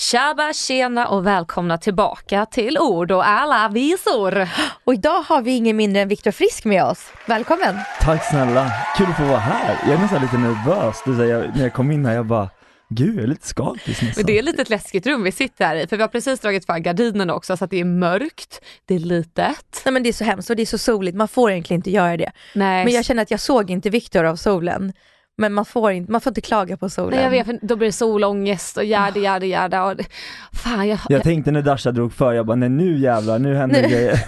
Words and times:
Tjaba, 0.00 0.52
tjena 0.52 1.08
och 1.08 1.26
välkomna 1.26 1.78
tillbaka 1.78 2.46
till 2.46 2.78
Ord 2.78 3.12
och 3.12 3.28
alla 3.28 3.68
visor. 3.68 4.48
Och 4.84 4.94
idag 4.94 5.22
har 5.22 5.42
vi 5.42 5.50
ingen 5.50 5.76
mindre 5.76 6.02
än 6.02 6.08
Viktor 6.08 6.30
Frisk 6.30 6.64
med 6.64 6.84
oss. 6.84 7.12
Välkommen! 7.26 7.76
Tack 8.00 8.24
snälla, 8.24 8.72
kul 8.96 9.06
att 9.10 9.16
få 9.16 9.24
vara 9.24 9.38
här. 9.38 9.78
Jag 9.84 9.92
är 9.92 9.98
nästan 9.98 10.22
lite 10.22 10.38
nervös, 10.38 11.02
det 11.04 11.26
jag, 11.26 11.56
när 11.56 11.62
jag 11.62 11.72
kom 11.72 11.90
in 11.90 12.06
här 12.06 12.14
jag 12.14 12.26
bara 12.26 12.48
Gud, 12.88 13.16
jag 13.16 13.24
är 13.24 13.28
lite 13.28 13.46
skakig. 13.46 13.96
Men 14.16 14.26
det 14.26 14.38
är 14.38 14.42
lite 14.42 14.62
ett 14.62 14.70
läskigt 14.70 15.06
rum 15.06 15.22
vi 15.22 15.32
sitter 15.32 15.64
här 15.64 15.76
i 15.76 15.86
för 15.86 15.96
vi 15.96 16.02
har 16.02 16.08
precis 16.08 16.40
dragit 16.40 16.66
för 16.66 16.78
gardinerna 16.78 17.34
också 17.34 17.56
så 17.56 17.64
att 17.64 17.70
det 17.70 17.80
är 17.80 17.84
mörkt, 17.84 18.60
det 18.86 18.94
är 18.94 18.98
litet. 18.98 19.82
Nej 19.84 19.92
men 19.92 20.02
det 20.02 20.08
är 20.08 20.12
så 20.12 20.24
hemskt 20.24 20.50
och 20.50 20.56
det 20.56 20.62
är 20.62 20.66
så 20.66 20.78
soligt, 20.78 21.16
man 21.16 21.28
får 21.28 21.50
egentligen 21.50 21.78
inte 21.78 21.90
göra 21.90 22.16
det. 22.16 22.32
Nej. 22.54 22.84
Men 22.84 22.94
jag 22.94 23.04
känner 23.04 23.22
att 23.22 23.30
jag 23.30 23.40
såg 23.40 23.70
inte 23.70 23.90
Viktor 23.90 24.24
av 24.24 24.36
solen. 24.36 24.92
Men 25.40 25.52
man 25.52 25.64
får 25.64 25.92
inte, 25.92 26.12
man 26.12 26.20
får 26.20 26.30
inte 26.30 26.40
klaga 26.40 26.76
på 26.76 26.88
solen. 26.90 27.10
Nej 27.14 27.22
jag 27.24 27.30
vet, 27.30 27.46
för 27.46 27.58
då 27.66 27.76
blir 27.76 27.88
det 27.88 27.92
solångest 27.92 28.76
och 28.76 28.84
jäda, 28.84 29.20
jäda, 29.20 29.46
jäda. 29.46 29.84
Och, 29.84 29.94
fan, 30.52 30.88
jag, 30.88 30.98
Jag 31.08 31.22
tänkte 31.22 31.50
när 31.50 31.62
Dasha 31.62 31.92
drog 31.92 32.12
för, 32.12 32.32
jag 32.32 32.46
bara 32.46 32.56
nej 32.56 32.68
nu 32.68 32.98
jävlar, 32.98 33.38
nu 33.38 33.54
händer 33.54 33.82
Nu- 33.82 33.88
grejer. 33.88 34.20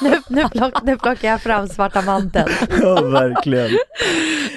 nu, 0.02 0.12
nu, 0.28 0.48
plock, 0.48 0.82
nu 0.82 0.96
plockar 0.96 1.28
jag 1.28 1.40
fram 1.42 1.68
svarta 1.68 2.02
manteln. 2.02 2.48
ja 2.80 3.02
verkligen. 3.02 3.68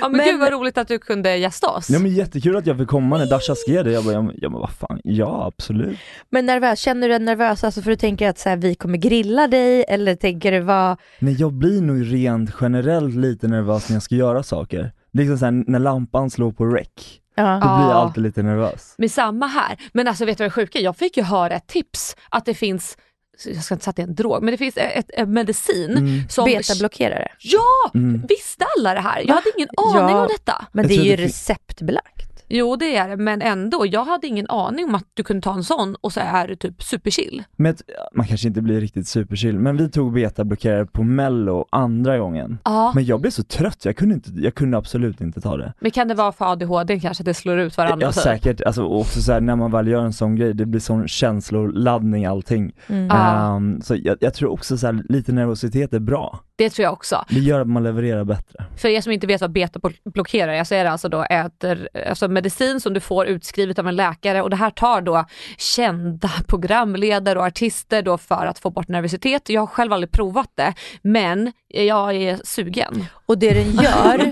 ja, 0.01 0.09
men, 0.09 0.17
men- 0.17 0.25
gud 0.25 0.39
vad 0.39 0.51
roligt 0.51 0.77
att 0.77 0.87
du 0.87 0.99
kunde 0.99 1.35
gästa 1.37 1.67
oss. 1.69 1.89
Ja 1.89 1.99
men 1.99 2.11
jättekul 2.11 2.55
att 2.57 2.65
jag 2.67 2.77
fick 2.77 2.87
komma 2.87 3.17
när 3.17 3.25
Dasha 3.25 3.55
skrev 3.55 3.83
det, 3.83 3.91
jag 3.91 4.03
bara, 4.03 4.13
ja 4.13 4.49
men 4.49 4.59
vad 4.59 4.69
fan, 4.71 4.99
ja 5.03 5.45
absolut. 5.47 5.99
Men 6.29 6.45
nervös, 6.45 6.79
känner 6.79 7.07
du 7.07 7.13
dig 7.17 7.25
nervös 7.25 7.63
alltså 7.63 7.81
för 7.81 7.89
du 7.89 7.95
tänker 7.95 8.29
att 8.29 8.39
så 8.39 8.49
här, 8.49 8.57
vi 8.57 8.75
kommer 8.75 8.97
grilla 8.97 9.47
dig 9.47 9.85
eller 9.87 10.15
tänker 10.15 10.51
du 10.51 10.59
vad? 10.59 10.97
Nej 11.19 11.33
jag 11.39 11.53
blir 11.53 11.81
nog 11.81 12.13
rent 12.13 12.49
generellt 12.61 13.15
lite 13.15 13.47
nervös 13.47 13.89
när 13.89 13.95
jag 13.95 14.03
ska 14.03 14.15
göra 14.15 14.43
saker. 14.43 14.91
Liksom 15.13 15.37
såhär 15.37 15.63
när 15.67 15.79
lampan 15.79 16.29
slår 16.29 16.51
på 16.51 16.65
rec, 16.65 16.87
Ja. 17.35 17.43
då 17.43 17.59
blir 17.59 17.87
jag 17.87 17.89
Ja. 17.89 17.93
alltid 17.93 18.23
lite 18.23 18.43
nervös. 18.43 18.95
Men 18.97 19.09
samma 19.09 19.47
här. 19.47 19.77
Men 19.93 20.07
alltså 20.07 20.25
vet 20.25 20.37
du 20.37 20.43
vad 20.43 20.49
det 20.51 20.53
sjuka? 20.53 20.79
Jag 20.79 20.97
fick 20.97 21.17
ju 21.17 21.23
höra 21.23 21.55
ett 21.55 21.67
tips 21.67 22.15
att 22.29 22.45
det 22.45 22.53
finns, 22.53 22.97
jag 23.45 23.63
ska 23.63 23.75
inte 23.75 23.83
säga 23.83 23.89
att 23.89 23.95
det 23.95 24.01
är 24.01 24.07
en 24.07 24.15
drog, 24.15 24.43
men 24.43 24.51
det 24.51 24.57
finns 24.57 24.77
ett, 24.77 25.09
ett 25.13 25.29
medicin 25.29 25.97
Mm. 25.97 26.29
som... 26.29 26.45
Betablockerare. 26.45 27.27
Ja! 27.39 27.91
Mm. 27.93 28.21
Visste 28.29 28.65
alla 28.77 28.93
det 28.93 28.99
här? 29.01 29.23
Jag 29.27 29.33
hade 29.35 29.51
ingen 29.57 29.69
aning 29.77 30.15
Ja. 30.15 30.21
om 30.21 30.27
detta. 30.27 30.65
Men 30.71 30.87
det 30.87 30.93
är 30.93 31.03
ju 31.03 31.15
receptbelagt. 31.15 32.30
Jo 32.53 32.75
det 32.75 32.95
är 32.95 33.09
det, 33.09 33.17
men 33.17 33.41
ändå. 33.41 33.85
Jag 33.85 34.05
hade 34.05 34.27
ingen 34.27 34.49
aning 34.49 34.85
om 34.85 34.95
att 34.95 35.07
du 35.13 35.23
kunde 35.23 35.41
ta 35.41 35.53
en 35.53 35.63
sån 35.63 35.95
och 36.01 36.13
så 36.13 36.19
är 36.19 36.47
du 36.47 36.55
typ 36.55 36.83
superchill. 36.83 37.43
Men 37.55 37.75
man 38.13 38.27
kanske 38.27 38.47
inte 38.47 38.61
blir 38.61 38.81
riktigt 38.81 39.07
superchill, 39.07 39.59
men 39.59 39.77
vi 39.77 39.89
tog 39.89 40.13
betablockerare 40.13 40.85
på 40.85 41.03
mello 41.03 41.65
andra 41.69 42.17
gången. 42.17 42.57
Ja. 42.63 42.91
Men 42.95 43.05
jag 43.05 43.21
blev 43.21 43.31
så 43.31 43.43
trött, 43.43 43.85
jag 43.85 43.97
kunde, 43.97 44.15
inte, 44.15 44.29
jag 44.35 44.55
kunde 44.55 44.77
absolut 44.77 45.21
inte 45.21 45.41
ta 45.41 45.57
det. 45.57 45.73
Men 45.79 45.91
kan 45.91 46.07
det 46.07 46.13
vara 46.13 46.31
för 46.31 46.51
ADHD 46.51 46.99
kanske, 46.99 47.21
att 47.21 47.25
det 47.25 47.33
slår 47.33 47.59
ut 47.59 47.77
varandra? 47.77 48.05
Ja 48.05 48.11
typ? 48.11 48.23
säkert, 48.23 48.61
alltså 48.61 48.83
också 48.83 49.21
så 49.21 49.31
här, 49.31 49.41
när 49.41 49.55
man 49.55 49.71
väl 49.71 49.87
gör 49.87 50.01
en 50.01 50.13
sån 50.13 50.35
grej, 50.35 50.53
det 50.53 50.65
blir 50.65 50.81
sån 50.81 51.07
känsloladdning 51.07 52.25
allting. 52.25 52.71
Mm. 52.87 53.11
Ehm, 53.11 53.81
så 53.81 53.95
jag, 53.95 54.17
jag 54.19 54.33
tror 54.33 54.51
också 54.51 54.77
så 54.77 54.85
här, 54.85 55.03
lite 55.09 55.31
nervositet 55.31 55.93
är 55.93 55.99
bra. 55.99 56.39
Det 56.55 56.69
tror 56.69 56.83
jag 56.83 56.93
också. 56.93 57.25
Det 57.29 57.39
gör 57.39 57.61
att 57.61 57.67
man 57.67 57.83
levererar 57.83 58.23
bättre. 58.23 58.65
För 58.77 58.89
er 58.89 59.01
som 59.01 59.11
inte 59.11 59.27
vet 59.27 59.41
vad 59.41 59.51
betablockerare 59.51 60.57
är 60.57 60.63
så 60.63 60.75
är 60.75 60.83
det 60.83 60.91
alltså 60.91 61.09
då 61.09 61.23
äter, 61.23 61.89
alltså 62.09 62.27
medicin 62.41 62.81
som 62.81 62.93
du 62.93 62.99
får 62.99 63.25
utskrivet 63.27 63.79
av 63.79 63.87
en 63.87 63.95
läkare 63.95 64.41
och 64.41 64.49
det 64.49 64.55
här 64.55 64.69
tar 64.69 65.01
då 65.01 65.25
kända 65.57 66.29
programledare 66.47 67.39
och 67.39 67.45
artister 67.45 68.01
då 68.01 68.17
för 68.17 68.45
att 68.45 68.59
få 68.59 68.69
bort 68.69 68.87
nervositet. 68.87 69.49
Jag 69.49 69.61
har 69.61 69.67
själv 69.67 69.93
aldrig 69.93 70.11
provat 70.11 70.51
det 70.55 70.73
men 71.01 71.51
jag 71.67 72.15
är 72.15 72.39
sugen. 72.43 73.05
Och 73.25 73.37
det 73.37 73.53
den 73.53 73.71
gör, 73.71 74.31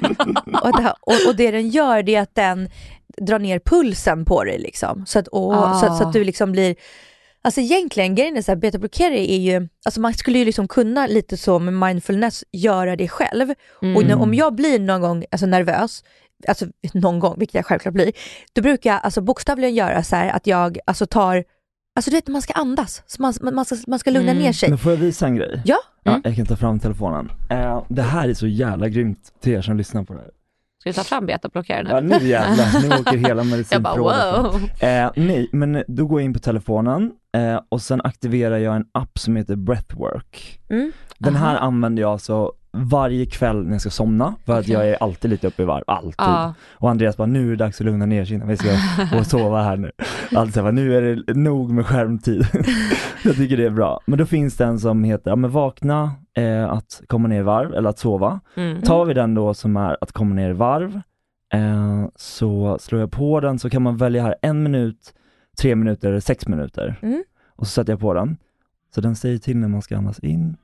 och, 0.64 0.82
det, 0.82 0.94
och, 1.02 1.28
och 1.28 1.36
det 1.36 1.52
den 1.52 1.70
gör 1.70 2.04
det 2.04 2.16
är 2.16 2.22
att 2.22 2.36
den 2.36 2.70
drar 3.18 3.40
ner 3.40 3.60
pulsen 3.60 4.26
på 4.26 4.44
dig 4.44 4.60
liksom. 4.60 5.06
Så 5.06 5.20
att, 5.20 5.28
och, 5.28 5.54
Ah. 5.54 5.80
så, 5.80 5.96
så 5.96 6.04
att 6.04 6.14
du 6.14 6.24
liksom 6.24 6.52
blir 6.52 6.76
Alltså 7.42 7.62
egentligen, 7.62 8.16
grejen 8.16 8.38
är 8.38 8.42
så 8.42 8.52
här, 8.52 8.56
betablockerare 8.56 9.32
är 9.32 9.38
ju, 9.38 9.68
alltså 9.86 10.02
man 10.02 10.14
skulle 10.14 10.40
ju 10.40 10.46
liksom 10.46 10.68
kunna 10.68 11.08
lite 11.08 11.38
så 11.38 11.60
med 11.60 11.74
mindfulness 11.74 12.44
göra 12.52 12.96
det 12.96 13.08
själv. 13.08 13.54
Och 13.96 14.06
när, 14.06 14.22
om 14.22 14.34
jag 14.34 14.56
blir 14.56 14.80
någon 14.80 15.02
gång 15.02 15.26
alltså 15.32 15.46
nervös, 15.46 16.04
alltså 16.48 16.66
någon 16.94 17.20
gång, 17.20 17.36
vilket 17.40 17.56
jag 17.56 17.66
självklart 17.66 17.94
blir, 17.94 18.12
då 18.54 18.62
brukar 18.62 18.90
jag 18.90 19.00
alltså 19.04 19.22
bokstavligen 19.22 19.76
göra 19.76 20.04
så 20.04 20.16
här 20.16 20.30
att 20.30 20.48
jag 20.48 20.78
alltså 20.86 21.06
tar, 21.06 21.44
alltså 21.96 22.12
du 22.12 22.18
vet 22.18 22.28
man 22.28 22.42
ska 22.42 22.54
andas, 22.54 23.04
så 23.08 23.22
man, 23.22 23.34
man, 23.54 23.66
ska, 23.66 23.76
man 23.88 24.00
ska 24.00 24.12
lugna 24.12 24.32
Mm. 24.32 24.44
ner 24.44 24.54
sig. 24.54 24.70
Men 24.70 24.78
får 24.78 24.92
jag 24.92 25.00
visa 25.00 25.28
en 25.28 25.36
grej? 25.36 25.62
Ja, 25.66 25.78
Ja, 26.04 26.22
jag 26.24 26.36
kan 26.36 26.46
ta 26.46 26.56
fram 26.56 26.80
telefonen. 26.80 27.32
Eh, 27.50 27.84
det 27.90 28.02
här 28.02 28.30
är 28.30 28.34
så 28.34 28.48
jävla 28.48 28.90
grymt 28.90 29.34
till 29.42 29.54
er 29.54 29.62
som 29.62 29.78
lyssnar 29.78 30.04
på 30.04 30.14
det 30.14 30.20
här. 30.20 30.30
Ska 30.80 30.90
vi 30.90 30.94
ta 30.94 31.04
fram 31.04 31.26
betablockerare 31.26 31.84
nu? 32.02 32.14
Ja 32.14 32.20
nu 32.20 32.28
jävlar, 32.28 32.82
nu 32.82 32.88
åker 33.02 33.18
hela 33.18 33.44
fram. 33.64 33.84
wow. 34.00 34.62
Eh, 34.80 35.12
nej, 35.16 35.50
men 35.52 35.84
då 35.88 36.06
går 36.06 36.22
jag 36.22 36.26
in 36.26 36.34
på 36.34 36.40
telefonen 36.40 37.12
eh, 37.38 37.60
och 37.70 37.82
sen 37.82 38.02
aktiverar 38.04 38.58
jag 38.58 38.76
en 38.76 38.86
app 38.92 39.20
som 39.20 39.36
heter 39.36 39.56
Breathwork. 39.56 40.60
Mm. 40.70 40.92
Den 41.18 41.36
här 41.36 41.56
Aha. 41.56 41.66
använder 41.66 42.02
jag 42.02 42.12
alltså 42.12 42.52
varje 42.72 43.26
kväll 43.26 43.64
när 43.66 43.72
jag 43.72 43.82
ska 43.82 43.90
somna, 43.90 44.36
för 44.46 44.60
att 44.60 44.68
jag 44.68 44.90
är 44.90 45.04
alltid 45.04 45.32
lite 45.32 45.48
uppe 45.48 45.62
i 45.62 45.66
varv, 45.66 45.84
alltid. 45.88 46.14
Ja. 46.18 46.54
Och 46.72 46.90
Andreas 46.90 47.18
bara, 47.18 47.28
nu 47.28 47.48
är 47.48 47.50
det 47.50 47.56
dags 47.56 47.82
att 47.82 47.86
lugna 47.86 48.06
ner 48.06 48.26
sig 48.26 48.36
innan 48.36 48.48
vi 48.48 48.58
ska 48.58 48.70
gå 49.12 49.20
och 49.20 49.26
sova 49.26 49.64
här 49.64 49.78
nu. 49.78 49.92
Alltså 50.36 50.62
bara, 50.62 50.72
nu 50.72 50.98
är 50.98 51.02
det 51.02 51.34
nog 51.34 51.72
med 51.72 51.86
skärmtid. 51.86 52.48
jag 53.24 53.36
tycker 53.36 53.58
det 53.58 53.66
är 53.66 53.70
bra. 53.70 54.02
Men 54.06 54.20
då 54.20 54.26
finns 54.26 54.58
det 54.58 54.66
en 54.66 54.80
som 54.80 55.04
heter, 55.04 55.32
ja 55.32 55.36
men 55.36 55.52
vakna, 55.52 56.12
eh, 56.38 56.70
att 56.70 57.02
komma 57.08 57.28
ner 57.28 57.40
i 57.40 57.44
varv, 57.44 57.74
eller 57.74 57.90
att 57.90 58.00
sova. 58.00 58.40
Mm. 58.56 58.82
Tar 58.82 59.06
vi 59.06 59.14
den 59.14 59.34
då 59.34 59.54
som 59.54 59.78
är 59.78 59.98
att 60.02 60.12
komma 60.12 60.36
ner 60.36 60.50
i 60.50 60.54
varv, 60.54 61.02
eh, 61.54 62.06
så 62.16 62.78
slår 62.80 63.02
jag 63.02 63.12
på 63.12 63.40
den 63.40 63.60
så 63.60 63.70
kan 63.70 63.82
man 63.82 63.98
välja 63.98 64.24
här 64.24 64.36
en 64.42 64.64
minut, 64.64 65.14
tre 65.62 65.76
minuter 65.76 66.20
sex 66.20 66.48
minuter. 66.48 67.00
Mm. 67.02 67.24
Och 67.56 67.68
så 67.68 67.72
sätter 67.72 67.94
jag 67.94 68.00
på 68.00 68.14
den. 68.14 68.38
Så 68.96 69.02
den 69.02 69.16
säger 69.16 69.38
till 69.38 69.58
när 69.58 69.68
man 69.68 69.82
ska 69.82 69.98
andas 69.98 70.20
in, 70.20 70.58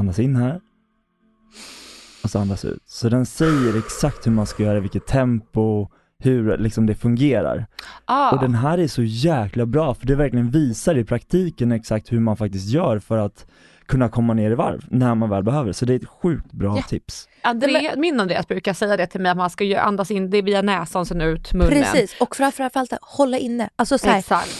andas 0.00 0.18
in 0.18 0.36
här 0.36 0.60
och 2.24 2.30
så 2.30 2.38
andas 2.38 2.64
ut. 2.64 2.82
Så 2.86 3.08
den 3.08 3.26
säger 3.26 3.78
exakt 3.78 4.26
hur 4.26 4.32
man 4.32 4.46
ska 4.46 4.62
göra, 4.62 4.80
vilket 4.80 5.06
tempo, 5.06 5.88
hur 6.18 6.58
liksom 6.58 6.86
det 6.86 6.94
fungerar. 6.94 7.66
Ah. 8.04 8.30
Och 8.32 8.40
den 8.40 8.54
här 8.54 8.78
är 8.78 8.88
så 8.88 9.02
jäkla 9.02 9.66
bra 9.66 9.94
för 9.94 10.06
det 10.06 10.14
verkligen 10.16 10.50
visar 10.50 10.98
i 10.98 11.04
praktiken 11.04 11.72
exakt 11.72 12.12
hur 12.12 12.20
man 12.20 12.36
faktiskt 12.36 12.68
gör 12.68 12.98
för 12.98 13.18
att 13.18 13.46
kunna 13.86 14.08
komma 14.08 14.34
ner 14.34 14.50
i 14.50 14.54
varv 14.54 14.84
när 14.90 15.14
man 15.14 15.30
väl 15.30 15.42
behöver. 15.42 15.72
Så 15.72 15.84
det 15.84 15.92
är 15.92 15.96
ett 15.96 16.08
sjukt 16.08 16.52
bra 16.52 16.76
Ja. 16.76 16.82
tips. 16.82 17.28
André, 17.42 17.92
min 17.96 18.20
Andreas 18.20 18.48
brukar 18.48 18.72
säga 18.74 18.96
det 18.96 19.06
till 19.06 19.20
mig 19.20 19.30
att 19.30 19.36
man 19.36 19.50
ska 19.50 19.64
ju 19.64 19.74
andas 19.76 20.10
in 20.10 20.30
det 20.30 20.42
via 20.42 20.62
näsan 20.62 21.06
sen 21.06 21.20
ut 21.20 21.52
munnen. 21.52 21.68
Precis, 21.70 22.16
och 22.20 22.36
framförallt 22.36 22.92
hålla 23.02 23.38
inne. 23.38 23.70
Alltså 23.76 23.98
så 23.98 24.06
här, 24.06 24.18
Exakt. 24.18 24.50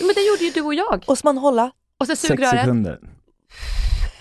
Men 0.00 0.08
det 0.14 0.20
gjorde 0.20 0.44
ju 0.44 0.50
du 0.50 0.60
och 0.62 0.74
jag. 0.74 1.04
och 1.06 1.18
så 1.18 1.26
man 1.26 1.38
hålla. 1.38 1.70
Och 1.98 2.06
så 2.06 2.16
Sex 2.16 2.20
sugröret. 2.28 2.60
sekunder. 2.60 2.98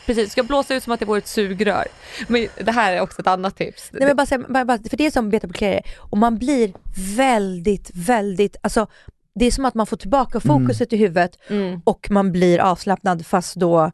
Precis, 0.10 0.32
ska 0.32 0.44
blåsa 0.44 0.76
ut 0.76 0.84
som 0.84 0.94
att 0.94 1.00
det 1.00 1.06
vore 1.06 1.18
ett 1.18 1.28
sugrör. 1.28 1.88
Men 2.28 2.48
det 2.58 2.72
här 2.72 2.94
är 2.94 3.02
också 3.02 3.22
ett 3.22 3.28
annat 3.28 3.58
tips. 3.58 3.90
Nej, 3.92 4.08
men 4.08 4.16
bara, 4.16 4.38
bara, 4.50 4.66
bara, 4.66 4.90
för 4.90 4.98
det 4.98 5.06
är 5.06 5.12
som 5.12 5.30
betablockerare, 5.30 5.82
och 5.98 6.18
man 6.18 6.38
blir 6.38 6.74
väldigt, 7.16 7.92
väldigt, 7.94 8.56
alltså 8.62 8.88
det 9.36 9.46
är 9.46 9.52
som 9.52 9.66
att 9.66 9.74
man 9.76 9.88
får 9.88 9.98
tillbaka 9.98 10.40
fokuset 10.40 10.94
i 10.94 10.98
huvudet 10.98 11.38
Mm. 11.48 11.82
och 11.84 12.08
man 12.12 12.32
blir 12.32 12.60
avslappnad 12.60 13.26
fast 13.26 13.56
då 13.56 13.92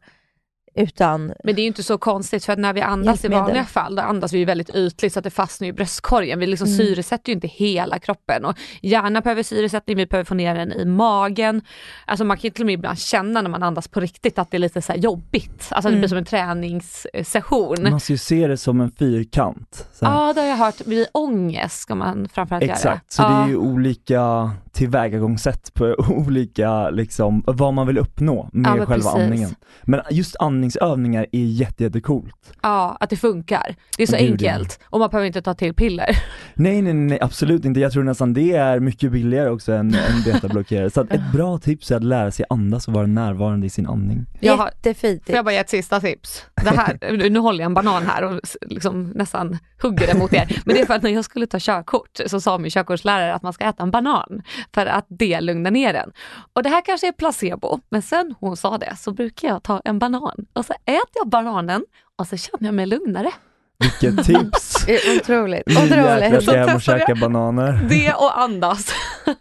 utan 0.76 1.32
Men 1.44 1.54
det 1.54 1.60
är 1.60 1.62
ju 1.62 1.66
inte 1.68 1.82
så 1.82 1.98
konstigt 1.98 2.44
för 2.44 2.52
att 2.52 2.58
när 2.58 2.72
vi 2.72 2.80
andas 2.80 3.24
i 3.24 3.28
vanliga 3.28 3.64
fall, 3.64 3.94
då 3.96 4.02
andas 4.02 4.32
vi 4.32 4.38
ju 4.38 4.44
väldigt 4.44 4.70
ytligt 4.74 5.12
så 5.12 5.18
att 5.18 5.24
det 5.24 5.30
fastnar 5.30 5.68
i 5.68 5.72
bröstkorgen. 5.72 6.38
Vi 6.38 6.46
liksom 6.46 6.66
Mm. 6.68 6.76
syresätter 6.78 7.28
ju 7.30 7.34
inte 7.34 7.46
hela 7.48 7.98
kroppen 7.98 8.44
och 8.44 8.54
hjärnan 8.82 9.22
behöver 9.22 9.42
syresättning, 9.42 9.96
vi 9.96 10.06
behöver 10.06 10.24
få 10.24 10.34
ner 10.34 10.54
den 10.54 10.72
i 10.72 10.84
magen. 10.84 11.62
Alltså 12.04 12.24
man 12.24 12.36
kan 12.36 12.42
ju 12.42 12.50
till 12.50 12.62
och 12.62 12.66
med 12.66 12.72
ibland 12.74 12.98
känna 12.98 13.42
när 13.42 13.50
man 13.50 13.62
andas 13.62 13.88
på 13.88 14.00
riktigt 14.00 14.38
att 14.38 14.50
det 14.50 14.56
är 14.56 14.58
lite 14.58 14.82
så 14.82 14.92
här 14.92 14.98
jobbigt. 15.00 15.68
Alltså 15.70 15.88
det 15.88 15.92
Mm. 15.92 16.00
blir 16.00 16.08
som 16.08 16.18
en 16.18 16.24
träningssession. 16.24 17.76
Man 17.90 18.00
ska 18.00 18.12
ju 18.12 18.18
se 18.18 18.46
det 18.46 18.56
som 18.56 18.80
en 18.80 18.90
fyrkant. 18.90 19.88
Ja, 20.00 20.32
det 20.32 20.40
har 20.40 20.48
jag 20.48 20.56
hört. 20.56 20.80
Vid 20.86 21.06
ångest 21.12 21.78
ska 21.80 21.94
man 21.94 22.28
framförallt 22.32 22.64
göra. 22.64 22.72
Exakt, 22.74 23.12
så 23.12 23.22
det 23.22 23.28
är 23.28 23.48
ju 23.48 23.56
olika 23.56 24.50
tillvägagångssätt 24.72 25.74
på 25.74 25.94
olika, 26.08 26.90
liksom, 26.90 27.42
vad 27.46 27.74
man 27.74 27.86
vill 27.86 27.98
uppnå 27.98 28.48
med 28.52 28.70
Ja, 28.70 28.86
själva 28.86 28.94
precis. 28.94 29.14
andningen. 29.24 29.54
Men 29.82 30.00
just 30.10 30.36
andningsövningar 30.66 31.26
är 31.32 31.44
jätte, 31.44 31.84
jättecoolt. 31.84 32.52
Ja, 32.62 32.96
att 33.00 33.10
det 33.10 33.16
funkar. 33.16 33.74
Det 33.96 34.02
är 34.02 34.06
så 34.06 34.16
Gud, 34.16 34.42
ja. 34.42 34.52
enkelt 34.52 34.80
och 34.84 34.98
man 34.98 35.10
behöver 35.10 35.26
inte 35.26 35.42
ta 35.42 35.54
till 35.54 35.74
piller. 35.74 36.18
Nej, 36.54 36.82
nej, 36.82 36.94
nej, 36.94 37.18
absolut 37.20 37.64
inte. 37.64 37.80
Jag 37.80 37.92
tror 37.92 38.04
nästan 38.04 38.32
det 38.34 38.52
är 38.52 38.80
mycket 38.80 39.12
billigare 39.12 39.48
också 39.50 39.72
än, 39.72 39.94
än 39.94 40.22
betablockerare. 40.24 40.90
Så 40.90 41.00
att 41.00 41.12
ett 41.12 41.32
bra 41.32 41.58
tips 41.58 41.90
är 41.90 41.96
att 41.96 42.04
lära 42.04 42.30
sig 42.30 42.44
andas 42.50 42.88
och 42.88 42.94
vara 42.94 43.06
närvarande 43.06 43.66
i 43.66 43.70
sin 43.70 43.86
andning. 43.86 44.26
Jag 44.40 44.56
har- 44.56 44.66
jättefint. 44.66 45.26
Får 45.26 45.34
jag 45.34 45.44
bara 45.44 45.52
ge 45.52 45.58
ett 45.58 45.70
sista 45.70 46.00
tips? 46.00 46.44
Det 46.64 46.70
här, 46.70 47.28
nu 47.30 47.38
håller 47.38 47.58
jag 47.60 47.66
en 47.66 47.74
banan 47.74 48.02
här 48.06 48.24
och 48.24 48.40
liksom 48.60 49.10
nästan 49.14 49.58
hugger 49.82 50.06
den 50.06 50.18
mot 50.18 50.32
er. 50.32 50.62
Men 50.64 50.74
det 50.74 50.80
är 50.82 50.86
för 50.86 50.94
att 50.94 51.02
när 51.02 51.10
jag 51.10 51.24
skulle 51.24 51.46
ta 51.46 51.58
körkort 51.60 52.20
så 52.26 52.40
sa 52.40 52.58
min 52.58 52.70
körkortslärare 52.70 53.34
att 53.34 53.42
man 53.42 53.52
ska 53.52 53.64
äta 53.64 53.82
en 53.82 53.90
banan 53.90 54.42
för 54.74 54.86
att 54.86 55.06
det 55.08 55.40
lugnar 55.40 55.70
ner 55.70 55.92
den. 55.92 56.10
Och 56.52 56.62
det 56.62 56.68
här 56.68 56.82
kanske 56.84 57.08
är 57.08 57.12
placebo, 57.12 57.80
men 57.90 58.02
sen 58.02 58.34
hon 58.40 58.56
sa 58.56 58.78
det 58.78 58.96
så 58.96 59.12
brukar 59.12 59.48
jag 59.48 59.62
ta 59.62 59.80
en 59.84 59.98
banan 59.98 60.46
och 60.56 60.66
så 60.66 60.72
äter 60.72 61.12
jag 61.14 61.28
bananen 61.28 61.84
och 62.16 62.26
så 62.26 62.36
känner 62.36 62.64
jag 62.68 62.74
mig 62.74 62.86
lugnare. 62.86 63.30
Vilket 63.78 64.26
tips! 64.26 64.88
Är 64.88 65.16
Otroligt. 65.20 65.62
Nu 65.66 65.74
Otroligt. 65.74 66.42
ska 66.42 66.56
jag 66.56 66.66
hem 66.66 66.76
och 66.76 66.82
käka 66.82 67.14
bananer. 67.14 67.72
Det 67.88 68.12
och 68.14 68.38
andas. 68.40 68.86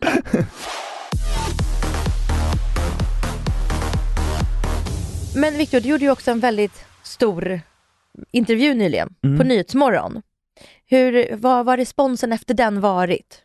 Men 5.36 5.58
Victor, 5.58 5.80
du 5.80 5.90
gjorde 5.90 6.06
ju 6.06 6.12
också 6.12 6.32
en 6.32 6.40
väldigt 6.40 6.86
stor 7.04 7.60
intervju 8.32 8.74
nyligen 8.74 9.10
Mm. 9.24 9.38
på 9.38 9.44
Nyhetsmorgon. 9.44 10.22
Hur, 10.86 11.36
vad 11.36 11.66
var 11.66 11.78
responsen 11.78 12.32
efter 12.32 12.54
den 12.54 12.82
varit? 12.82 13.42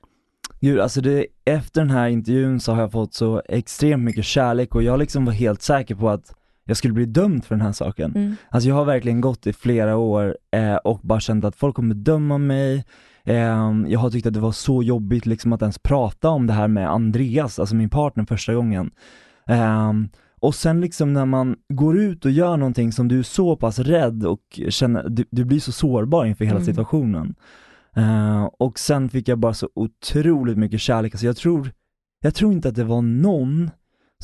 Gud, 0.61 0.81
alltså 0.81 1.01
det, 1.01 1.27
efter 1.45 1.81
den 1.81 1.91
här 1.91 2.09
intervjun 2.09 2.61
så 2.61 2.73
har 2.73 2.81
jag 2.81 2.93
fått 2.93 3.15
så 3.15 3.43
extremt 3.49 4.03
mycket 4.05 4.25
kärlek 4.25 4.75
och 4.75 4.83
jag 4.83 4.99
liksom 4.99 5.25
var 5.25 5.33
helt 5.33 5.63
säker 5.63 5.95
på 5.95 6.09
att 6.11 6.35
jag 6.71 6.77
skulle 6.77 6.95
bli 6.95 7.07
dömd 7.07 7.45
för 7.45 7.55
den 7.55 7.65
här 7.67 7.73
saken. 7.73 8.13
Mm. 8.17 8.37
Alltså 8.49 8.69
jag 8.69 8.77
har 8.77 8.85
verkligen 8.85 9.21
gått 9.21 9.47
i 9.47 9.53
flera 9.53 9.97
år 9.97 10.37
eh, 10.57 10.75
och 10.75 11.01
bara 11.03 11.21
känt 11.21 11.45
att 11.45 11.57
folk 11.57 11.77
kommer 11.77 11.95
döma 11.95 12.39
mig. 12.39 12.85
Eh, 13.25 13.75
jag 13.87 14.01
har 14.01 14.11
tyckt 14.11 14.27
att 14.27 14.35
det 14.35 14.41
var 14.41 14.53
så 14.53 14.83
jobbigt 14.83 15.27
liksom 15.27 15.53
att 15.53 15.63
ens 15.63 15.79
prata 15.79 16.29
om 16.29 16.47
det 16.47 16.53
här 16.53 16.69
med 16.69 16.91
Andreas, 16.91 17.59
alltså 17.59 17.75
min 17.75 17.91
partner 17.91 18.25
första 18.25 18.55
gången. 18.55 18.91
Eh, 19.49 19.93
och 20.41 20.55
sen 20.55 20.81
liksom 20.81 21.13
när 21.13 21.27
man 21.27 21.57
går 21.69 21.99
ut 21.99 22.25
och 22.25 22.31
gör 22.31 22.57
någonting 22.57 22.93
som 22.93 23.09
du 23.09 23.19
är 23.19 23.23
så 23.23 23.57
pass 23.57 23.79
rädd 23.79 24.27
och 24.27 24.61
känner, 24.69 25.09
du, 25.09 25.25
du 25.31 25.45
blir 25.45 25.61
så 25.61 25.73
sårbar 25.73 26.25
inför 26.25 26.45
hela 26.45 26.57
Mm. 26.57 26.67
situationen. 26.67 27.35
Eh, 27.97 28.45
och 28.59 28.79
sen 28.79 29.09
fick 29.09 29.29
jag 29.29 29.39
bara 29.39 29.55
så 29.55 29.69
otroligt 29.75 30.59
mycket 30.59 30.81
kärlek, 30.81 31.15
alltså 31.15 31.27
jag 31.27 31.37
tror, 31.37 31.71
jag 32.23 32.35
tror 32.35 32.53
inte 32.53 32.69
att 32.69 32.75
det 32.75 32.85
var 32.85 33.03
någon 33.03 33.71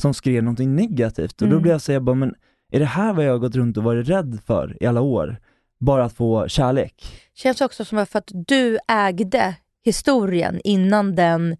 som 0.01 0.13
skrev 0.13 0.43
någonting 0.43 0.75
negativt 0.75 1.41
och 1.41 1.47
då 1.47 1.51
Mm. 1.53 1.61
blev 1.61 1.71
jag 1.71 1.81
så 1.81 1.91
jag 1.91 2.03
bara, 2.03 2.15
men 2.15 2.33
är 2.71 2.79
det 2.79 2.85
här 2.85 3.13
vad 3.13 3.25
jag 3.25 3.31
har 3.31 3.39
gått 3.39 3.55
runt 3.55 3.77
och 3.77 3.83
varit 3.83 4.09
rädd 4.09 4.39
för 4.45 4.77
i 4.83 4.85
alla 4.85 5.01
år? 5.01 5.37
Bara 5.79 6.05
att 6.05 6.13
få 6.13 6.47
kärlek? 6.47 7.05
Känns 7.35 7.61
också 7.61 7.85
som 7.85 8.05
för 8.05 8.19
att 8.19 8.31
du 8.33 8.77
ägde 8.87 9.55
historien 9.85 10.59
innan 10.63 11.15
den 11.15 11.57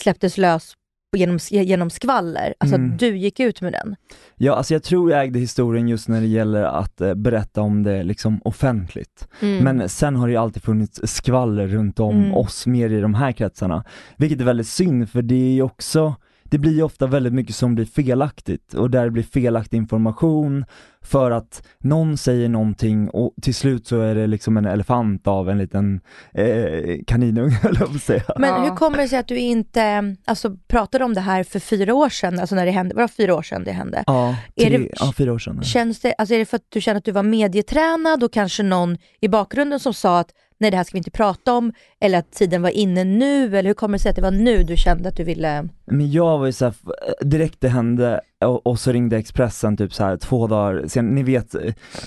släpptes 0.00 0.38
lös 0.38 0.74
genom, 1.16 1.38
genom 1.50 1.90
skvaller. 1.90 2.54
Alltså 2.60 2.76
Mm. 2.76 2.92
att 2.92 2.98
du 2.98 3.16
gick 3.16 3.40
ut 3.40 3.60
med 3.60 3.72
den. 3.72 3.96
Ja, 4.36 4.54
alltså 4.54 4.74
jag 4.74 4.82
tror 4.82 5.10
jag 5.10 5.22
ägde 5.22 5.38
historien 5.38 5.88
just 5.88 6.08
när 6.08 6.20
det 6.20 6.26
gäller 6.26 6.62
att 6.62 7.00
eh, 7.00 7.14
berätta 7.14 7.60
om 7.62 7.82
det 7.82 8.02
liksom 8.02 8.40
offentligt. 8.44 9.28
Mm. 9.40 9.64
Men 9.64 9.88
sen 9.88 10.16
har 10.16 10.26
det 10.26 10.30
ju 10.32 10.36
alltid 10.36 10.62
funnits 10.62 11.00
skvaller 11.04 11.66
runt 11.66 12.00
om 12.00 12.16
Mm. 12.16 12.34
oss 12.34 12.66
mer 12.66 12.90
i 12.90 13.00
de 13.00 13.14
här 13.14 13.32
kretsarna. 13.32 13.84
Vilket 14.16 14.40
är 14.40 14.44
väldigt 14.44 14.68
synd 14.68 15.10
för 15.10 15.22
det 15.22 15.34
är 15.34 15.52
ju 15.52 15.62
också, 15.62 16.14
det 16.50 16.58
blir 16.58 16.72
ju 16.72 16.82
ofta 16.82 17.06
väldigt 17.06 17.32
mycket 17.32 17.54
som 17.56 17.74
blir 17.74 17.84
felaktigt 17.86 18.74
och 18.74 18.90
där 18.90 19.04
det 19.04 19.10
blir 19.10 19.22
felaktig 19.22 19.76
information 19.76 20.64
för 21.02 21.30
att 21.30 21.62
någon 21.78 22.16
säger 22.16 22.48
någonting 22.48 23.08
och 23.10 23.34
till 23.42 23.54
slut 23.54 23.86
så 23.86 24.00
är 24.00 24.14
det 24.14 24.26
liksom 24.26 24.56
en 24.56 24.64
elefant 24.66 25.26
av 25.26 25.50
en 25.50 25.58
liten 25.58 26.00
eh, 26.34 26.96
kaninunge 27.06 27.50
höll 27.62 27.76
jag 27.80 27.88
på 27.88 27.94
att 27.94 28.02
säga. 28.02 28.22
Men 28.38 28.48
Ja. 28.50 28.62
hur 28.62 28.76
kommer 28.76 28.98
det 28.98 29.08
sig 29.08 29.18
att 29.18 29.28
du 29.28 29.36
inte 29.38 30.16
alltså, 30.24 30.56
pratade 30.68 31.04
om 31.04 31.14
det 31.14 31.20
här 31.20 31.44
för 31.44 31.58
fyra 31.60 31.94
år 31.94 32.08
sedan? 32.08 32.38
Alltså 32.40 32.54
när 32.54 32.66
det 32.66 32.72
hände, 32.72 32.94
var 32.94 33.02
det 33.02 33.08
fyra 33.08 33.34
år 33.34 33.42
sedan 33.42 33.64
det 33.64 33.72
hände? 33.72 34.04
Ja, 34.06 34.36
Är 34.56 34.64
tre, 34.66 34.78
det- 34.78 34.88
ja, 35.00 35.12
fyra 35.16 35.32
år 35.32 35.38
sedan. 35.38 35.62
Känns 35.62 36.00
det, 36.00 36.14
alltså 36.18 36.34
är 36.34 36.38
det 36.38 36.44
för 36.46 36.56
att 36.56 36.66
du 36.68 36.80
känner 36.80 36.98
att 36.98 37.04
du 37.04 37.12
var 37.12 37.22
medietränad 37.22 38.24
och 38.24 38.32
kanske 38.32 38.62
någon 38.62 38.96
i 39.20 39.28
bakgrunden 39.28 39.80
som 39.80 39.94
sa 39.94 40.20
att 40.20 40.30
nej 40.60 40.70
det 40.70 40.76
här 40.76 40.84
ska 40.84 40.92
vi 40.92 40.98
inte 40.98 41.10
prata 41.10 41.54
om, 41.54 41.72
eller 42.00 42.18
att 42.18 42.32
tiden 42.32 42.62
var 42.62 42.70
inne 42.70 43.04
nu, 43.04 43.44
eller 43.58 43.68
hur 43.70 43.74
kommer 43.74 43.98
det 43.98 44.02
sig 44.02 44.10
att 44.10 44.16
det 44.16 44.22
var 44.22 44.30
nu 44.30 44.62
du 44.62 44.76
kände 44.76 45.08
att 45.08 45.16
du 45.16 45.24
ville... 45.24 45.68
Men 45.86 46.10
jag 46.12 46.38
var 46.38 46.46
ju 46.46 46.52
såhär, 46.52 46.74
direkt 47.20 47.60
det 47.60 47.68
hände 47.68 48.20
och, 48.44 48.66
och 48.66 48.78
så 48.80 48.92
ringde 48.92 49.16
Expressen 49.16 49.76
typ 49.76 49.94
så 49.94 50.04
här 50.04 50.16
två 50.16 50.46
dagar 50.46 50.84
sen, 50.86 51.06
ni 51.06 51.22
vet, 51.22 51.54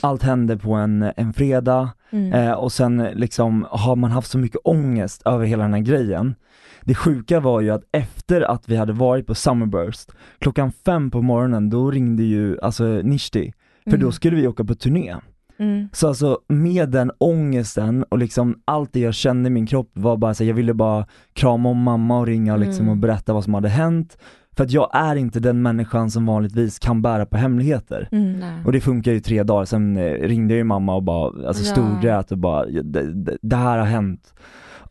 allt 0.01 0.23
hände 0.23 0.57
på 0.57 0.73
en, 0.73 1.11
en 1.15 1.33
fredag 1.33 1.89
Mm. 2.11 2.33
eh, 2.33 2.51
och 2.51 2.71
sen 2.71 2.97
liksom 2.97 3.67
har 3.69 3.95
man 3.95 4.11
haft 4.11 4.31
så 4.31 4.37
mycket 4.37 4.61
ångest 4.63 5.21
över 5.25 5.45
hela 5.45 5.63
den 5.63 5.73
här 5.73 5.81
grejen. 5.81 6.35
Det 6.81 6.95
sjuka 6.95 7.39
var 7.39 7.61
ju 7.61 7.69
att 7.69 7.83
efter 7.91 8.41
att 8.41 8.69
vi 8.69 8.75
hade 8.75 8.93
varit 8.93 9.27
på 9.27 9.35
Summerburst, 9.35 10.11
klockan 10.39 10.71
fem 10.85 11.11
på 11.11 11.21
morgonen, 11.21 11.69
då 11.69 11.91
ringde 11.91 12.23
ju 12.23 12.59
alltså 12.61 12.83
Nishti, 12.83 13.53
för 13.83 13.89
Mm. 13.91 13.99
då 14.01 14.11
skulle 14.11 14.35
vi 14.35 14.47
åka 14.47 14.63
på 14.63 14.75
turné. 14.75 15.15
Mm. 15.63 15.87
Så 15.93 16.07
alltså 16.07 16.39
med 16.47 16.89
den 16.89 17.11
ångesten 17.17 18.03
och 18.09 18.17
liksom 18.17 18.55
allt 18.65 18.93
det 18.93 18.99
jag 18.99 19.13
kände 19.13 19.47
i 19.47 19.49
min 19.49 19.65
kropp 19.65 19.91
var 19.93 20.17
bara 20.17 20.33
så 20.33 20.43
här, 20.43 20.49
jag 20.49 20.55
ville 20.55 20.73
bara 20.73 21.05
krama 21.33 21.69
om 21.69 21.77
mamma 21.77 22.19
och 22.19 22.27
ringa 22.27 22.57
liksom 22.57 22.81
Mm. 22.85 22.91
och 22.91 22.97
berätta 22.97 23.33
vad 23.33 23.43
som 23.43 23.53
hade 23.53 23.69
hänt. 23.69 24.17
För 24.57 24.63
att 24.63 24.71
jag 24.71 24.89
är 24.93 25.15
inte 25.15 25.39
den 25.39 25.61
människan 25.61 26.11
som 26.11 26.25
vanligtvis 26.25 26.79
kan 26.79 27.01
bära 27.01 27.25
på 27.25 27.37
hemligheter. 27.37 28.09
Mm. 28.11 28.65
Och 28.65 28.71
det 28.71 28.81
funkar 28.81 29.11
ju 29.11 29.19
tre 29.19 29.43
dagar, 29.43 29.65
sen 29.65 29.97
eh, 29.97 30.03
ringde 30.27 30.53
jag 30.53 30.57
ju 30.57 30.63
mamma 30.63 30.95
och 30.95 31.03
bara, 31.03 31.47
alltså 31.47 31.63
Ja. 31.65 31.71
storgrät 31.71 32.31
och 32.31 32.37
bara, 32.37 32.69
"Ja, 32.69 32.81
det, 32.83 33.13
det, 33.13 33.37
det 33.41 33.55
här 33.55 33.77
har 33.77 33.85
hänt. 33.85 34.33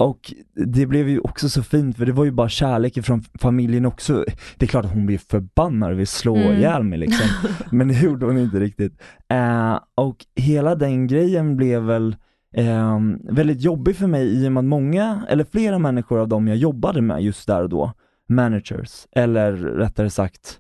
Och 0.03 0.33
det 0.55 0.87
blev 0.87 1.09
ju 1.09 1.19
också 1.21 1.49
så 1.49 1.63
fint 1.63 1.97
för 1.97 2.07
det 2.07 2.13
var 2.13 2.25
ju 2.25 2.31
bara 2.31 2.49
kärlek 2.49 3.05
från 3.05 3.23
familjen 3.23 3.87
också. 3.87 4.25
Det 4.57 4.65
är 4.65 4.69
klart 4.69 4.85
att 4.85 4.93
hon 4.93 5.07
blev 5.07 5.19
förbannad 5.19 5.93
och 5.93 5.99
vill 5.99 6.07
slå 6.07 6.37
Mm. 6.37 6.53
ihjäl 6.53 6.83
mig 6.83 6.99
liksom. 6.99 7.27
Men 7.71 7.89
det 7.89 8.01
gjorde 8.01 8.27
hon 8.27 8.39
inte 8.39 8.61
riktigt. 8.61 9.03
Eh, 9.29 9.79
och 9.95 10.17
hela 10.37 10.75
den 10.75 11.07
grejen 11.07 11.57
blev 11.57 11.83
väl 11.83 12.17
eh, 12.57 12.99
väldigt 13.31 13.61
jobbig 13.61 13.97
för 13.97 14.07
mig 14.07 14.27
i 14.45 14.49
och 14.49 14.53
med 14.53 14.61
att 14.61 14.65
många, 14.65 15.23
eller 15.29 15.45
flera 15.45 15.79
människor 15.79 16.19
av 16.21 16.29
dem 16.29 16.49
jag 16.49 16.57
jobbade 16.57 17.03
med 17.03 17.23
just 17.23 17.47
där 17.47 17.63
och 17.63 17.69
då, 17.69 17.93
managers, 18.29 19.07
eller 19.13 19.53
rättare 19.53 20.11
sagt, 20.11 20.59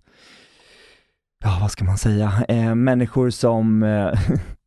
ja 1.44 1.58
vad 1.60 1.70
ska 1.70 1.84
man 1.84 1.98
säga, 1.98 2.32
eh, 2.48 2.74
människor 2.74 3.30
som 3.30 3.82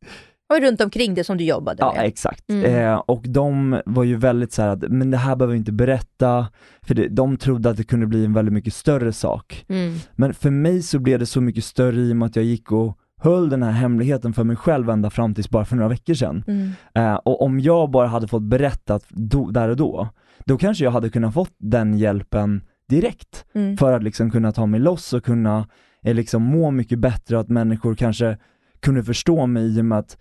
Och 0.48 0.60
runt 0.60 0.80
omkring 0.80 1.14
det 1.14 1.24
som 1.24 1.36
du 1.36 1.44
jobbade 1.44 1.76
Ja, 1.80 1.92
med. 1.96 2.04
exakt. 2.06 2.50
Mm. 2.50 2.64
Eh, 2.74 2.94
och 2.94 3.22
de 3.28 3.80
var 3.86 4.04
ju 4.04 4.16
väldigt 4.16 4.52
så 4.52 4.62
här 4.62 4.68
att, 4.68 4.82
men 4.88 5.10
det 5.10 5.16
här 5.16 5.36
behöver 5.36 5.52
vi 5.52 5.58
inte 5.58 5.72
berätta, 5.72 6.46
för 6.82 6.94
det, 6.94 7.08
de 7.08 7.36
trodde 7.36 7.70
att 7.70 7.76
det 7.76 7.84
kunde 7.84 8.06
bli 8.06 8.24
en 8.24 8.32
väldigt 8.32 8.52
mycket 8.54 8.74
större 8.74 9.12
sak. 9.12 9.64
Mm. 9.68 9.94
Men 10.12 10.34
för 10.34 10.50
mig 10.50 10.82
så 10.82 10.98
blev 10.98 11.18
det 11.18 11.26
så 11.26 11.40
mycket 11.40 11.64
större 11.64 12.00
i 12.00 12.12
och 12.12 12.16
med 12.16 12.26
att 12.26 12.36
jag 12.36 12.44
gick 12.44 12.72
och 12.72 12.98
höll 13.20 13.48
den 13.48 13.62
här 13.62 13.70
hemligheten 13.72 14.32
för 14.32 14.44
mig 14.44 14.56
själv 14.56 14.90
ända 14.90 15.10
fram 15.10 15.34
tills 15.34 15.50
bara 15.50 15.64
för 15.64 15.76
några 15.76 15.88
veckor 15.88 16.14
sedan. 16.14 16.44
Mm. 16.46 16.70
Eh, 16.94 17.14
och 17.14 17.42
om 17.42 17.60
jag 17.60 17.90
bara 17.90 18.06
hade 18.08 18.28
fått 18.28 18.42
berättat 18.42 19.04
då, 19.08 19.50
där 19.50 19.68
och 19.68 19.76
då, 19.76 20.08
då 20.44 20.58
kanske 20.58 20.84
jag 20.84 20.90
hade 20.90 21.08
kunnat 21.10 21.34
fått 21.34 21.54
den 21.58 21.98
hjälpen 21.98 22.62
direkt 22.88 23.44
Mm. 23.54 23.76
för 23.76 23.92
att 23.92 24.02
liksom 24.02 24.30
kunna 24.30 24.52
ta 24.52 24.66
mig 24.66 24.80
loss 24.80 25.12
och 25.12 25.24
kunna 25.24 25.68
eh, 26.02 26.14
liksom 26.14 26.42
må 26.42 26.70
mycket 26.70 26.98
bättre 26.98 27.36
och 27.36 27.40
att 27.40 27.48
människor 27.48 27.94
kanske 27.94 28.38
kunde 28.80 29.04
förstå 29.04 29.46
mig 29.46 29.76
i 29.76 29.80
och 29.80 29.84
med 29.84 29.98
att 29.98 30.16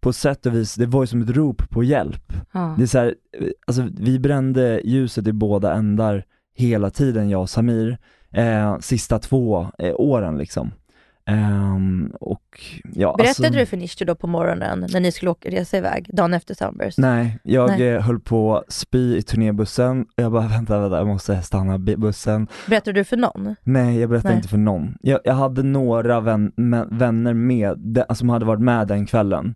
på 0.00 0.12
sätt 0.12 0.46
och 0.46 0.54
vis, 0.54 0.74
det 0.74 0.86
var 0.86 1.02
ju 1.02 1.06
som 1.06 1.22
ett 1.22 1.30
rop 1.30 1.70
på 1.70 1.84
hjälp. 1.84 2.32
Ja. 2.52 2.74
Det 2.78 2.82
är 2.82 2.86
så 2.86 2.98
här, 2.98 3.14
alltså 3.66 3.88
vi 3.98 4.18
brände 4.18 4.80
ljuset 4.84 5.26
i 5.26 5.32
båda 5.32 5.74
ändar 5.74 6.24
hela 6.54 6.90
tiden 6.90 7.30
jag 7.30 7.40
och 7.40 7.50
Samir, 7.50 7.98
eh, 8.30 8.78
sista 8.78 9.18
två 9.18 9.68
eh, 9.78 9.94
åren 9.94 10.38
liksom. 10.38 10.70
Ehm, 11.26 12.12
och 12.20 12.60
ja, 12.94 13.14
Berättade 13.18 13.28
alltså, 13.28 13.58
du 13.58 13.66
för 13.66 13.76
Nishti 13.76 14.04
då 14.04 14.14
på 14.14 14.26
morgonen 14.26 14.86
när 14.92 15.00
ni 15.00 15.12
skulle 15.12 15.30
åka 15.30 15.50
resa 15.50 15.76
iväg, 15.76 16.10
dagen 16.12 16.34
efter 16.34 16.54
Sunburst? 16.54 16.98
Nej, 16.98 17.38
jag 17.42 17.70
Nej. 17.70 18.00
höll 18.00 18.20
på 18.20 18.56
att 18.56 18.72
spy 18.72 19.16
i 19.16 19.22
turnébussen. 19.22 20.06
Jag 20.16 20.32
bara, 20.32 20.46
vänta, 20.48 20.80
vänta, 20.80 20.96
jag 20.96 21.06
måste 21.06 21.42
stanna 21.42 21.78
bussen. 21.78 22.46
Berättade 22.68 23.00
du 23.00 23.04
för 23.04 23.16
någon? 23.16 23.56
Nej, 23.62 24.00
jag 24.00 24.10
berättade 24.10 24.34
Nej. 24.34 24.36
inte 24.36 24.48
för 24.48 24.58
någon. 24.58 24.96
Jag, 25.00 25.20
jag 25.24 25.34
hade 25.34 25.62
några 25.62 26.20
vän, 26.20 26.52
vänner 26.90 27.34
med, 27.34 27.78
de, 27.78 28.00
alltså, 28.00 28.14
som 28.14 28.28
hade 28.28 28.44
varit 28.44 28.62
med 28.62 28.88
den 28.88 29.06
kvällen. 29.06 29.54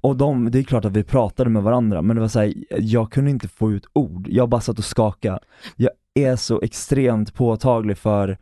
Och 0.00 0.16
de, 0.16 0.50
det 0.50 0.58
är 0.58 0.62
klart 0.62 0.84
att 0.84 0.96
vi 0.96 1.02
pratade 1.04 1.50
med 1.50 1.62
varandra, 1.62 2.02
men 2.02 2.16
det 2.16 2.20
var 2.20 2.28
såhär, 2.28 2.54
jag 2.78 3.12
kunde 3.12 3.30
inte 3.30 3.48
få 3.48 3.72
ut 3.72 3.86
ord. 3.92 4.28
Jag 4.30 4.48
bara 4.48 4.60
satt 4.60 4.78
och 4.78 4.84
skakade. 4.84 5.38
Jag 5.76 5.90
är 6.14 6.36
så 6.36 6.60
extremt 6.62 7.34
påtaglig 7.34 7.98
för 7.98 8.38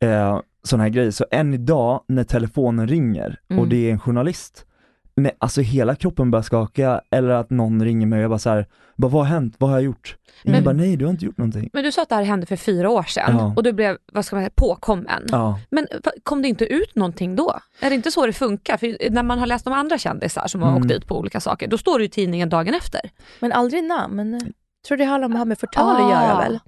eh, 0.00 0.40
sådana 0.62 0.82
här 0.82 0.90
grejer, 0.90 1.10
så 1.10 1.26
än 1.30 1.54
idag 1.54 2.00
när 2.08 2.24
telefonen 2.24 2.88
ringer 2.88 3.40
och 3.46 3.52
Mm. 3.52 3.68
det 3.68 3.76
är 3.76 3.92
en 3.92 3.98
journalist, 3.98 4.66
nej, 5.16 5.32
alltså 5.38 5.60
hela 5.60 5.94
kroppen 5.94 6.30
börjar 6.30 6.42
skaka, 6.42 7.00
eller 7.10 7.28
att 7.28 7.50
någon 7.50 7.82
ringer 7.84 8.06
mig 8.06 8.16
och 8.18 8.22
jag 8.22 8.30
bara 8.30 8.38
såhär, 8.38 8.66
bara, 8.96 9.08
vad 9.08 9.26
har 9.26 9.34
hänt? 9.34 9.54
Vad 9.58 9.70
har 9.70 9.76
jag 9.76 9.84
gjort? 9.84 10.16
Men- 10.44 10.64
bara, 10.64 10.72
nej 10.74 10.96
du 10.96 11.04
har 11.04 11.12
inte 11.12 11.24
gjort 11.24 11.38
någonting. 11.38 11.70
Men 11.72 11.84
du 11.84 11.92
sa 11.92 12.02
att 12.02 12.08
det 12.08 12.14
här 12.14 12.22
hände 12.22 12.46
för 12.46 12.56
fyra 12.56 12.90
år 12.90 13.02
sedan 13.02 13.36
Ja. 13.38 13.52
och 13.56 13.62
du 13.62 13.72
blev, 13.72 13.96
vad 14.12 14.24
ska 14.24 14.36
man 14.36 14.42
säga, 14.42 14.52
påkommen. 14.54 15.22
Ja. 15.28 15.58
Men 15.70 15.86
kom 16.22 16.42
det 16.42 16.48
inte 16.48 16.64
ut 16.64 16.94
någonting 16.96 17.36
då? 17.36 17.60
Är 17.80 17.90
det 17.90 17.96
inte 17.96 18.10
så 18.10 18.26
det 18.26 18.32
funkar? 18.32 18.76
För 18.76 19.10
när 19.10 19.22
man 19.22 19.38
har 19.38 19.46
läst 19.46 19.66
om 19.66 19.72
andra 19.72 19.98
kändisar 19.98 20.46
som 20.46 20.62
har 20.62 20.68
Mm. 20.70 20.80
åkt 20.82 20.88
dit 20.88 21.06
på 21.06 21.18
olika 21.18 21.40
saker, 21.40 21.68
då 21.68 21.78
står 21.78 21.98
det 21.98 22.04
i 22.04 22.08
tidningen 22.08 22.48
dagen 22.48 22.74
efter. 22.74 23.00
Men 23.40 23.52
aldrig 23.52 23.84
namn. 23.84 24.32
Jag 24.32 24.88
tror 24.88 24.98
det 24.98 25.04
handlar 25.04 25.26
om 25.26 25.32
att 25.32 25.38
ha 25.38 25.44
med 25.44 25.58
förtal 25.58 25.96
att 26.04 26.10
göra 26.10 26.34
Ah. 26.34 26.38
väl? 26.38 26.58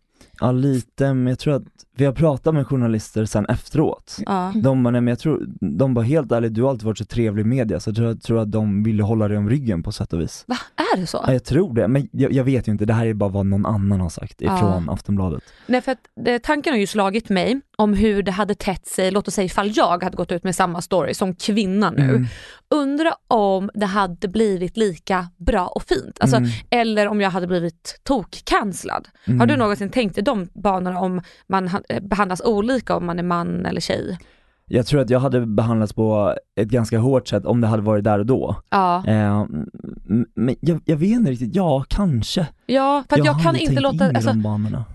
Ja 0.40 0.52
lite, 0.52 1.14
men 1.14 1.26
jag 1.26 1.38
tror 1.38 1.54
att 1.54 1.62
vi 1.96 2.04
har 2.04 2.12
pratat 2.12 2.54
med 2.54 2.66
journalister 2.66 3.24
sen 3.24 3.46
efteråt. 3.46 4.16
Ja. 4.26 4.52
De 4.54 4.82
bara, 4.82 4.90
nej 4.90 5.00
men 5.00 5.08
jag 5.08 5.18
tror, 5.18 5.46
de 5.60 5.94
bara 5.94 6.04
helt 6.04 6.32
ärligt, 6.32 6.54
du 6.54 6.62
har 6.62 6.70
alltid 6.70 6.86
varit 6.86 6.98
så 6.98 7.04
trevlig 7.04 7.42
i 7.42 7.46
media 7.46 7.80
så 7.80 7.90
jag 7.90 7.96
tror, 7.96 8.08
jag 8.08 8.22
tror 8.22 8.38
att 8.38 8.52
de 8.52 8.82
ville 8.82 9.02
hålla 9.02 9.28
dig 9.28 9.38
om 9.38 9.50
ryggen 9.50 9.82
på 9.82 9.92
sätt 9.92 10.12
och 10.12 10.20
vis. 10.20 10.44
Va, 10.46 10.56
är 10.76 11.00
det 11.00 11.06
så? 11.06 11.24
Ja, 11.26 11.32
jag 11.32 11.44
tror 11.44 11.74
det, 11.74 11.88
men 11.88 12.08
jag, 12.12 12.32
jag 12.32 12.44
vet 12.44 12.68
ju 12.68 12.72
inte, 12.72 12.84
det 12.84 12.92
här 12.92 13.06
är 13.06 13.14
bara 13.14 13.30
vad 13.30 13.46
någon 13.46 13.66
annan 13.66 14.00
har 14.00 14.08
sagt 14.08 14.42
ifrån 14.42 14.90
Aftonbladet. 14.90 15.42
Nej, 15.66 15.80
för 15.80 15.92
att 15.92 15.98
det, 16.24 16.38
tanken 16.38 16.72
har 16.72 16.78
ju 16.78 16.86
slagit 16.86 17.28
mig 17.28 17.60
om 17.78 17.94
hur 17.94 18.22
det 18.22 18.30
hade 18.32 18.54
tätt 18.54 18.86
sig, 18.86 19.10
låt 19.10 19.28
oss 19.28 19.34
säga 19.34 19.44
ifall 19.44 19.70
jag 19.74 20.02
hade 20.04 20.16
gått 20.16 20.32
ut 20.32 20.44
med 20.44 20.54
samma 20.54 20.80
story 20.82 21.14
som 21.14 21.34
kvinna 21.34 21.90
nu. 21.90 22.02
Mm. 22.02 22.26
Undra 22.74 23.12
om 23.28 23.70
det 23.74 23.86
hade 23.86 24.28
blivit 24.28 24.76
lika 24.76 25.28
bra 25.36 25.66
och 25.66 25.82
fint. 25.82 26.18
Alltså, 26.20 26.36
Mm. 26.36 26.50
Eller 26.70 27.08
om 27.08 27.20
jag 27.20 27.30
hade 27.30 27.46
blivit 27.46 28.00
tok-cancellad. 28.04 29.08
Har 29.38 29.46
du 29.46 29.56
någonsin 29.56 29.90
tänkt 29.90 30.18
i 30.18 30.20
de 30.20 30.48
banorna 30.54 31.00
om 31.00 31.20
man 31.46 31.70
eh, 31.88 32.00
behandlas 32.02 32.40
olika 32.44 32.96
om 32.96 33.06
man 33.06 33.18
är 33.18 33.22
man 33.22 33.66
eller 33.66 33.80
tjej? 33.80 34.18
Jag 34.70 34.86
tror 34.86 35.00
att 35.00 35.10
jag 35.10 35.20
hade 35.20 35.46
behandlats 35.46 35.92
på 35.92 36.34
ett 36.60 36.68
ganska 36.68 36.98
hårt 36.98 37.28
sätt 37.28 37.44
om 37.46 37.60
det 37.60 37.66
hade 37.66 37.82
varit 37.82 38.04
där 38.04 38.18
och 38.18 38.26
då. 38.26 38.56
Ja, 38.70 39.04
Eh, 39.06 39.46
men 40.34 40.56
jag, 40.60 40.80
jag 40.84 40.96
vet 40.96 41.10
inte 41.10 41.30
riktigt, 41.30 41.54
ja 41.54 41.84
kanske. 41.88 42.46
Ja 42.68 43.04
för 43.08 43.18
jag, 43.24 43.32
har 43.32 43.42
kan 43.42 43.56
inte 43.56 43.80
låta, 43.80 44.04
alltså, 44.04 44.34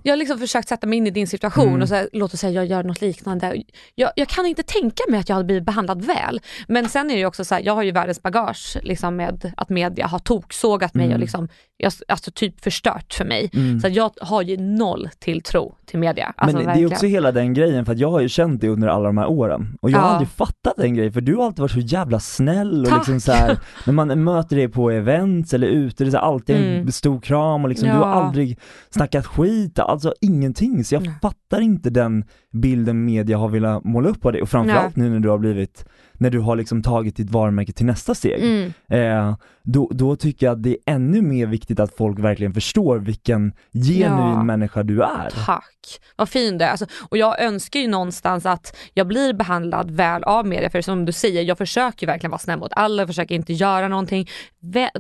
jag 0.04 0.12
har 0.12 0.18
liksom 0.18 0.40
försökt 0.40 0.68
sätta 0.70 0.88
mig 0.88 0.98
in 0.98 1.08
i 1.08 1.12
din 1.12 1.28
situation 1.28 1.68
Mm. 1.68 1.82
och 1.82 1.88
så 1.88 1.96
här, 1.96 2.10
låt 2.14 2.34
oss 2.34 2.40
säga 2.40 2.52
jag 2.54 2.66
gör 2.66 2.84
något 2.84 3.02
liknande. 3.02 3.64
Jag, 3.96 4.12
jag 4.16 4.28
kan 4.28 4.46
inte 4.46 4.64
tänka 4.64 5.04
mig 5.10 5.20
att 5.20 5.30
jag 5.30 5.36
hade 5.36 5.46
blivit 5.46 5.64
behandlad 5.66 6.06
väl. 6.06 6.40
Men 6.68 6.90
sen 6.90 7.10
är 7.10 7.14
det 7.14 7.20
ju 7.20 7.26
också 7.26 7.46
så 7.46 7.56
här, 7.56 7.62
jag 7.66 7.76
har 7.76 7.84
ju 7.84 7.92
världens 7.92 8.22
bagage 8.22 8.78
liksom 8.82 9.16
med 9.16 9.54
att 9.58 9.70
media 9.70 10.08
har 10.08 10.20
toksågat 10.20 10.94
mig 10.94 11.06
Mm. 11.06 11.14
och 11.16 11.20
liksom, 11.20 11.48
jag, 11.78 11.94
alltså 12.08 12.32
typ 12.32 12.64
förstört 12.64 13.14
för 13.14 13.26
mig. 13.26 13.50
Mm. 13.54 13.80
Så 13.80 13.88
jag 13.88 14.12
har 14.22 14.42
ju 14.42 14.58
noll 14.58 15.10
tilltro 15.20 15.76
till 15.86 16.00
media. 16.00 16.34
Alltså, 16.38 16.56
men 16.58 16.66
det 16.66 16.72
är 16.72 16.74
verkligen. 16.74 16.92
också 16.92 17.06
hela 17.06 17.32
den 17.32 17.54
grejen, 17.54 17.86
för 17.86 17.96
jag 17.96 18.12
har 18.12 18.20
ju 18.20 18.30
känt 18.30 18.62
dig 18.62 18.70
under 18.70 18.88
alla 18.88 19.06
de 19.06 19.18
här 19.18 19.28
åren 19.30 19.78
och 19.82 19.90
jag 19.92 19.98
har 20.00 20.08
Ja. 20.08 20.12
aldrig 20.14 20.30
fattat 20.30 20.74
den 20.78 20.96
grejen, 20.96 21.14
för 21.14 21.22
du 21.22 21.36
har 21.36 21.46
alltid 21.46 21.60
varit 21.60 21.72
så 21.72 21.80
jävla 21.80 22.20
snäll 22.20 22.82
och 22.84 22.90
Tack. 22.90 22.98
liksom 22.98 23.20
så 23.20 23.32
här, 23.32 23.58
när 23.86 23.94
man 23.94 24.24
möter 24.24 24.56
dig 24.56 24.68
på 24.68 24.92
events 24.92 25.54
eller 25.54 25.68
ute, 25.68 26.04
det 26.04 26.14
är 26.14 26.18
alltid 26.22 26.56
en 26.56 26.64
Mm. 26.64 26.92
stor 26.92 27.22
kram 27.22 27.63
och 27.64 27.70
liksom, 27.70 27.88
du 27.88 27.94
har 27.94 28.02
Ja. 28.08 28.14
aldrig 28.14 28.60
snackat 28.90 29.26
skit, 29.26 29.80
alltså 29.80 30.14
ingenting, 30.22 30.84
så 30.84 30.96
jag 30.96 31.04
Nej. 31.04 31.14
fattar 31.22 31.62
inte 31.62 31.90
den 31.90 32.26
bilden 32.52 33.06
media 33.06 33.38
har 33.38 33.50
velat 33.50 33.84
måla 33.84 34.10
upp 34.10 34.26
av 34.26 34.32
dig 34.32 34.42
och 34.42 34.50
framförallt 34.50 34.96
nu 34.96 35.10
när 35.10 35.20
du 35.20 35.30
har 35.30 35.38
blivit, 35.38 35.86
när 36.24 36.30
du 36.30 36.40
har 36.40 36.56
liksom 36.56 36.82
tagit 36.84 37.16
ditt 37.16 37.30
varumärke 37.30 37.72
till 37.72 37.86
nästa 37.86 38.16
steg. 38.16 38.44
Mm. 38.44 38.74
Eh, 38.90 39.36
då, 39.64 39.90
då 39.94 40.16
tycker 40.16 40.46
jag 40.46 40.54
att 40.54 40.64
det 40.64 40.70
är 40.70 40.94
ännu 40.94 41.22
mer 41.22 41.46
viktigt 41.48 41.80
att 41.80 41.96
folk 41.96 42.20
verkligen 42.20 42.54
förstår 42.54 42.98
vilken 42.98 43.54
genuin 43.74 44.02
Ja. 44.10 44.44
människa 44.44 44.84
du 44.84 45.04
är. 45.04 45.30
Tack, 45.46 46.00
vad 46.16 46.30
fin 46.30 46.58
du 46.58 46.66
är. 46.66 46.70
Alltså, 46.70 46.86
och 47.10 47.18
jag 47.18 47.42
önskar 47.42 47.80
ju 47.80 47.88
någonstans 47.88 48.46
att 48.46 48.76
jag 48.94 49.08
blir 49.08 49.34
behandlad 49.34 49.92
väl 49.92 50.24
av 50.24 50.48
media, 50.48 50.70
för 50.70 50.82
som 50.82 51.06
du 51.06 51.12
säger, 51.12 51.44
jag 51.44 51.58
försöker 51.58 52.08
verkligen 52.08 52.32
vara 52.32 52.40
snäll 52.40 52.60
mot 52.60 52.72
alla, 52.76 53.02
jag 53.02 53.10
försöker 53.10 53.36
inte 53.36 53.54
göra 53.54 53.88
någonting, 53.88 54.30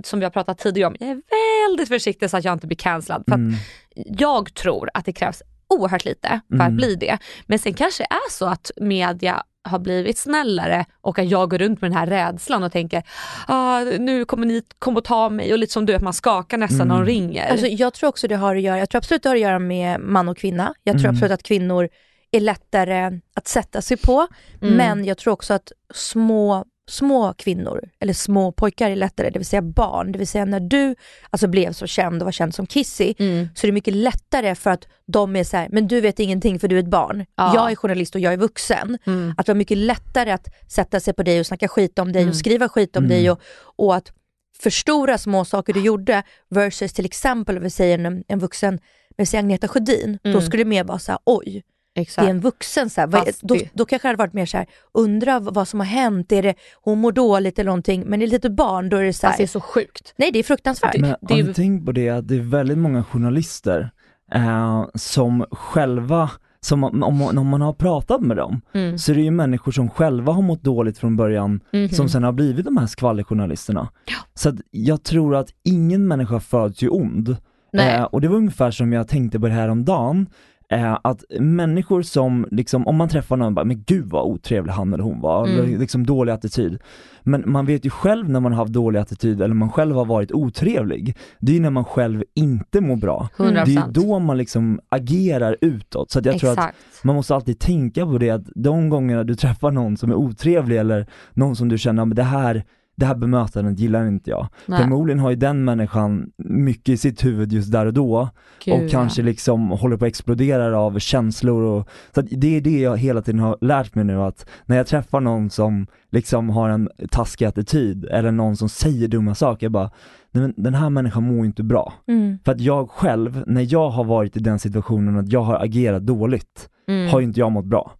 som 0.03 0.19
vi 0.19 0.25
har 0.25 0.31
pratat 0.31 0.57
tidigare 0.57 0.87
om, 0.87 0.95
jag 0.99 1.09
är 1.09 1.21
väldigt 1.69 1.87
försiktig 1.87 2.29
så 2.29 2.37
att 2.37 2.43
jag 2.43 2.53
inte 2.53 2.67
blir 2.67 2.77
cancellad. 2.77 3.23
För 3.27 3.33
att 3.33 3.37
Mm. 3.39 3.55
jag 3.95 4.53
tror 4.53 4.89
att 4.93 5.05
det 5.05 5.13
krävs 5.13 5.41
oerhört 5.69 6.05
lite 6.05 6.39
för 6.49 6.55
att 6.55 6.61
Mm. 6.61 6.75
bli 6.75 6.95
det. 6.95 7.17
Men 7.45 7.59
sen 7.59 7.73
kanske 7.73 8.03
är 8.03 8.31
så 8.31 8.45
att 8.45 8.71
media 8.81 9.43
har 9.63 9.79
blivit 9.79 10.17
snällare 10.17 10.85
och 11.01 11.19
att 11.19 11.27
jag 11.29 11.49
går 11.49 11.57
runt 11.57 11.81
med 11.81 11.91
den 11.91 11.97
här 11.97 12.07
rädslan 12.07 12.63
och 12.63 12.71
tänker 12.71 13.03
ah, 13.47 13.79
nu 13.79 14.25
kommer 14.25 14.45
ni 14.45 14.61
komma 14.79 14.97
och 14.97 15.03
ta 15.03 15.29
mig 15.29 15.53
och 15.53 15.59
lite 15.59 15.73
som 15.73 15.85
du 15.85 15.93
att 15.95 16.01
man 16.01 16.13
skakar 16.13 16.57
nästan 16.57 16.87
när 16.87 16.95
de 16.95 17.05
ringer. 17.05 17.51
Alltså, 17.51 17.67
jag 17.67 17.93
tror 17.93 18.09
också 18.09 18.27
det 18.27 18.35
har 18.35 18.55
att 18.55 18.61
göra, 18.61 18.79
jag 18.79 18.89
tror 18.89 18.97
absolut 18.99 19.23
det 19.23 19.29
har 19.29 19.35
att 19.35 19.41
göra 19.41 19.59
med 19.59 19.99
man 19.99 20.29
och 20.29 20.37
kvinna. 20.37 20.73
Jag 20.83 20.93
tror 20.93 21.05
Mm. 21.05 21.15
absolut 21.15 21.31
att 21.31 21.43
kvinnor 21.43 21.89
är 22.31 22.39
lättare 22.39 23.19
att 23.35 23.47
sätta 23.47 23.81
sig 23.81 23.97
på. 23.97 24.27
Mm. 24.61 24.73
Men 24.75 25.05
jag 25.05 25.17
tror 25.17 25.33
också 25.33 25.53
att 25.53 25.71
små, 25.93 26.65
små 26.89 27.33
kvinnor, 27.33 27.89
eller 27.99 28.13
små 28.13 28.51
pojkar 28.51 28.89
är 28.91 28.95
lättare, 28.95 29.29
det 29.29 29.39
vill 29.39 29.45
säga 29.45 29.61
barn. 29.61 30.11
Det 30.11 30.17
vill 30.17 30.27
säga 30.27 30.45
när 30.45 30.59
du 30.59 30.95
alltså, 31.29 31.47
blev 31.47 31.71
så 31.73 31.87
känd 31.87 32.21
och 32.21 32.25
var 32.25 32.31
känd 32.31 32.55
som 32.55 32.67
Kissy, 32.67 33.13
Mm. 33.19 33.47
så 33.55 33.65
är 33.65 33.69
det 33.69 33.73
mycket 33.73 33.93
lättare 33.93 34.55
för 34.55 34.69
att 34.69 34.87
de 35.05 35.35
är 35.35 35.43
så 35.43 35.57
här, 35.57 35.67
men 35.71 35.87
du 35.87 36.01
vet 36.01 36.19
ingenting 36.19 36.59
för 36.59 36.67
du 36.67 36.75
är 36.75 36.79
ett 36.83 36.89
barn. 36.89 37.25
Ja. 37.35 37.51
Jag 37.55 37.71
är 37.71 37.75
journalist 37.75 38.15
och 38.15 38.21
jag 38.21 38.33
är 38.33 38.37
vuxen. 38.37 38.97
Mm. 39.05 39.33
Att 39.37 39.45
det 39.45 39.51
var 39.53 39.57
mycket 39.57 39.77
lättare 39.77 40.31
att 40.31 40.47
sätta 40.67 40.99
sig 40.99 41.13
på 41.13 41.23
dig 41.23 41.39
och 41.39 41.45
snacka 41.45 41.67
skit 41.67 41.99
om 41.99 42.11
dig 42.11 42.21
Mm. 42.21 42.29
och 42.29 42.35
skriva 42.37 42.69
skit 42.69 42.95
om 42.97 43.05
Mm. 43.05 43.17
dig 43.17 43.31
och, 43.31 43.39
och 43.75 43.95
att 43.95 44.11
förstora 44.59 45.17
små 45.17 45.45
saker 45.45 45.73
du 45.73 45.81
gjorde 45.81 46.23
versus 46.49 46.93
till 46.93 47.05
exempel, 47.05 47.59
vi 47.59 47.69
säger 47.69 47.99
en, 47.99 48.23
en 48.27 48.39
vuxen, 48.39 48.79
vi 49.17 49.25
säger 49.25 49.43
Agneta 49.43 49.67
Sjödin, 49.67 50.19
Mm. 50.23 50.35
då 50.35 50.41
skulle 50.41 50.63
det 50.63 50.69
mer 50.69 50.83
vara 50.83 50.99
så 50.99 51.11
här, 51.11 51.19
oj, 51.25 51.63
det 51.95 52.01
Exakt. 52.01 52.25
är 52.25 52.29
en 52.29 52.39
vuxen, 52.39 52.89
så 52.89 53.01
här, 53.01 53.07
vad, 53.07 53.25
Fast 53.25 53.41
då, 53.41 53.53
det- 53.55 53.69
då 53.73 53.85
kanske 53.85 54.07
det 54.07 54.09
hade 54.09 54.17
varit 54.17 54.33
mer 54.33 54.45
så 54.45 54.57
här, 54.57 54.67
undra 54.93 55.39
vad 55.39 55.67
som 55.67 55.79
har 55.79 55.87
hänt, 55.87 56.31
är 56.31 56.43
det, 56.43 56.55
hon 56.81 56.99
mår 56.99 57.11
dåligt 57.11 57.59
eller 57.59 57.69
någonting, 57.69 58.03
men 58.07 58.21
är 58.21 58.25
det 58.27 58.31
litet 58.31 58.51
barn 58.51 58.89
då 58.89 58.97
är 58.97 59.03
det 59.03 59.13
så 59.13 59.27
Alltså, 59.27 59.37
det 59.37 59.43
här, 59.43 59.43
är 59.43 59.47
så 59.47 59.61
sjukt. 59.61 60.13
nej 60.17 60.31
det 60.31 60.39
är 60.39 60.43
fruktansvärt. 60.43 60.97
Men 60.99 61.09
det 61.09 61.17
är 61.25 61.29
har 61.29 61.37
ju- 61.37 61.43
ni 61.47 61.53
tänkt 61.53 61.85
på 61.85 61.91
det 61.91 62.09
att 62.09 62.27
det 62.27 62.35
är 62.35 62.39
väldigt 62.41 62.77
många 62.77 63.03
journalister 63.03 63.91
eh, 64.33 64.85
som 64.95 65.45
själva, 65.51 66.29
som 66.61 66.83
om, 66.83 67.03
om, 67.21 67.47
man 67.47 67.61
har 67.61 67.73
pratat 67.73 68.21
med 68.21 68.37
dem, 68.37 68.61
Mm. 68.73 68.97
så 68.97 69.11
är 69.11 69.15
det 69.15 69.21
ju 69.21 69.31
människor 69.31 69.71
som 69.71 69.89
själva 69.89 70.33
har 70.33 70.41
mått 70.41 70.63
dåligt 70.63 70.97
från 70.97 71.15
början, 71.15 71.59
Mhm. 71.73 71.89
som 71.89 72.09
sen 72.09 72.23
har 72.23 72.31
blivit 72.31 72.65
de 72.65 72.77
här 72.77 72.87
skvallerjournalisterna. 72.87 73.89
Så 74.33 74.49
att 74.49 74.55
jag 74.71 75.03
tror 75.03 75.35
att 75.35 75.49
ingen 75.63 76.07
människa 76.07 76.39
föds 76.39 76.81
ju 76.83 76.87
ond. 76.89 77.37
Nej. 77.73 77.95
Eh, 77.95 78.03
och 78.03 78.21
det 78.21 78.27
var 78.27 78.35
ungefär 78.35 78.71
som 78.71 78.93
jag 78.93 79.07
tänkte 79.07 79.39
på 79.39 79.47
det 79.47 79.53
här 79.53 79.67
om 79.67 79.85
dagen 79.85 80.27
eh, 80.73 80.97
att 81.03 81.23
människor 81.39 82.01
som, 82.01 82.47
liksom, 82.51 82.87
om 82.87 82.95
man 82.95 83.09
träffar 83.09 83.37
någon 83.37 83.55
bara, 83.55 83.65
men 83.65 83.83
gud 83.83 84.05
vad 84.09 84.25
otrevlig 84.25 84.71
han 84.73 84.93
eller 84.93 85.03
hon 85.03 85.21
var, 85.21 85.47
Mm. 85.47 85.79
liksom 85.79 86.05
dålig 86.05 86.31
attityd. 86.31 86.79
Men 87.23 87.43
man 87.45 87.65
vet 87.65 87.85
ju 87.85 87.89
själv 87.89 88.29
när 88.29 88.39
man 88.39 88.51
har 88.51 88.59
haft 88.59 88.73
dålig 88.73 88.99
attityd 88.99 89.41
eller 89.41 89.55
man 89.55 89.71
själv 89.71 89.95
har 89.95 90.05
varit 90.05 90.31
otrevlig, 90.31 91.17
det 91.39 91.51
är 91.51 91.53
ju 91.55 91.61
när 91.61 91.69
man 91.69 91.85
själv 91.85 92.23
inte 92.35 92.81
mår 92.81 92.95
bra. 92.95 93.29
100%. 93.37 93.65
Det 93.65 93.71
är 93.71 93.85
ju 93.85 93.91
då 93.91 94.19
man 94.19 94.37
liksom 94.37 94.79
agerar 94.89 95.57
utåt. 95.61 96.11
Så 96.11 96.19
att 96.19 96.25
jag 96.25 96.39
tror 96.39 96.49
att 96.51 96.57
Exakt. 96.57 96.77
man 97.03 97.15
måste 97.15 97.35
alltid 97.35 97.59
tänka 97.59 98.05
på 98.05 98.17
det 98.17 98.29
att 98.29 98.45
de 98.55 98.89
gångerna 98.89 99.23
du 99.23 99.35
träffar 99.35 99.71
någon 99.71 99.97
som 99.97 100.11
är 100.11 100.15
otrevlig 100.15 100.77
eller 100.77 101.07
någon 101.33 101.55
som 101.55 101.69
du 101.69 101.77
känner, 101.77 102.05
men 102.05 102.15
det 102.15 102.23
här, 102.23 102.63
det 102.95 103.05
här 103.05 103.15
bemötandet 103.15 103.79
gillar 103.79 104.07
inte 104.07 104.29
jag. 104.29 104.47
Nej. 104.65 104.81
Förmodligen 104.81 105.19
har 105.19 105.29
ju 105.29 105.35
den 105.35 105.63
människan 105.65 106.31
mycket 106.37 106.89
i 106.89 106.97
sitt 106.97 107.25
huvud 107.25 107.53
just 107.53 107.71
där 107.71 107.85
och 107.85 107.93
då 107.93 108.29
Gud, 108.65 108.73
och 108.73 108.89
kanske 108.91 109.21
liksom 109.21 109.69
håller 109.69 109.97
på 109.97 110.05
att 110.05 110.09
explodera 110.09 110.79
av 110.79 110.99
känslor 110.99 111.63
och 111.63 111.89
så 112.15 112.19
att 112.19 112.25
det 112.29 112.57
är 112.57 112.61
det 112.61 112.79
jag 112.79 112.97
hela 112.97 113.21
tiden 113.21 113.39
har 113.39 113.57
lärt 113.61 113.95
mig 113.95 114.05
nu 114.05 114.21
att 114.21 114.45
när 114.65 114.77
jag 114.77 114.87
träffar 114.87 115.19
någon 115.19 115.49
som 115.49 115.87
liksom 116.11 116.49
har 116.49 116.69
en 116.69 116.89
taskig 117.11 117.45
attityd 117.45 118.05
eller 118.05 118.31
någon 118.31 118.57
som 118.57 118.69
säger 118.69 119.07
dumma 119.07 119.35
saker, 119.35 119.65
jag 119.65 119.71
bara 119.71 119.91
Nej, 120.33 120.41
men 120.41 120.53
den 120.57 120.73
här 120.73 120.89
människan 120.89 121.23
mår 121.23 121.45
inte 121.45 121.63
bra. 121.63 121.93
Mm. 122.07 122.37
För 122.45 122.51
att 122.51 122.61
jag 122.61 122.89
själv, 122.89 123.43
när 123.47 123.73
jag 123.73 123.89
har 123.89 124.03
varit 124.03 124.37
i 124.37 124.39
den 124.39 124.59
situationen 124.59 125.17
att 125.17 125.31
jag 125.31 125.41
har 125.41 125.63
agerat 125.63 126.05
dåligt, 126.05 126.69
Mm. 126.87 127.09
har 127.11 127.19
ju 127.19 127.25
inte 127.25 127.39
jag 127.39 127.51
mått 127.51 127.65
bra. 127.65 127.91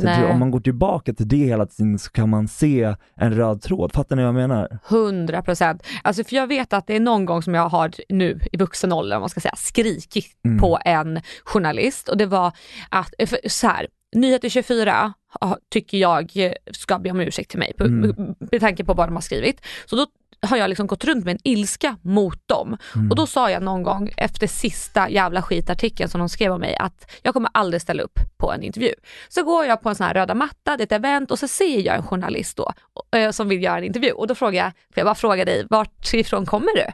Så 0.00 0.06
jag 0.06 0.16
tror, 0.18 0.30
om 0.30 0.38
man 0.38 0.50
går 0.50 0.60
tillbaka 0.60 1.12
till 1.14 1.28
det 1.28 1.36
hela 1.36 1.66
tiden 1.66 1.98
så 1.98 2.10
kan 2.10 2.28
man 2.28 2.48
se 2.48 2.94
en 3.16 3.34
röd 3.34 3.62
tråd, 3.62 3.92
fattar 3.92 4.16
ni 4.16 4.22
vad 4.22 4.28
jag 4.28 4.34
menar? 4.34 4.78
100 4.88 5.42
procent. 5.42 5.82
Alltså 6.02 6.24
för 6.24 6.36
jag 6.36 6.46
vet 6.46 6.72
att 6.72 6.86
det 6.86 6.96
är 6.96 7.00
någon 7.00 7.24
gång 7.24 7.42
som 7.42 7.54
jag 7.54 7.68
har 7.68 7.90
nu 8.08 8.40
i 8.52 8.56
vuxen 8.56 8.92
ålder, 8.92 9.16
om 9.16 9.20
man 9.20 9.28
ska 9.28 9.40
säga, 9.40 9.54
skrikit 9.56 10.26
Mm. 10.44 10.58
på 10.60 10.78
en 10.84 11.20
journalist 11.44 12.08
och 12.08 12.16
det 12.16 12.26
var 12.26 12.52
att, 12.90 13.14
för 13.26 13.38
så 13.48 13.66
här, 13.66 13.86
Nyheter 14.16 14.48
24 14.48 15.12
ah, 15.40 15.56
tycker 15.70 15.98
jag 15.98 16.30
eh, 16.36 16.52
ska 16.72 16.98
be 16.98 17.10
om 17.10 17.20
ursäkt 17.20 17.50
till 17.50 17.58
mig 17.58 17.72
Mm. 17.80 18.14
med 18.38 18.60
tanke 18.60 18.84
på 18.84 18.94
vad 18.94 19.08
de 19.08 19.14
har 19.14 19.20
skrivit. 19.20 19.60
Så 19.86 19.96
då 19.96 20.06
har 20.46 20.56
jag 20.56 20.68
liksom 20.68 20.86
gått 20.86 21.04
runt 21.04 21.24
med 21.24 21.32
en 21.32 21.40
ilska 21.44 21.96
mot 22.02 22.48
dem. 22.48 22.76
Och 23.10 23.16
då 23.16 23.26
sa 23.26 23.50
jag 23.50 23.62
någon 23.62 23.82
gång 23.82 24.10
efter 24.16 24.46
sista 24.46 25.08
jävla 25.08 25.42
skitartikeln 25.42 26.10
som 26.10 26.18
de 26.18 26.28
skrev 26.28 26.52
om 26.52 26.60
mig 26.60 26.76
att 26.76 27.10
jag 27.22 27.34
kommer 27.34 27.50
aldrig 27.54 27.82
ställa 27.82 28.02
upp 28.02 28.18
på 28.36 28.52
en 28.52 28.62
intervju. 28.62 28.92
Så 29.28 29.44
går 29.44 29.64
jag 29.64 29.82
på 29.82 29.88
en 29.88 29.94
sån 29.94 30.06
här 30.06 30.14
röda 30.14 30.34
matta, 30.34 30.76
det 30.76 30.82
är 30.82 30.86
ett 30.86 30.92
event 30.92 31.30
och 31.30 31.38
så 31.38 31.48
ser 31.48 31.86
jag 31.86 31.96
en 31.96 32.02
journalist 32.02 32.56
då 32.56 32.72
eh, 33.16 33.30
som 33.30 33.48
vill 33.48 33.62
göra 33.62 33.78
en 33.78 33.84
intervju 33.84 34.12
och 34.12 34.26
då 34.26 34.34
frågar 34.34 34.64
jag, 34.64 34.72
för 34.94 35.00
jag 35.00 35.06
bara 35.06 35.14
frågar 35.14 35.44
dig, 35.44 35.66
vart 35.70 36.14
ifrån 36.14 36.46
kommer 36.46 36.76
du? 36.76 36.86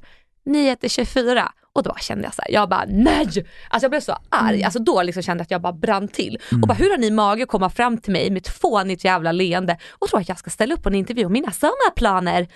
Nyheter 0.50 0.88
24. 0.88 1.52
Och 1.73 1.83
då 1.83 1.95
kände 2.00 2.25
jag 2.25 2.35
så 2.35 2.43
här, 2.43 2.52
jag 2.52 2.69
bara 2.69 2.85
nej! 2.88 3.25
Alltså 3.25 3.85
jag 3.85 3.90
blev 3.90 4.00
så 4.00 4.19
arg, 4.28 4.62
alltså 4.62 4.78
då 4.78 5.02
liksom 5.02 5.23
kände 5.23 5.40
jag 5.40 5.45
att 5.45 5.50
jag 5.50 5.61
bara 5.61 5.73
brann 5.73 6.09
till. 6.09 6.38
Och 6.52 6.69
bara 6.69 6.75
hur 6.75 6.90
har 6.90 6.99
ni 6.99 7.11
mage 7.11 7.43
att 7.43 7.49
komma 7.49 7.71
fram 7.71 7.99
till 7.99 8.12
mig 8.12 8.31
med 8.31 8.40
ett 8.40 8.49
fånigt 8.49 9.05
jävla 9.05 9.33
leende 9.33 9.78
och 9.90 10.09
tro 10.09 10.19
att 10.19 10.28
jag 10.28 10.38
ska 10.38 10.50
ställa 10.50 10.75
upp 10.75 10.83
på 10.83 10.88
en 10.88 10.95
intervju 10.95 11.25
om 11.25 11.33
mina 11.33 11.50
sommarplaner? 11.50 12.49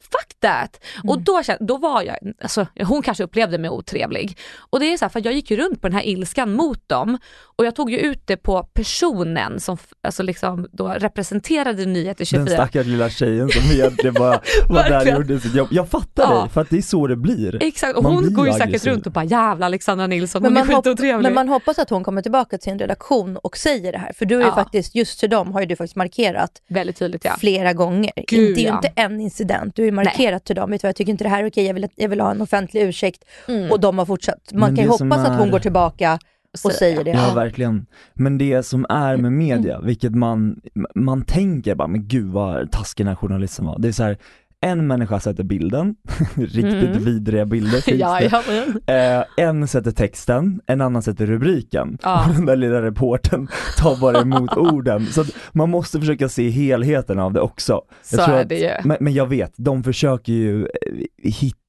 Fuck 0.00 0.40
that! 0.40 0.80
Och 1.04 1.20
då, 1.20 1.42
kände, 1.42 1.64
då 1.64 1.76
var 1.76 2.02
jag, 2.02 2.16
alltså, 2.42 2.66
hon 2.84 3.02
kanske 3.02 3.24
upplevde 3.24 3.58
mig 3.58 3.70
otrevlig. 3.70 4.38
Och 4.70 4.80
det 4.80 4.92
är 4.92 4.96
så 4.96 5.04
här, 5.04 5.10
för 5.10 5.20
jag 5.24 5.34
gick 5.34 5.50
ju 5.50 5.56
runt 5.56 5.80
på 5.82 5.88
den 5.88 5.96
här 5.96 6.06
ilskan 6.06 6.52
mot 6.52 6.88
dem 6.88 7.18
och 7.56 7.64
jag 7.66 7.76
tog 7.76 7.90
ju 7.90 7.98
ut 7.98 8.22
det 8.26 8.36
på 8.36 8.62
personen 8.62 9.60
som 9.60 9.76
alltså 10.02 10.22
liksom 10.22 10.68
då 10.72 10.88
representerade 10.88 11.86
Nyheter 11.86 12.24
24. 12.24 12.44
Den 12.44 12.54
stackars 12.54 12.86
lilla 12.86 13.10
tjejen 13.10 13.48
som 13.48 13.62
egentligen 13.72 14.14
bara 14.14 14.40
var 14.68 14.82
där 14.88 15.00
och 15.14 15.20
gjorde 15.20 15.40
sitt 15.40 15.54
jobb. 15.54 15.68
Jag 15.70 15.88
fattar 15.88 16.22
Ja. 16.22 16.40
dig, 16.40 16.48
för 16.50 16.60
att 16.60 16.70
det 16.70 16.78
är 16.78 16.82
så 16.82 17.06
det 17.06 17.16
blir. 17.16 17.62
Exakt, 17.62 17.96
och 17.96 18.02
Man 18.02 18.12
hon 18.14 18.34
går 18.34 18.46
ju 18.46 18.52
säkert 18.52 18.86
runt 18.86 19.06
och 19.06 19.12
bara 19.12 19.24
jävla 19.24 19.66
Alexandra 19.66 20.06
Nilsson, 20.06 20.42
Men 20.42 20.56
hon 20.56 20.62
är 20.62 20.72
man, 20.72 20.76
skitotrevlig. 20.82 21.22
men 21.22 21.34
man 21.34 21.48
hoppas 21.48 21.78
att 21.78 21.90
hon 21.90 22.04
kommer 22.04 22.22
tillbaka 22.22 22.58
till 22.58 22.64
sin 22.64 22.78
redaktion 22.78 23.36
och 23.36 23.56
säger 23.56 23.92
det 23.92 23.98
här. 23.98 24.12
För 24.12 24.24
du 24.26 24.34
är 24.36 24.40
ju 24.40 24.46
Ja. 24.46 24.54
faktiskt, 24.54 24.94
just 24.94 25.20
till 25.20 25.30
dem 25.30 25.52
har 25.52 25.60
ju 25.60 25.66
du 25.66 25.76
faktiskt 25.76 25.96
markerat 25.96 26.50
Väldigt 26.68 26.96
tydligt 26.98 27.24
ja. 27.24 27.36
flera 27.38 27.72
gånger. 27.72 28.12
Gud, 28.28 28.54
det 28.54 28.60
är 28.60 28.62
ju 28.62 28.68
ja. 28.68 28.74
inte 28.76 28.92
en 28.96 29.20
incident, 29.20 29.76
du 29.76 29.89
ju 29.90 29.94
markerat 29.96 30.44
till 30.44 30.56
dem. 30.56 30.70
Vet 30.70 30.80
du 30.80 30.84
vad, 30.84 30.88
jag 30.88 30.96
tycker 30.96 31.12
inte 31.12 31.24
det 31.24 31.30
här 31.30 31.44
är 31.44 31.48
okej, 31.50 31.66
jag 31.66 31.74
vill, 31.74 31.86
jag 31.96 32.08
vill 32.08 32.20
ha 32.20 32.30
en 32.30 32.40
offentlig 32.40 32.82
ursäkt. 32.82 33.24
Mm. 33.48 33.70
Och 33.70 33.80
de 33.80 33.98
har 33.98 34.06
fortsatt. 34.06 34.52
Man 34.52 34.60
Men 34.60 34.76
kan 34.76 34.84
ju 34.84 34.90
hoppas 34.90 35.18
att 35.26 35.38
hon 35.38 35.48
är- 35.48 35.52
går 35.52 35.58
tillbaka 35.58 36.18
och 36.64 36.72
säger 36.72 37.04
det. 37.04 37.10
Ja 37.10 37.32
verkligen. 37.34 37.86
Men 38.14 38.38
det 38.38 38.62
som 38.62 38.86
är 38.88 39.16
med 39.16 39.32
media, 39.32 39.80
vilket 39.80 40.14
man, 40.14 40.60
man 40.94 41.24
tänker 41.24 41.74
bara, 41.74 41.88
men 41.88 42.08
gud 42.08 42.26
vad 42.32 42.72
taskig 42.72 43.06
den 43.06 43.08
här 43.08 43.16
journalisten 43.16 43.64
var. 43.66 43.78
Det 43.78 43.88
är 43.88 43.92
så 43.92 44.02
här, 44.02 44.16
en 44.62 44.86
människa 44.86 45.20
sätter 45.20 45.44
bilden, 45.44 45.94
riktigt 46.36 46.64
Mm. 46.64 47.04
vidriga 47.04 47.46
bilder 47.46 47.80
finns 47.80 48.00
Ja, 48.00 48.18
det. 48.20 48.82
ja. 48.86 48.94
Eh, 48.94 49.24
en 49.36 49.68
sätter 49.68 49.90
texten, 49.90 50.60
en 50.66 50.80
annan 50.80 51.02
sätter 51.02 51.26
rubriken. 51.26 51.98
Ja. 52.02 52.26
Och 52.28 52.34
den 52.34 52.46
där 52.46 52.56
lilla 52.56 52.82
reporten 52.82 53.48
tar 53.78 54.00
bara 54.00 54.20
emot 54.20 54.56
orden. 54.56 55.06
Så 55.06 55.24
man 55.52 55.70
måste 55.70 56.00
försöka 56.00 56.28
se 56.28 56.50
helheten 56.50 57.18
av 57.18 57.32
det 57.32 57.40
också. 57.40 57.80
Så 58.02 58.16
tror 58.16 58.28
är 58.36 58.40
att- 58.42 58.48
det 58.48 58.58
ju. 58.58 58.70
Men, 58.84 58.96
men 59.00 59.12
jag 59.14 59.26
vet, 59.26 59.52
de 59.56 59.84
försöker 59.84 60.32
ju 60.32 60.62
eh, 60.62 60.68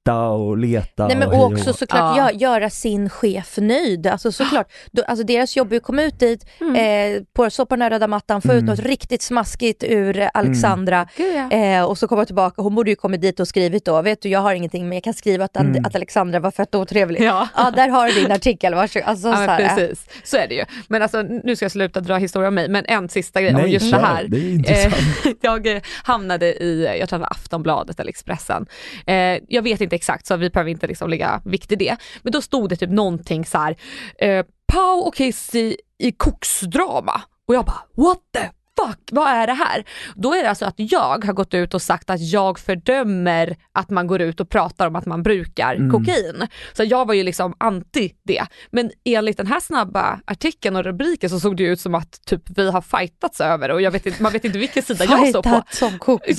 hitta 0.04 0.28
och 0.28 0.58
leta 0.58 1.06
Nej 1.08 1.16
men 1.16 1.28
och 1.28 1.34
och 1.34 1.52
också 1.52 1.70
hå. 1.70 1.72
såklart 1.72 2.16
Ja. 2.16 2.28
gö- 2.28 2.38
göra 2.38 2.70
sin 2.70 3.08
chef 3.10 3.56
nöjd. 3.58 4.06
Alltså 4.06 4.32
såklart, 4.32 4.72
då, 4.92 5.02
alltså 5.02 5.26
deras 5.26 5.56
jobb 5.56 5.72
är 5.72 5.76
att 5.76 5.82
komma 5.82 6.02
ut 6.02 6.18
dit, 6.20 6.46
eh, 6.60 7.22
på, 7.32 7.50
så 7.50 7.66
på 7.66 7.74
den 7.74 7.82
här 7.82 7.90
röda 7.90 8.06
mattan, 8.06 8.42
få 8.42 8.48
ut 8.48 8.52
Mm. 8.52 8.64
något 8.64 8.78
riktigt 8.78 9.22
smaskigt 9.22 9.84
ur 9.84 10.18
eh, 10.18 10.28
Alexandra. 10.34 11.06
Ja. 11.16 11.50
Eh, 11.56 11.84
och 11.84 11.98
så 11.98 12.08
komma 12.08 12.24
tillbaka, 12.24 12.62
hon 12.62 12.74
borde 12.74 12.90
ju 12.90 12.96
kommit 12.96 13.20
dit 13.20 13.40
och 13.40 13.48
skrivit 13.48 13.84
då, 13.84 14.02
vet 14.02 14.22
du 14.22 14.28
jag 14.28 14.40
har 14.40 14.54
ingenting 14.54 14.88
men 14.88 14.96
jag 14.96 15.04
kan 15.04 15.14
skriva 15.14 15.44
att, 15.44 15.56
Mm. 15.56 15.84
att 15.84 15.94
Alexandra 15.94 16.40
var 16.40 16.50
fett 16.50 16.74
otrevlig. 16.74 17.22
Ja. 17.22 17.48
Ja 17.56 17.70
där 17.70 17.88
har 17.88 18.06
du 18.08 18.12
din 18.14 18.32
artikel, 18.32 18.74
varsågod. 18.74 19.08
Alltså, 19.08 19.28
Ja, 19.28 19.34
så 19.36 19.40
här, 19.40 19.58
precis, 19.76 20.06
så 20.24 20.36
är 20.36 20.48
det 20.48 20.54
ju. 20.54 20.64
Men 20.88 21.02
alltså 21.02 21.22
nu 21.22 21.56
ska 21.56 21.64
jag 21.64 21.72
sluta 21.72 22.00
dra 22.00 22.16
historia 22.16 22.48
om 22.48 22.54
mig, 22.54 22.68
men 22.68 22.84
en 22.88 23.08
sista 23.08 23.40
grej 23.40 23.54
om 23.54 23.60
Nej, 23.60 23.72
just 23.72 23.90
kör. 23.90 23.98
det 24.00 24.06
här. 24.06 24.24
Det. 24.28 24.84
Eh, 24.84 24.92
jag 25.40 25.66
eh, 25.76 25.82
hamnade 26.04 26.46
i, 26.46 26.96
jag 27.00 27.08
tror 27.08 27.18
det 27.18 27.20
var 27.20 27.30
Aftonbladet 27.30 28.00
eller 28.00 28.10
Expressen. 28.10 28.66
Eh, 29.06 29.14
jag 29.48 29.62
vet 29.62 29.80
inte 29.80 29.91
exakt 29.92 30.26
så 30.26 30.36
vi 30.36 30.50
behöver 30.50 30.70
inte 30.70 30.86
liksom 30.86 31.10
lägga 31.10 31.42
vikt 31.44 31.72
i 31.72 31.76
det. 31.76 31.96
Men 32.22 32.32
då 32.32 32.42
stod 32.42 32.68
det 32.68 32.76
typ 32.76 32.90
någonting 32.90 33.46
så 33.46 33.58
här, 33.58 33.76
eh, 34.18 34.44
Pau 34.72 35.00
och 35.06 35.14
Kiss 35.14 35.54
i, 35.54 35.76
koksdrama. 36.16 37.22
Och 37.48 37.54
jag 37.54 37.64
bara 37.64 37.82
what 37.96 38.18
the 38.34 38.48
fuck, 38.86 38.98
vad 39.12 39.28
är 39.28 39.46
det 39.46 39.52
här? 39.52 39.84
Då 40.14 40.34
är 40.34 40.42
det 40.42 40.48
alltså 40.48 40.64
att 40.64 40.74
jag 40.76 41.24
har 41.24 41.32
gått 41.32 41.54
ut 41.54 41.74
och 41.74 41.82
sagt 41.82 42.10
att 42.10 42.20
jag 42.20 42.58
fördömer 42.58 43.56
att 43.72 43.90
man 43.90 44.06
går 44.06 44.20
ut 44.20 44.40
och 44.40 44.48
pratar 44.48 44.86
om 44.86 44.96
att 44.96 45.06
man 45.06 45.22
brukar 45.22 45.74
Mm. 45.74 45.90
kokain. 45.90 46.46
Så 46.72 46.84
jag 46.84 47.06
var 47.06 47.14
ju 47.14 47.22
liksom 47.22 47.54
anti 47.58 48.12
det. 48.24 48.46
Men 48.70 48.90
enligt 49.04 49.36
den 49.36 49.46
här 49.46 49.60
snabba 49.60 50.20
artikeln 50.24 50.76
och 50.76 50.84
rubriken 50.84 51.30
så 51.30 51.40
såg 51.40 51.56
det 51.56 51.62
ut 51.62 51.80
som 51.80 51.94
att 51.94 52.26
typ 52.26 52.42
vi 52.56 52.70
har 52.70 52.80
fightats 52.80 53.40
över 53.40 53.70
och 53.70 53.82
jag 53.82 53.90
vet 53.90 54.06
inte, 54.06 54.22
man 54.22 54.32
vet 54.32 54.44
inte 54.44 54.58
vilken 54.58 54.82
sida 54.82 55.04
jag 55.04 55.28
står 55.28 55.42
på. 55.42 55.48
Fightat 55.48 55.74
som 55.74 55.98
koks. 55.98 56.38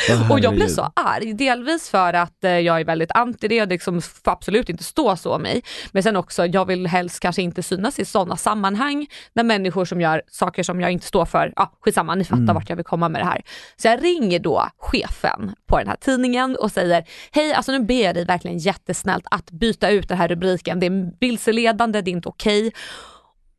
Och 0.30 0.40
jag 0.40 0.54
blev 0.54 0.68
så 0.68 0.92
arg, 0.96 1.32
delvis 1.32 1.90
för 1.90 2.12
att 2.12 2.44
eh, 2.44 2.50
jag 2.58 2.80
är 2.80 2.84
väldigt 2.84 3.10
anti 3.14 3.48
det 3.48 3.62
och 3.62 3.68
det 3.68 3.74
liksom 3.74 4.02
får 4.02 4.32
absolut 4.32 4.68
inte 4.68 4.84
stå 4.84 5.16
så 5.16 5.34
om 5.34 5.42
mig. 5.42 5.62
Men 5.92 6.02
sen 6.02 6.16
också, 6.16 6.46
jag 6.46 6.64
vill 6.64 6.86
helst 6.86 7.20
kanske 7.20 7.42
inte 7.42 7.62
synas 7.62 7.98
i 7.98 8.04
sådana 8.04 8.36
sammanhang 8.36 9.06
när 9.32 9.44
människor 9.44 9.84
som 9.84 10.00
gör 10.00 10.22
saker 10.30 10.62
som 10.62 10.80
jag 10.80 10.90
inte 10.90 11.06
står 11.06 11.24
för, 11.24 11.52
ja 11.56 11.72
skitsamma, 11.80 12.14
ni 12.14 12.24
fattar 12.24 12.42
Mm. 12.42 12.54
vart 12.54 12.68
jag 12.68 12.76
vill 12.76 12.84
komma 12.84 13.08
med 13.08 13.20
det 13.20 13.26
här. 13.26 13.42
Så 13.76 13.88
jag 13.88 14.04
ringer 14.04 14.38
då 14.38 14.68
chefen 14.78 15.54
på 15.66 15.78
den 15.78 15.88
här 15.88 15.96
tidningen 15.96 16.56
och 16.56 16.72
säger, 16.72 17.04
hej 17.32 17.52
alltså 17.52 17.72
nu 17.72 17.80
ber 17.80 18.04
jag 18.04 18.14
dig 18.14 18.24
verkligen 18.24 18.58
jättesnällt 18.58 19.24
att 19.30 19.50
byta 19.50 19.90
ut 19.90 20.08
den 20.08 20.18
här 20.18 20.28
rubriken, 20.28 20.80
det 20.80 20.86
är 20.86 21.12
vilseledande, 21.20 22.00
det 22.00 22.10
är 22.10 22.12
inte 22.12 22.28
okej. 22.28 22.72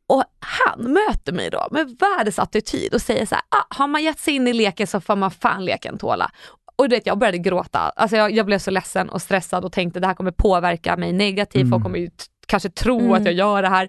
Och 0.06 0.24
han 0.40 0.92
möter 0.92 1.32
mig 1.32 1.50
då 1.50 1.68
med 1.70 1.96
världens 2.00 2.38
attityd 2.38 2.94
och 2.94 3.02
säger 3.02 3.26
så 3.26 3.34
här, 3.34 3.44
ah, 3.48 3.64
har 3.68 3.86
man 3.86 4.02
gett 4.02 4.18
sig 4.18 4.34
in 4.34 4.48
i 4.48 4.52
leken 4.52 4.86
så 4.86 5.00
får 5.00 5.16
man 5.16 5.30
fan 5.30 5.64
leken 5.64 5.98
tåla. 5.98 6.30
Och 6.76 6.88
du 6.88 6.96
vet, 6.96 7.06
jag 7.06 7.18
började 7.18 7.38
gråta. 7.38 7.78
Alltså 7.78 8.16
jag, 8.16 8.32
jag 8.32 8.46
blev 8.46 8.58
så 8.58 8.70
ledsen 8.70 9.08
och 9.08 9.22
stressad 9.22 9.64
och 9.64 9.72
tänkte 9.72 10.00
det 10.00 10.06
här 10.06 10.14
kommer 10.14 10.30
påverka 10.30 10.96
mig 10.96 11.12
negativt, 11.12 11.70
folk 11.70 11.82
kommer 11.82 11.98
ju 11.98 12.10
kanske 12.46 12.70
tro 12.70 13.14
att 13.14 13.24
jag 13.24 13.34
gör 13.34 13.62
det 13.62 13.68
här. 13.68 13.88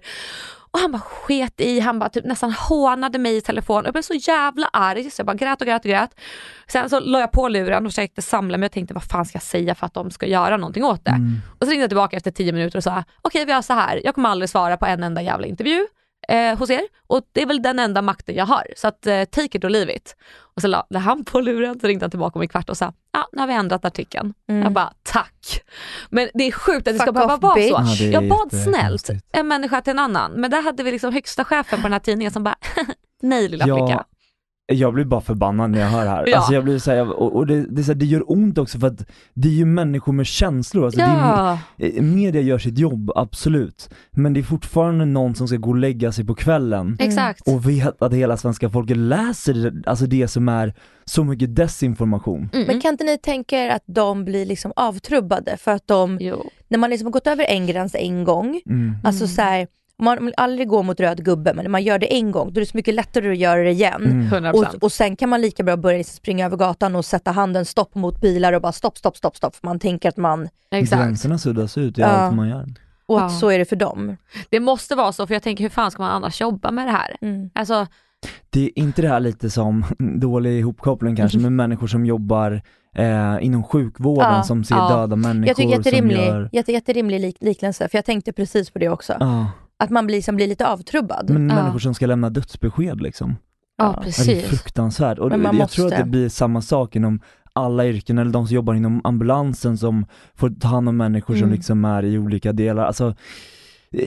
Och 0.70 0.78
han 0.78 0.92
bara 0.92 1.00
sket 1.00 1.60
i, 1.60 1.80
han 1.80 1.98
bara 1.98 2.08
typ 2.08 2.24
nästan 2.24 2.52
hånade 2.52 3.18
mig 3.18 3.36
i 3.36 3.40
telefon. 3.40 3.84
Jag 3.84 3.92
blev 3.92 4.02
så 4.02 4.14
jävla 4.14 4.66
arg 4.72 5.10
så 5.10 5.20
jag 5.20 5.26
bara 5.26 5.36
grät 5.36 5.60
och 5.60 5.66
grät 5.66 5.84
och 5.84 5.90
grät. 5.90 6.10
Sen 6.66 6.90
så 6.90 7.00
la 7.00 7.20
jag 7.20 7.32
på 7.32 7.48
luren 7.48 7.86
och 7.86 7.92
försökte 7.92 8.22
samla 8.22 8.58
mig 8.58 8.66
och 8.66 8.72
tänkte 8.72 8.94
vad 8.94 9.04
fan 9.04 9.24
ska 9.26 9.36
jag 9.36 9.42
säga 9.42 9.74
för 9.74 9.86
att 9.86 9.94
de 9.94 10.10
ska 10.10 10.26
göra 10.26 10.56
någonting 10.56 10.84
åt 10.84 11.04
det. 11.04 11.10
Och 11.58 11.66
så 11.66 11.70
ringde 11.70 11.82
jag 11.82 11.90
tillbaka 11.90 12.16
efter 12.16 12.30
tio 12.30 12.52
minuter 12.52 12.78
och 12.78 12.84
sa 12.84 13.04
okej 13.22 13.44
vi 13.44 13.52
gör 13.52 13.62
så 13.62 13.72
här, 13.72 14.00
jag 14.04 14.14
kommer 14.14 14.28
aldrig 14.28 14.50
svara 14.50 14.76
på 14.76 14.86
en 14.86 15.02
enda 15.02 15.22
jävla 15.22 15.46
intervju 15.46 15.86
eh, 16.28 16.58
hos 16.58 16.70
er 16.70 16.82
och 17.06 17.20
det 17.32 17.42
är 17.42 17.46
väl 17.46 17.62
den 17.62 17.78
enda 17.78 18.02
makten 18.02 18.34
jag 18.34 18.46
har. 18.46 18.66
Så 18.76 18.88
att 18.88 19.06
eh, 19.06 19.24
take 19.24 19.58
it 19.58 19.64
or 19.64 19.68
leave 19.68 19.94
it. 19.96 20.16
Och 20.56 20.62
så 20.62 20.68
la, 20.68 20.86
han 20.94 21.24
på 21.24 21.40
luren, 21.40 21.80
så 21.80 21.86
ringde 21.86 22.04
han 22.04 22.10
tillbaka 22.10 22.38
om 22.38 22.42
en 22.42 22.48
kvart 22.48 22.70
och 22.70 22.76
sa 22.76 22.92
ja, 23.12 23.28
nu 23.32 23.40
har 23.40 23.46
vi 23.46 23.54
ändrat 23.54 23.84
artikeln. 23.84 24.34
Jag 24.46 24.72
bara 24.72 24.92
tack. 25.02 25.62
Men 26.10 26.28
det 26.34 26.44
är 26.44 26.52
sjukt 26.52 26.88
att 26.88 26.94
det 26.94 26.98
ska 26.98 27.12
behöva 27.12 27.36
vara 27.36 27.54
bitch. 27.54 27.98
så. 27.98 28.04
Ja, 28.04 28.10
jag 28.10 28.28
bad 28.28 28.52
snällt 28.64 29.10
en 29.32 29.48
människa 29.48 29.80
till 29.80 29.90
en 29.90 29.98
annan, 29.98 30.32
men 30.32 30.50
där 30.50 30.62
hade 30.62 30.82
vi 30.82 30.92
liksom 30.92 31.12
högsta 31.12 31.44
chefen 31.44 31.78
på 31.78 31.82
den 31.82 31.92
här 31.92 32.00
tidningen 32.00 32.32
som 32.32 32.44
bara 32.44 32.56
nej 33.22 33.48
lilla 33.48 33.66
Ja, 33.66 33.86
flicka. 33.86 34.04
Jag 34.72 34.94
blir 34.94 35.04
bara 35.04 35.20
förbannad 35.20 35.70
när 35.70 35.80
jag 35.80 35.86
hör 35.88 36.04
det 36.04 36.10
här. 36.10 36.24
Ja. 36.28 36.36
Alltså 36.36 36.54
jag 36.54 36.64
blir 36.64 36.78
så 36.78 36.90
här, 36.90 37.12
och, 37.20 37.36
och 37.36 37.46
det, 37.46 37.66
det, 37.66 37.80
är 37.80 37.82
så 37.82 37.92
här, 37.92 37.98
det 37.98 38.06
gör 38.06 38.32
ont 38.32 38.58
också 38.58 38.78
för 38.78 38.86
att 38.86 39.06
det 39.34 39.48
är 39.48 39.52
ju 39.52 39.64
människor 39.64 40.12
med 40.12 40.26
känslor. 40.26 40.84
Alltså 40.84 41.00
det 41.00 41.06
är, 41.06 41.08
Ja, 41.18 41.58
eh, 41.78 42.02
media 42.02 42.40
gör 42.40 42.58
sitt 42.58 42.78
jobb, 42.78 43.10
absolut. 43.16 43.88
Men 44.10 44.32
det 44.32 44.40
är 44.40 44.44
fortfarande 44.44 45.04
någon 45.04 45.34
som 45.34 45.48
ska 45.48 45.56
gå 45.56 45.70
och 45.70 45.76
lägga 45.76 46.12
sig 46.12 46.24
på 46.24 46.34
kvällen 46.34 46.96
exakt. 47.00 47.48
och 47.48 47.68
vet 47.68 48.02
att 48.02 48.12
hela 48.12 48.36
svenska 48.36 48.70
folket 48.70 48.96
läser 48.96 49.54
det- 49.54 49.88
alltså 49.90 50.06
det 50.06 50.28
som 50.28 50.48
är 50.48 50.74
så 51.04 51.24
mycket 51.24 51.56
desinformation. 51.56 52.50
Mm. 52.52 52.66
Men 52.66 52.80
kan 52.80 52.90
inte 52.92 53.04
ni 53.04 53.18
tänka 53.18 53.58
er 53.58 53.70
att 53.70 53.84
de 53.86 54.24
blir 54.24 54.46
liksom 54.46 54.72
avtrubbade 54.76 55.56
för 55.56 55.70
att 55.72 55.86
de, 55.88 56.18
Jo. 56.20 56.44
när 56.68 56.78
man 56.78 56.90
liksom 56.90 57.06
har 57.06 57.12
gått 57.12 57.26
över 57.26 57.44
en 57.44 57.66
gräns 57.66 57.94
en 57.94 58.24
gång, 58.24 58.60
Mm. 58.66 58.96
alltså 59.04 59.26
så 59.28 59.42
här, 59.42 59.66
man 60.02 60.24
vill 60.24 60.34
aldrig 60.36 60.68
gå 60.68 60.82
mot 60.82 61.00
röd 61.00 61.24
gubbe 61.24 61.54
men 61.54 61.64
när 61.64 61.70
man 61.70 61.82
gör 61.82 61.98
det 61.98 62.14
en 62.14 62.30
gång 62.30 62.52
då 62.52 62.58
är 62.58 62.60
det 62.60 62.66
så 62.70 62.76
mycket 62.76 62.94
lättare 62.94 63.30
att 63.32 63.38
göra 63.38 63.62
det 63.62 63.70
igen. 63.70 64.04
Mm. 64.04 64.26
100%. 64.52 64.52
Och, 64.76 64.82
och 64.82 64.92
sen 64.92 65.16
kan 65.16 65.28
man 65.28 65.40
lika 65.40 65.62
bra 65.62 65.76
börja 65.76 65.98
liksom 65.98 66.16
springa 66.16 66.46
över 66.46 66.56
gatan 66.56 66.96
och 66.96 67.04
sätta 67.04 67.30
handen 67.30 67.64
stopp 67.64 67.94
mot 67.94 68.20
bilar 68.20 68.52
och 68.52 68.62
bara 68.62 68.72
stopp, 68.72 68.98
stopp, 68.98 69.16
stopp, 69.16 69.36
stopp. 69.36 69.54
För 69.56 69.66
man 69.66 69.78
tänker 69.78 70.08
att 70.08 70.16
man, 70.16 70.48
Exakt. 70.70 71.02
Gränserna 71.02 71.38
suddas 71.38 71.78
ut 71.78 71.98
i 71.98 72.00
Ja. 72.00 72.06
allt 72.06 72.34
man 72.34 72.48
gör. 72.48 72.66
och 73.06 73.20
Ja. 73.20 73.24
att 73.24 73.38
så 73.38 73.48
är 73.50 73.58
det 73.58 73.64
för 73.64 73.76
dem. 73.76 74.16
Det 74.50 74.60
måste 74.60 74.94
vara 74.94 75.12
så, 75.12 75.26
för 75.26 75.34
jag 75.34 75.42
tänker 75.42 75.64
hur 75.64 75.68
fan 75.70 75.90
ska 75.90 76.02
man 76.02 76.12
annars 76.12 76.40
jobba 76.40 76.70
med 76.70 76.86
det 76.86 76.92
här? 76.92 77.16
Mm. 77.20 77.50
Alltså, 77.54 77.86
Det 78.50 78.64
är 78.64 78.78
inte 78.78 79.02
det 79.02 79.08
här 79.08 79.20
lite 79.20 79.50
som, 79.50 79.84
dålig 80.20 80.58
ihopkoppling 80.58 81.16
kanske, 81.16 81.38
men 81.38 81.56
människor 81.56 81.86
som 81.86 82.06
jobbar 82.06 82.62
eh, 82.96 83.36
inom 83.40 83.64
sjukvården 83.64 84.34
Ja, 84.34 84.42
som 84.42 84.64
ser 84.64 84.74
ja. 84.76 84.88
döda 84.96 85.16
människor 85.16 85.48
Jag 85.48 85.56
tycker 85.56 85.70
som 85.74 85.82
jätterimlig, 85.84 86.16
gör... 86.16 86.48
jätte, 86.52 86.72
jätterimlig 86.72 87.20
lik, 87.20 87.36
liknelse, 87.40 87.88
för 87.88 87.98
jag 87.98 88.04
tänkte 88.04 88.32
precis 88.32 88.70
på 88.70 88.78
det 88.78 88.88
också. 88.88 89.16
Ja, 89.20 89.50
Att 89.78 89.90
man 89.90 90.06
blir, 90.06 90.16
liksom 90.16 90.36
blir 90.36 90.46
lite 90.46 90.66
avtrubbad. 90.68 91.30
men 91.30 91.48
Ja. 91.48 91.54
människor 91.54 91.78
som 91.78 91.94
ska 91.94 92.06
lämna 92.06 92.30
dödsbesked 92.30 93.00
liksom. 93.00 93.36
ja, 93.76 93.84
Ja. 93.84 93.92
Ja, 93.96 94.00
det 94.00 94.00
är 94.00 94.04
precis. 94.04 94.44
fruktansvärt. 94.44 95.18
Och 95.18 95.32
jag 95.32 95.40
tror 95.42 95.48
att 95.50 95.58
måste. 95.58 95.96
det 95.96 96.04
blir 96.04 96.28
samma 96.28 96.62
sak 96.62 96.96
inom 96.96 97.20
alla 97.52 97.86
yrken, 97.86 98.18
eller 98.18 98.30
de 98.30 98.46
som 98.46 98.54
jobbar 98.56 98.74
inom 98.74 99.00
ambulansen 99.04 99.78
som 99.78 100.06
får 100.34 100.50
ta 100.50 100.68
hand 100.68 100.88
om 100.88 100.96
människor 100.96 101.34
som 101.34 101.42
Mm. 101.42 101.54
liksom 101.54 101.84
är 101.84 102.04
i 102.04 102.18
olika 102.18 102.52
delar. 102.52 102.84
Alltså, 102.84 103.14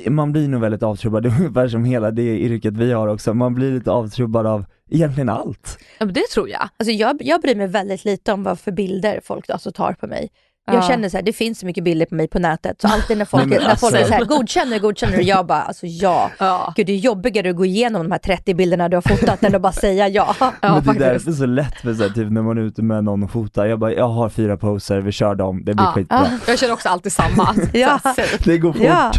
man 0.09 0.31
blir 0.31 0.47
nog 0.47 0.61
väldigt 0.61 0.83
avtrubbad, 0.83 1.23
det 1.23 1.29
är 1.29 1.39
ungefär 1.39 1.67
som 1.67 1.83
hela 1.85 2.11
det 2.11 2.39
yrket 2.39 2.73
vi 2.77 2.91
har 2.91 3.07
också, 3.07 3.33
man 3.33 3.53
blir 3.55 3.71
lite 3.71 3.91
avtrubbad 3.91 4.45
av 4.45 4.65
egentligen 4.89 5.29
allt. 5.29 5.77
Ja, 5.99 6.05
men 6.05 6.13
det 6.13 6.27
tror 6.33 6.49
jag. 6.49 6.69
Alltså 6.77 6.91
jag, 6.91 7.17
jag 7.19 7.41
bryr 7.41 7.55
mig 7.55 7.67
väldigt 7.67 8.05
lite 8.05 8.33
om 8.33 8.43
vad 8.43 8.59
för 8.59 8.71
bilder 8.71 9.21
folk 9.23 9.49
alltså 9.49 9.71
tar 9.71 9.93
på 9.93 10.07
mig. 10.07 10.29
Jag 10.73 10.83
Ja. 10.83 10.87
känner 10.87 11.09
så 11.09 11.17
här, 11.17 11.23
det 11.23 11.33
finns 11.33 11.59
så 11.59 11.65
mycket 11.65 11.83
bilder 11.83 12.05
på 12.05 12.15
mig 12.15 12.27
på 12.27 12.39
nätet, 12.39 12.81
så 12.81 12.87
alltid 12.87 13.17
när 13.17 13.25
folk, 13.25 13.45
Nej, 13.45 13.59
när 13.59 13.75
folk 13.75 13.93
är 13.93 13.97
alltså- 13.97 14.11
så 14.11 14.17
här, 14.17 14.25
godkänner 14.25 14.73
du, 14.73 14.79
godkänner 14.79 15.17
du? 15.17 15.23
Jag 15.23 15.45
bara, 15.45 15.61
alltså 15.61 15.85
ja. 15.87 16.31
Ja. 16.39 16.73
Gud 16.75 16.85
det 16.85 16.91
är 16.93 16.97
jobbigare 16.97 17.49
att 17.49 17.55
gå 17.55 17.65
igenom 17.65 18.03
de 18.03 18.11
här 18.11 18.19
30 18.19 18.53
bilderna 18.53 18.89
du 18.89 18.97
har 18.97 19.01
fotat 19.01 19.43
än 19.43 19.55
att 19.55 19.61
bara 19.61 19.71
säga 19.73 20.07
ja. 20.07 20.35
Ja, 20.39 20.51
Men 20.61 20.71
det 20.71 20.77
är 20.77 20.81
faktiskt. 20.81 20.99
därför 21.25 21.31
så 21.31 21.45
lätt 21.45 21.75
för 21.81 21.93
så 21.93 22.03
här, 22.03 22.09
typ 22.09 22.31
när 22.31 22.41
man 22.41 22.57
är 22.57 22.61
ute 22.61 22.81
med 22.81 23.03
någon 23.03 23.23
och 23.23 23.31
fotar, 23.31 23.65
jag 23.65 23.79
bara, 23.79 23.93
jag 23.93 24.07
har 24.09 24.29
fyra 24.29 24.57
poser, 24.57 24.99
vi 24.99 25.11
kör 25.11 25.35
dem, 25.35 25.63
det 25.65 25.73
blir 25.73 25.85
Ja. 25.85 25.91
skitbra. 25.91 26.27
Jag 26.47 26.59
kör 26.59 26.71
också 26.71 26.89
alltid 26.89 27.11
samma. 27.11 27.55
Ja. 27.73 27.99
Det 28.45 28.57
går 28.57 28.73
fort. 28.73 28.81
Ja. 28.85 29.11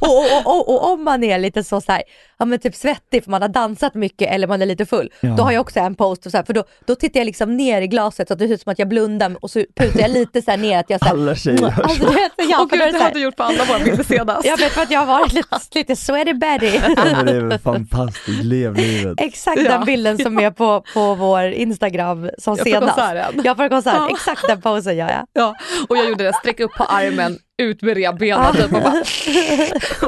Och, 0.00 0.08
och, 0.08 0.46
och, 0.46 0.68
och, 0.68 0.68
och 0.68 0.92
om 0.92 1.04
man 1.04 1.24
är 1.24 1.38
lite 1.38 1.64
så, 1.64 1.80
så 1.80 1.92
här, 1.92 2.02
ja 2.38 2.44
men 2.44 2.58
typ 2.58 2.74
svettig 2.74 3.24
för 3.24 3.30
man 3.30 3.42
har 3.42 3.48
dansat 3.48 3.94
mycket 3.94 4.30
eller 4.32 4.46
man 4.46 4.62
är 4.62 4.66
lite 4.66 4.86
full, 4.86 5.10
Ja. 5.20 5.34
då 5.36 5.42
har 5.42 5.52
jag 5.52 5.60
också 5.60 5.80
en 5.80 5.94
post, 5.94 6.26
och 6.26 6.30
så 6.32 6.38
här, 6.38 6.44
för 6.44 6.52
då, 6.52 6.64
då 6.86 6.94
tittar 6.94 7.20
jag 7.20 7.24
liksom 7.26 7.56
ner 7.56 7.82
i 7.82 7.86
glaset 7.86 8.28
så 8.28 8.32
att 8.34 8.38
det 8.38 8.46
ser 8.48 8.54
ut 8.54 8.60
som 8.62 8.72
att 8.72 8.78
jag 8.78 8.88
blundar 8.88 9.36
och 9.40 9.50
så 9.50 9.64
putar 9.76 10.00
jag 10.00 10.10
lite 10.10 10.42
så 10.42 10.50
här 10.50 10.58
ner 10.58 10.78
att 10.84 10.90
jag 10.90 11.00
så 11.00 11.06
här, 11.06 11.12
Alla 11.12 11.34
tjejer 11.34 11.58
gör 11.60 11.82
alltså, 11.82 12.04
vet, 12.06 12.32
ja, 12.36 12.58
Åh 12.60 12.68
för 12.68 12.76
gud, 12.76 12.94
det 12.94 12.98
här, 12.98 13.14
du 13.14 13.20
gjort 13.22 13.36
på 13.36 13.42
alla 13.42 13.64
våra 13.64 13.78
bilder 13.78 14.04
senast. 14.04 14.44
Jag 14.46 14.56
vet 14.56 14.72
för 14.72 14.82
att 14.82 14.90
jag 14.90 15.00
har 15.00 15.06
varit 15.06 15.32
lite, 15.32 15.58
lite 15.74 15.96
sweaty 15.96 16.32
Betty. 16.32 16.66
Ja, 16.96 17.04
men 17.04 17.26
det 17.26 17.32
är 17.32 17.40
väl 17.40 17.58
fantastiskt, 17.58 18.44
lev 18.44 18.74
livet. 18.76 19.20
Exakt 19.20 19.60
Ja. 19.62 19.70
den 19.70 19.84
bilden 19.84 20.18
som 20.18 20.38
är 20.38 20.50
på, 20.50 20.84
på 20.94 21.14
vår 21.14 21.42
Instagram 21.44 22.30
som 22.38 22.54
Ja, 22.58 22.64
på 22.64 22.70
senast. 22.70 22.94
konserten. 22.94 23.42
Ja, 23.44 23.54
på 23.54 23.68
konserten. 23.68 24.00
Ja. 24.02 24.10
Exakt 24.10 24.46
den 24.48 24.60
posen 24.60 24.96
gör 24.96 25.08
jag. 25.10 25.24
Ja, 25.32 25.54
och 25.88 25.96
jag 25.96 26.08
gjorde 26.08 26.24
det, 26.24 26.32
sträck 26.34 26.60
upp 26.60 26.72
på 26.74 26.84
armen, 26.84 27.38
ut 27.62 27.82
med 27.82 27.96
revbenen 27.96 28.52
typ 28.54 28.64
och 28.64 28.70
bara, 28.82 29.02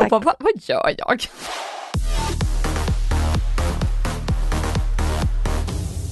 och 0.05 0.09
bara 0.11 0.21
vad, 0.21 0.35
vad 0.39 0.53
gör 0.63 0.95
jag? 0.99 1.23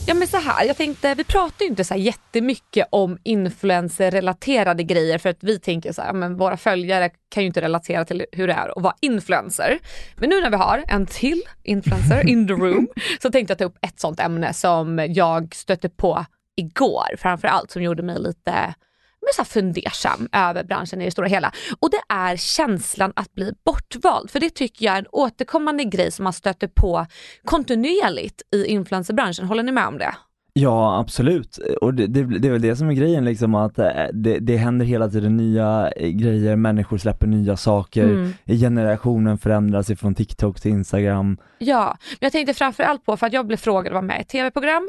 Ja 0.07 0.15
men 0.15 0.29
så 0.29 0.37
här, 0.37 0.65
jag 0.65 0.77
tänkte, 0.77 1.15
vi 1.15 1.25
pratar 1.25 1.65
ju 1.65 1.71
inte 1.71 1.85
så 1.85 1.95
här 1.95 2.01
jättemycket 2.01 2.87
om 2.91 3.19
influencer-relaterade 3.23 4.83
grejer 4.83 5.19
för 5.19 5.29
att 5.29 5.45
vi 5.45 5.59
tänker 5.59 5.93
så 5.93 6.03
här, 6.03 6.13
men 6.13 6.37
våra 6.37 6.57
följare 6.57 7.11
kan 7.29 7.43
ju 7.43 7.47
inte 7.47 7.61
relatera 7.61 8.05
till 8.05 8.27
hur 8.33 8.47
det 8.47 8.53
är 8.53 8.79
att 8.79 8.83
vara 8.83 8.95
influencer. 9.01 9.79
Men 10.17 10.31
nu 10.31 10.41
när 10.41 10.51
vi 10.51 10.57
har 10.57 10.85
en 10.89 11.07
till 11.07 11.43
influencer 11.63 12.29
in 12.29 12.49
the 12.49 12.55
room 12.55 12.89
så 13.23 13.31
tänkte 13.31 13.51
jag 13.51 13.59
ta 13.59 13.65
upp 13.65 13.79
ett 13.81 14.01
sånt 14.01 14.21
ämne 14.21 14.53
som 14.53 15.07
jag 15.09 15.55
stötte 15.55 15.89
på 15.89 16.25
igår 16.57 17.17
framförallt 17.19 17.71
som 17.71 17.83
gjorde 17.83 18.03
mig 18.03 18.19
lite 18.19 18.75
men 19.25 19.45
så 19.45 19.53
fundersam 19.53 20.29
över 20.33 20.65
branschen 20.65 21.01
i 21.01 21.05
det 21.05 21.11
stora 21.11 21.27
hela. 21.27 21.53
Och 21.81 21.91
det 21.91 22.01
är 22.15 22.37
känslan 22.37 23.13
att 23.17 23.35
bli 23.35 23.53
bortvald. 23.65 24.31
För 24.31 24.41
det 24.41 24.51
tycker 24.51 24.85
jag 24.85 24.95
är 24.95 24.99
en 24.99 25.07
återkommande 25.13 25.85
grej 25.85 26.11
som 26.11 26.25
man 26.25 26.33
stöter 26.33 26.69
på 26.69 27.07
kontinuerligt 27.45 28.43
i 28.55 28.65
influencerbranschen. 28.65 29.47
Håller 29.47 29.63
ni 29.63 29.73
med 29.73 29.87
om 29.87 29.99
det? 29.99 30.15
Ja 30.57 30.99
absolut, 31.01 31.59
och 31.81 31.95
det, 31.95 32.07
det, 32.07 32.39
det 32.39 32.49
är 32.49 32.53
väl 32.53 32.63
det 32.63 32.77
som 32.77 32.89
är 32.89 32.93
grejen 32.95 33.25
liksom 33.25 33.55
att 33.55 33.79
eh, 33.79 33.87
det, 34.13 34.39
det 34.39 34.57
händer 34.57 34.87
hela 34.87 35.09
tiden 35.09 35.37
nya 35.37 35.91
eh, 35.97 36.09
grejer, 36.09 36.57
människor 36.57 36.99
släpper 36.99 37.27
nya 37.27 37.57
saker, 37.57 38.05
Mm. 38.05 38.33
generationen 38.47 39.39
förändras 39.39 39.91
ifrån 39.91 40.15
TikTok 40.15 40.61
till 40.61 40.71
Instagram. 40.71 41.37
Ja, 41.59 41.97
men 42.11 42.17
jag 42.21 42.33
tänkte 42.33 42.55
framförallt 42.55 43.05
på 43.05 43.17
för 43.17 43.27
att 43.27 43.33
jag 43.33 43.47
blev 43.47 43.57
frågad 43.57 43.87
att 43.87 43.93
vara 43.93 44.03
med 44.03 44.19
i 44.19 44.21
ett 44.21 44.29
tv-program 44.29 44.89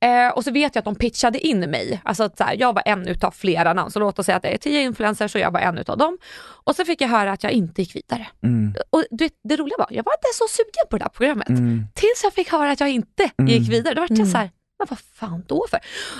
eh, 0.00 0.28
och 0.36 0.44
så 0.44 0.50
vet 0.50 0.74
jag 0.74 0.80
att 0.80 0.84
de 0.84 0.94
pitchade 0.94 1.46
in 1.46 1.60
mig. 1.60 2.00
Alltså 2.04 2.22
att 2.24 2.38
så 2.38 2.44
här, 2.44 2.56
jag 2.58 2.72
var 2.72 2.82
en 2.86 3.08
utav 3.08 3.30
flera 3.30 3.72
namn, 3.72 3.90
så 3.90 3.98
låt 4.00 4.18
oss 4.18 4.26
säga 4.26 4.36
att 4.36 4.42
det 4.42 4.54
är 4.54 4.58
tio 4.58 4.80
influencers 4.82 5.34
och 5.34 5.40
jag 5.40 5.50
var 5.50 5.60
en 5.60 5.78
utav 5.78 5.98
dem. 5.98 6.18
Och 6.64 6.76
så 6.76 6.84
fick 6.84 7.00
jag 7.00 7.08
höra 7.08 7.32
att 7.32 7.42
jag 7.42 7.52
inte 7.52 7.82
gick 7.82 7.96
vidare. 7.96 8.26
Mm. 8.42 8.74
Och 8.90 9.04
du 9.10 9.24
vet, 9.24 9.32
det 9.44 9.56
roliga 9.56 9.76
var, 9.78 9.86
jag 9.90 10.04
var 10.04 10.12
inte 10.12 10.28
så 10.34 10.44
sugen 10.50 10.86
på 10.90 10.98
det 10.98 11.04
här 11.04 11.10
programmet. 11.10 11.48
Mm. 11.48 11.84
Tills 11.94 12.20
jag 12.24 12.32
fick 12.32 12.52
höra 12.52 12.70
att 12.70 12.80
jag 12.80 12.90
inte 12.90 13.30
Mm. 13.38 13.52
gick 13.52 13.72
vidare. 13.72 13.94
Då 13.94 14.00
var 14.00 14.08
jag 14.10 14.28
så 14.28 14.38
här, 14.38 14.50
men 14.78 14.86
vad 14.90 14.98
fan 14.98 15.42
då 15.46 15.66
för? 15.70 15.78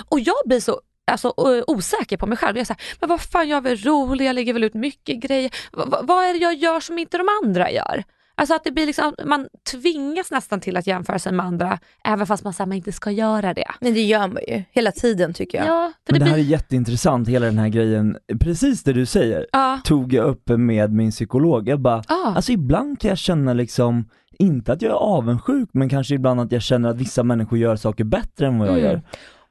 Och 0.09 0.19
jag 0.19 0.35
blir 0.45 0.59
så 0.59 0.81
alltså, 1.11 1.33
osäker 1.67 2.17
på 2.17 2.25
mig 2.27 2.37
själv. 2.37 2.57
Jag 2.57 2.61
är 2.61 2.65
så 2.65 2.73
här, 2.73 2.81
men 2.99 3.09
vad 3.09 3.21
fan, 3.21 3.49
jag 3.49 3.57
är 3.57 3.61
väl 3.61 3.77
rolig, 3.77 4.25
jag 4.25 4.33
lägger 4.33 4.53
väl 4.53 4.63
ut 4.63 4.73
mycket 4.73 5.19
grejer. 5.19 5.51
Va- 5.71 5.99
vad 6.03 6.25
är 6.25 6.33
det 6.33 6.39
jag 6.39 6.53
gör 6.55 6.79
som 6.79 6.99
inte 6.99 7.17
de 7.17 7.27
andra 7.43 7.71
gör? 7.71 8.03
Alltså 8.39 8.55
att 8.55 8.63
det 8.63 8.71
blir 8.71 8.85
liksom, 8.85 9.13
man 9.25 9.47
tvingas 9.71 10.31
nästan 10.31 10.59
till 10.59 10.77
att 10.77 10.87
jämföra 10.87 11.19
sig 11.19 11.31
med 11.31 11.45
andra, 11.45 11.79
även 12.03 12.27
fast 12.27 12.43
man, 12.43 12.53
här, 12.59 12.65
man 12.65 12.77
inte 12.77 12.91
ska 12.91 13.11
göra 13.11 13.53
det. 13.53 13.67
Men 13.81 13.93
det 13.93 14.01
gör 14.01 14.27
man 14.27 14.41
ju 14.47 14.63
hela 14.71 14.91
tiden 14.91 15.33
tycker 15.33 15.57
jag. 15.57 15.67
Ja, 15.67 15.91
för 16.05 16.13
Men 16.13 16.19
det 16.19 16.25
det 16.25 16.29
här 16.31 16.37
är 16.37 16.41
blir, 16.43 16.51
jätteintressant, 16.51 17.27
hela 17.27 17.45
den 17.45 17.57
här 17.57 17.67
grejen, 17.69 18.17
precis 18.39 18.83
det 18.83 18.93
du 18.93 19.05
säger, 19.05 19.47
ja, 19.51 19.79
tog 19.83 20.13
jag 20.13 20.25
upp 20.25 20.49
med 20.49 20.93
min 20.93 21.11
psykolog. 21.11 21.69
Jag 21.69 21.79
bara, 21.81 22.03
ja, 22.07 22.33
alltså 22.35 22.51
ibland 22.51 22.99
kan 22.99 23.09
jag 23.09 23.17
känna 23.17 23.53
liksom, 23.53 24.09
inte 24.39 24.73
att 24.73 24.81
jag 24.81 24.91
är 24.91 24.95
avundsjuk, 24.95 25.69
men 25.73 25.89
kanske 25.89 26.15
ibland 26.15 26.39
att 26.41 26.51
jag 26.51 26.61
känner 26.61 26.89
att 26.89 26.97
vissa 26.97 27.23
människor 27.23 27.57
gör 27.59 27.75
saker 27.75 28.03
bättre 28.03 28.47
än 28.47 28.59
vad 28.59 28.67
jag 28.67 28.77
Mm. 28.77 28.85
gör. 28.91 29.01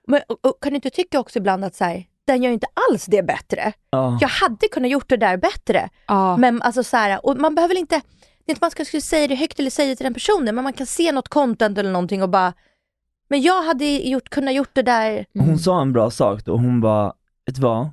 Men, 0.08 0.20
och, 0.28 0.46
och, 0.46 0.62
kan 0.62 0.70
du 0.70 0.76
inte 0.76 0.90
tycka 0.90 1.20
också 1.20 1.38
ibland 1.38 1.64
att 1.64 1.74
så 1.74 1.84
här, 1.84 2.04
den 2.26 2.42
gör 2.42 2.50
inte 2.50 2.66
alls 2.90 3.06
det 3.06 3.22
bättre. 3.22 3.72
Ja. 3.90 4.18
Jag 4.20 4.28
hade 4.28 4.68
kunnat 4.72 4.90
gjort 4.90 5.08
det 5.08 5.16
där 5.16 5.36
bättre. 5.36 5.88
ja. 6.06 6.36
Men 6.36 6.62
alltså 6.62 6.82
så 6.82 6.96
här, 6.96 7.26
och 7.26 7.36
man 7.36 7.54
behöver 7.54 7.74
väl 7.74 7.80
inte, 7.80 7.94
det 8.44 8.50
är 8.50 8.52
inte 8.52 8.58
man 8.64 8.70
ska 8.70 8.84
säga 9.00 9.28
det 9.28 9.34
högt 9.34 9.58
eller 9.58 9.70
säga 9.70 9.88
det 9.88 9.96
till 9.96 10.04
den 10.04 10.14
personen, 10.14 10.54
men 10.54 10.64
man 10.64 10.72
kan 10.72 10.86
se 10.86 11.12
något 11.12 11.28
content 11.28 11.78
eller 11.78 11.90
någonting 11.92 12.22
och 12.22 12.28
bara, 12.30 12.52
men 13.28 13.42
jag 13.42 13.62
hade 13.62 13.84
gjort, 13.84 14.28
kunnat 14.28 14.54
gjort 14.54 14.70
det 14.72 14.82
där. 14.82 15.26
Och 15.38 15.44
Hon 15.44 15.58
sa 15.58 15.80
en 15.82 15.92
bra 15.92 16.10
sak 16.10 16.44
då, 16.44 16.52
hon 16.56 16.80
bara, 16.80 17.12
vet 17.46 17.54
du 17.54 17.60
vad? 17.60 17.88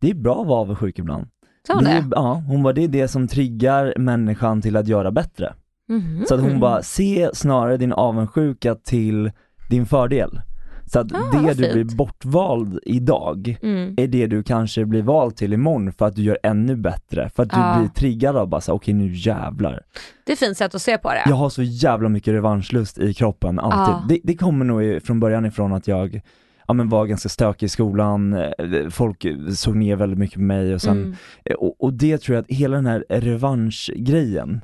Det 0.00 0.10
är 0.10 0.14
bra 0.14 0.40
att 0.40 0.46
vara 0.46 0.60
avundsjuk 0.60 0.98
ibland. 0.98 1.26
Sa 1.66 1.74
hon 1.74 1.84
det 1.84 1.90
det? 1.90 1.96
är, 1.96 2.04
ja, 2.10 2.42
hon 2.48 2.62
bara, 2.62 2.72
det 2.72 2.84
är 2.84 2.88
det 2.88 3.08
som 3.08 3.28
triggar 3.28 3.94
människan 3.96 4.62
till 4.62 4.76
att 4.76 4.88
göra 4.88 5.10
bättre. 5.10 5.54
Mhm. 5.88 6.24
Så 6.28 6.34
att 6.34 6.40
hon 6.40 6.60
bara, 6.60 6.82
se 6.82 7.30
snarare 7.34 7.76
din 7.76 7.92
avundsjuka 7.92 8.74
till 8.74 9.32
din 9.70 9.86
fördel. 9.86 10.40
Så 10.86 10.98
att 11.00 11.12
Ah, 11.14 11.18
det 11.32 11.54
du 11.54 11.62
fint. 11.62 11.72
blir 11.72 11.96
bortvald 11.96 12.78
idag 12.82 13.56
Mm. 13.62 13.94
är 13.96 14.06
det 14.06 14.26
du 14.26 14.42
kanske 14.42 14.84
blir 14.84 15.02
vald 15.02 15.36
till 15.36 15.52
imorgon 15.52 15.92
för 15.92 16.06
att 16.06 16.16
du 16.16 16.22
gör 16.22 16.38
ännu 16.42 16.76
bättre. 16.76 17.30
För 17.36 17.42
att 17.42 17.50
du 17.50 17.56
Ja. 17.56 17.76
blir 17.78 17.88
triggad 17.88 18.36
av 18.36 18.48
bara 18.48 18.60
så, 18.60 18.72
okej 18.72 18.94
nu 18.94 19.12
jävlar. 19.14 19.82
Det 20.24 20.32
är 20.32 20.34
ett 20.34 20.38
fint 20.40 20.56
sätt 20.56 20.74
att 20.74 20.82
se 20.82 20.98
på 20.98 21.08
det. 21.08 21.22
Jag 21.26 21.36
har 21.36 21.48
så 21.50 21.62
jävla 21.62 22.08
mycket 22.08 22.34
revanschlust 22.34 22.98
i 22.98 23.14
kroppen, 23.14 23.58
alltid. 23.58 23.94
Ja. 23.94 24.04
Det, 24.08 24.20
det 24.24 24.36
kommer 24.36 24.64
nog 24.64 25.02
från 25.02 25.20
början 25.20 25.46
ifrån 25.46 25.72
att 25.72 25.88
jag 25.88 26.20
ja, 26.68 26.74
men 26.74 26.88
var 26.88 27.06
ganska 27.06 27.28
stökig 27.28 27.66
i 27.66 27.68
skolan, 27.68 28.32
eh, 28.32 28.88
folk 28.90 29.26
såg 29.56 29.76
ner 29.76 29.96
väldigt 29.96 30.18
mycket 30.18 30.34
på 30.34 30.40
mig 30.40 30.74
och 30.74 30.82
sen 30.82 30.98
Mm. 30.98 31.14
Och, 31.58 31.84
och 31.84 31.92
det 31.92 32.18
tror 32.18 32.34
jag 32.34 32.42
att 32.42 32.50
hela 32.50 32.76
den 32.76 32.86
här 32.86 33.04
revanschgrejen 33.08 34.60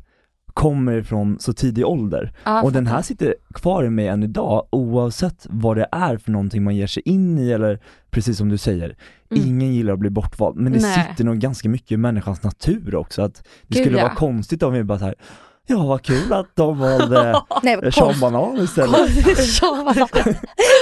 kommer 0.55 0.93
ifrån 0.93 1.37
så 1.41 1.53
tidig 1.53 1.87
ålder. 1.87 2.33
Ja, 2.45 2.63
och 2.63 2.73
den 2.73 2.87
här 2.87 3.03
sitter 3.03 3.35
kvar 3.55 3.85
i 3.85 3.91
mig 3.91 4.09
än 4.09 4.23
idag 4.23 4.67
oavsett 4.71 5.47
vad 5.51 5.77
det 5.77 5.87
är 5.93 6.17
för 6.17 6.31
någonting 6.31 6.65
man 6.65 6.77
ger 6.77 6.87
sig 6.87 7.03
in 7.07 7.39
i 7.39 7.51
eller 7.51 7.81
precis 8.11 8.39
som 8.39 8.49
du 8.49 8.59
säger, 8.59 8.97
Mm. 9.31 9.47
ingen 9.49 9.75
gillar 9.75 9.93
att 9.93 9.99
bli 9.99 10.11
bortvald. 10.11 10.57
Men 10.57 10.73
det 10.73 10.81
Nej. 10.83 11.07
sitter 11.11 11.25
nog 11.25 11.39
ganska 11.39 11.69
mycket 11.69 11.93
i 11.93 11.97
människans 11.97 12.43
natur 12.43 12.95
också 12.95 13.23
att 13.23 13.35
det 13.35 13.43
Gud, 13.77 13.85
skulle 13.85 13.99
ja. 13.99 14.05
vara 14.05 14.15
konstigt 14.15 14.63
om 14.63 14.73
vi 14.73 14.85
bara 14.85 14.99
så 14.99 15.05
här. 15.05 15.15
Ja 15.67 15.85
vad 15.87 16.03
kul 16.03 16.33
att 16.33 16.57
de 16.57 16.79
valde 16.79 17.43
Nej, 17.63 17.93
Sean 17.93 18.21
Banan 18.21 18.59
istället. 18.65 19.01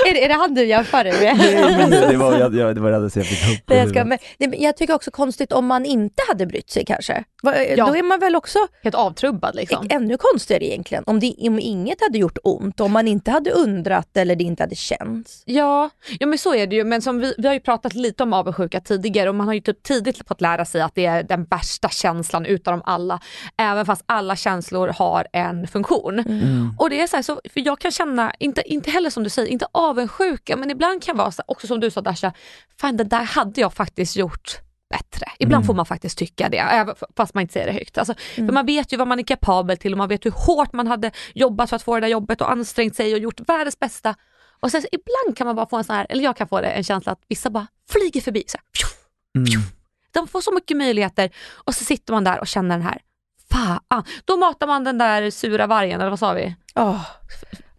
är, 0.07 0.14
det, 0.14 0.25
är 0.25 0.29
det 0.29 0.35
han 0.35 0.55
du 0.55 0.64
jämför 0.66 1.05
dig 1.05 1.12
med? 1.12 1.37
Nej 1.38 1.77
men 1.79 1.90
det, 1.90 2.07
det 2.09 2.16
var, 2.16 2.38
jag, 2.38 2.55
jag, 2.55 2.75
det 2.75 2.81
var 2.81 2.90
det 2.90 2.97
enda 2.97 3.11
jag 3.14 3.27
fick 3.27 3.59
upp. 3.59 3.71
Jag, 3.77 3.88
ska, 3.88 4.05
men, 4.05 4.18
men 4.38 4.55
jag 4.59 4.77
tycker 4.77 4.95
också 4.95 5.11
konstigt 5.11 5.53
om 5.53 5.66
man 5.66 5.85
inte 5.85 6.23
hade 6.29 6.47
brytt 6.47 6.71
sig 6.71 6.85
kanske. 6.85 7.25
Va- 7.42 7.55
Ja. 7.77 7.87
Då 7.87 7.97
är 7.97 8.03
man 8.03 8.21
väl 8.21 8.37
också 8.37 8.59
Helt 8.83 8.95
avtrubbad 8.95 9.55
liksom. 9.55 9.87
ännu 9.90 10.16
konstigare 10.16 10.64
egentligen. 10.64 11.05
Om, 11.07 11.21
det, 11.21 11.35
om 11.38 11.59
inget 11.59 12.01
hade 12.01 12.18
gjort 12.18 12.38
ont, 12.45 12.81
om 12.81 12.92
man 12.92 13.09
inte 13.09 13.31
hade 13.31 13.51
undrat 13.51 14.16
eller 14.16 14.37
det 14.37 14.45
inte 14.45 14.62
hade 14.62 14.75
känts. 14.75 15.42
Ja, 15.47 15.90
ja 16.21 16.27
men 16.27 16.38
så 16.38 16.55
är 16.55 16.66
det 16.66 16.77
ju. 16.77 16.85
Men 16.85 17.03
som 17.03 17.21
vi, 17.21 17.35
vi 17.38 17.47
har 17.47 17.55
ju 17.55 17.61
pratat 17.61 17.95
lite 17.95 18.23
om 18.23 18.33
avundsjuka 18.33 18.81
tidigare 18.81 19.29
och 19.29 19.35
man 19.35 19.47
har 19.47 19.55
ju 19.55 19.61
typ 19.61 19.83
tidigt 19.83 20.29
fått 20.29 20.40
lära 20.40 20.64
sig 20.64 20.81
att 20.81 20.95
det 20.95 21.07
är 21.07 21.23
den 21.23 21.45
värsta 21.45 21.88
känslan 21.88 22.47
utav 22.47 22.73
dem 22.73 22.83
alla. 22.85 23.21
Även 23.59 23.87
fast 23.87 24.03
alla 24.07 24.37
känslor 24.37 24.72
har 24.89 25.27
en 25.33 25.67
funktion. 25.69 26.19
Mm. 26.19 26.75
Och 26.79 26.91
det 26.91 27.01
är 27.01 27.07
så, 27.07 27.17
här, 27.17 27.23
så 27.23 27.41
för 27.55 27.61
jag 27.67 27.79
kan 27.79 27.91
känna, 27.91 28.33
inte, 28.39 28.63
inte 28.73 28.91
heller 28.91 29.11
som 29.11 29.23
du 29.23 29.31
säger, 29.31 29.49
inte 29.49 29.67
avundsjuka 29.73 30.57
men 30.57 30.71
ibland 30.71 31.03
kan 31.03 31.17
vara 31.17 31.31
så, 31.31 31.43
också 31.47 31.67
som 31.67 31.81
du 31.81 31.91
sa 31.91 32.01
Dasha, 32.01 32.33
fan 32.81 32.97
det 32.97 33.05
där 33.05 33.23
hade 33.25 33.61
jag 33.61 33.75
faktiskt 33.75 34.17
gjort 34.17 34.59
bättre. 34.91 35.27
Ibland 35.39 35.61
Mm. 35.63 35.67
får 35.67 35.75
man 35.75 35.87
faktiskt 35.87 36.19
tycka 36.19 36.49
det, 36.49 36.95
fast 37.17 37.35
man 37.35 37.43
inte 37.43 37.53
säger 37.53 37.67
det 37.67 37.73
högt. 37.73 37.99
Alltså, 37.99 38.15
För 38.35 38.53
man 38.53 38.67
vet 38.67 38.93
ju 38.93 38.97
vad 38.97 39.09
man 39.09 39.19
är 39.19 39.23
kapabel 39.23 39.77
till 39.77 39.93
och 39.93 39.99
man 39.99 40.09
vet 40.09 40.27
hur 40.27 40.31
hårt 40.31 40.73
man 40.73 40.87
hade 40.87 41.11
jobbat 41.35 41.69
för 41.71 41.77
att 41.77 41.83
få 41.83 41.95
det 41.95 42.01
där 42.01 42.09
jobbet 42.09 42.41
och 42.41 42.51
ansträngt 42.53 42.97
sig 42.97 43.13
och 43.15 43.19
gjort 43.19 43.41
världens 43.49 43.79
bästa. 43.79 44.15
Och 44.61 44.71
sen 44.71 44.83
så 44.83 44.89
ibland 44.93 45.37
kan 45.37 45.47
man 45.47 45.57
bara 45.57 45.67
få 45.69 45.77
en 45.77 45.85
sån 45.85 45.97
här, 45.97 46.07
eller 46.09 46.25
jag 46.25 46.37
kan 46.37 46.49
få 46.49 46.61
det, 46.61 46.67
en 46.71 46.85
känsla 46.85 47.13
att 47.13 47.21
vissa 47.29 47.51
bara 47.51 47.67
flyger 47.93 48.21
förbi. 48.21 48.45
Så 48.47 48.59
här, 48.59 48.65
pju, 48.73 48.89
Mm. 49.55 49.63
de 50.13 50.29
får 50.29 50.41
så 50.41 50.53
mycket 50.55 50.77
möjligheter 50.77 51.31
och 51.65 51.75
så 51.75 51.85
sitter 51.85 52.13
man 52.13 52.25
där 52.25 52.41
och 52.41 52.47
känner 52.47 52.77
den 52.79 52.83
här, 52.87 53.01
fan. 53.53 54.03
Då 54.25 54.37
matar 54.37 54.67
man 54.67 54.85
den 54.85 54.99
där 54.99 55.31
sura 55.31 55.67
vargen, 55.67 56.01
eller 56.01 56.11
vad 56.11 56.19
sa 56.19 56.33
vi? 56.33 56.55
Oh, 56.75 57.01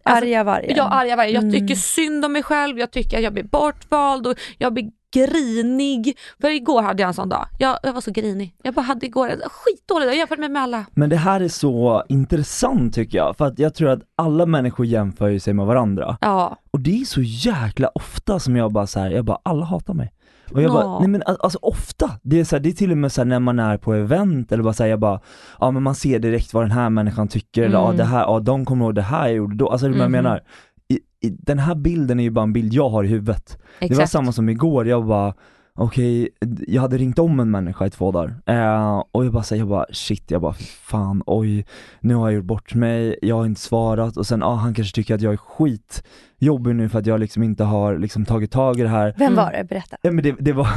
arga 0.02 0.44
vargen. 0.44 0.76
Jag 0.76 0.88
arga 0.92 1.16
vargen. 1.16 1.34
Jag 1.34 1.42
Mm. 1.42 1.52
tycker 1.54 1.74
synd 1.74 2.24
om 2.24 2.32
mig 2.32 2.42
själv, 2.42 2.78
jag 2.78 2.90
tycker 2.90 3.16
att 3.16 3.22
jag 3.22 3.32
blir 3.32 3.44
bortvald 3.44 4.26
och 4.26 4.34
jag 4.58 4.72
blir 4.72 4.90
grinig. 5.14 6.18
För 6.40 6.50
igår 6.50 6.82
hade 6.82 7.02
jag 7.02 7.08
en 7.08 7.14
sån 7.14 7.28
dag. 7.28 7.46
Jag, 7.58 7.78
jag 7.82 7.92
var 7.92 8.00
så 8.00 8.10
grinig. 8.10 8.54
Jag 8.62 8.74
bara 8.74 8.80
hade 8.82 9.06
igår 9.06 9.28
en 9.28 9.40
skitdålig 9.50 10.06
dag, 10.08 10.12
jag 10.12 10.18
jämförde 10.18 10.40
mig 10.40 10.48
med 10.48 10.62
alla. 10.62 10.84
Men 10.92 11.10
det 11.10 11.16
här 11.16 11.40
är 11.40 11.48
så 11.48 12.04
intressant 12.08 12.94
tycker 12.94 13.18
jag, 13.18 13.36
för 13.36 13.46
att 13.46 13.58
jag 13.58 13.74
tror 13.74 13.88
att 13.90 14.00
alla 14.16 14.46
människor 14.46 14.86
jämför 14.86 15.28
ju 15.28 15.40
sig 15.40 15.54
med 15.54 15.66
varandra. 15.66 16.16
Ja. 16.20 16.56
Och 16.70 16.80
det 16.80 17.00
är 17.00 17.04
så 17.04 17.22
jäkla 17.22 17.90
ofta 17.94 18.38
som 18.38 18.56
jag 18.56 18.72
bara 18.72 18.86
så 18.86 19.00
här, 19.00 19.10
jag 19.10 19.24
bara 19.24 19.38
alla 19.42 19.64
hatar 19.64 19.94
mig. 19.94 20.12
Och 20.52 20.62
jag 20.62 20.68
Ja. 20.70 20.72
bara, 20.72 20.98
nej 20.98 21.08
men 21.08 21.22
al- 21.26 21.36
alltså 21.40 21.58
ofta, 21.62 22.10
det 22.22 22.40
är, 22.40 22.44
så 22.44 22.56
här, 22.56 22.60
det 22.62 22.68
är 22.68 22.72
till 22.72 22.90
och 22.92 22.98
med 22.98 23.12
så 23.12 23.24
när 23.24 23.38
man 23.40 23.58
är 23.58 23.76
på 23.78 23.94
event 23.94 24.52
eller 24.52 24.62
bara 24.62 24.72
säga 24.72 24.88
jag 24.88 25.00
bara, 25.00 25.20
ja 25.60 25.70
men 25.70 25.82
man 25.82 25.94
ser 25.94 26.18
direkt 26.18 26.54
vad 26.54 26.62
den 26.62 26.70
här 26.70 26.90
människan 26.90 27.28
tycker 27.28 27.62
eller 27.62 27.78
ja 27.78 27.84
Mm. 27.84 27.96
det 27.96 28.04
här, 28.04 28.20
ja 28.20 28.40
de 28.40 28.64
kommer 28.64 28.84
ihåg 28.84 28.94
det 28.94 29.02
här 29.02 29.26
jag 29.26 29.36
gjorde 29.36 29.56
då, 29.56 29.68
alltså 29.68 29.86
det 29.86 29.92
vad 29.92 30.00
jag 30.02 30.10
Mhm. 30.10 30.22
menar. 30.22 30.40
I, 30.88 30.94
i, 31.26 31.30
den 31.30 31.58
här 31.58 31.74
bilden 31.74 32.20
är 32.20 32.24
ju 32.24 32.30
bara 32.30 32.42
en 32.42 32.52
bild 32.52 32.72
jag 32.72 32.88
har 32.88 33.04
i 33.04 33.08
huvudet. 33.08 33.58
Det 33.80 33.86
var 33.86 33.90
Exakt. 33.90 34.10
samma 34.12 34.32
som 34.32 34.48
igår, 34.48 34.86
jag 34.88 35.06
bara 35.06 35.34
Okej, 35.84 36.28
jag 36.66 36.82
hade 36.82 36.96
ringt 36.98 37.18
om 37.18 37.40
en 37.40 37.50
människa 37.50 37.86
i 37.86 37.90
två 37.90 38.12
dagar 38.12 38.34
eh, 38.46 39.02
och 39.12 39.24
jag 39.24 39.32
bara 39.32 39.42
säger 39.42 39.60
jag 39.62 39.68
bara 39.68 39.86
shit, 39.92 40.30
jag 40.30 40.40
bara 40.42 40.52
"Fy 40.54 40.64
fan, 40.64 41.22
oj, 41.26 41.66
nu 42.00 42.14
har 42.14 42.28
jag 42.30 42.34
gjort 42.36 42.44
bort 42.44 42.74
mig, 42.74 43.18
jag 43.22 43.36
har 43.36 43.46
inte 43.46 43.60
svarat 43.60 44.16
och 44.16 44.26
sen, 44.26 44.40
ja 44.40 44.46
ah, 44.46 44.54
han 44.54 44.74
kanske 44.74 44.94
tycker 44.94 45.14
att 45.14 45.20
jag 45.20 45.32
är 45.32 45.36
skitjobbig 45.36 46.74
nu 46.76 46.88
för 46.88 46.98
att 46.98 47.06
jag 47.06 47.20
liksom 47.20 47.42
inte 47.42 47.64
har 47.64 47.98
liksom 47.98 48.24
tagit 48.24 48.50
tag 48.50 48.80
i 48.80 48.82
det 48.82 48.88
här. 48.88 49.14
Vem 49.18 49.32
Mm. 49.32 49.44
var 49.44 49.52
det? 49.52 49.64
Berätta. 49.64 49.96
Ja 50.02 50.10
men 50.10 50.24
det, 50.24 50.34
det 50.38 50.52
var, 50.52 50.68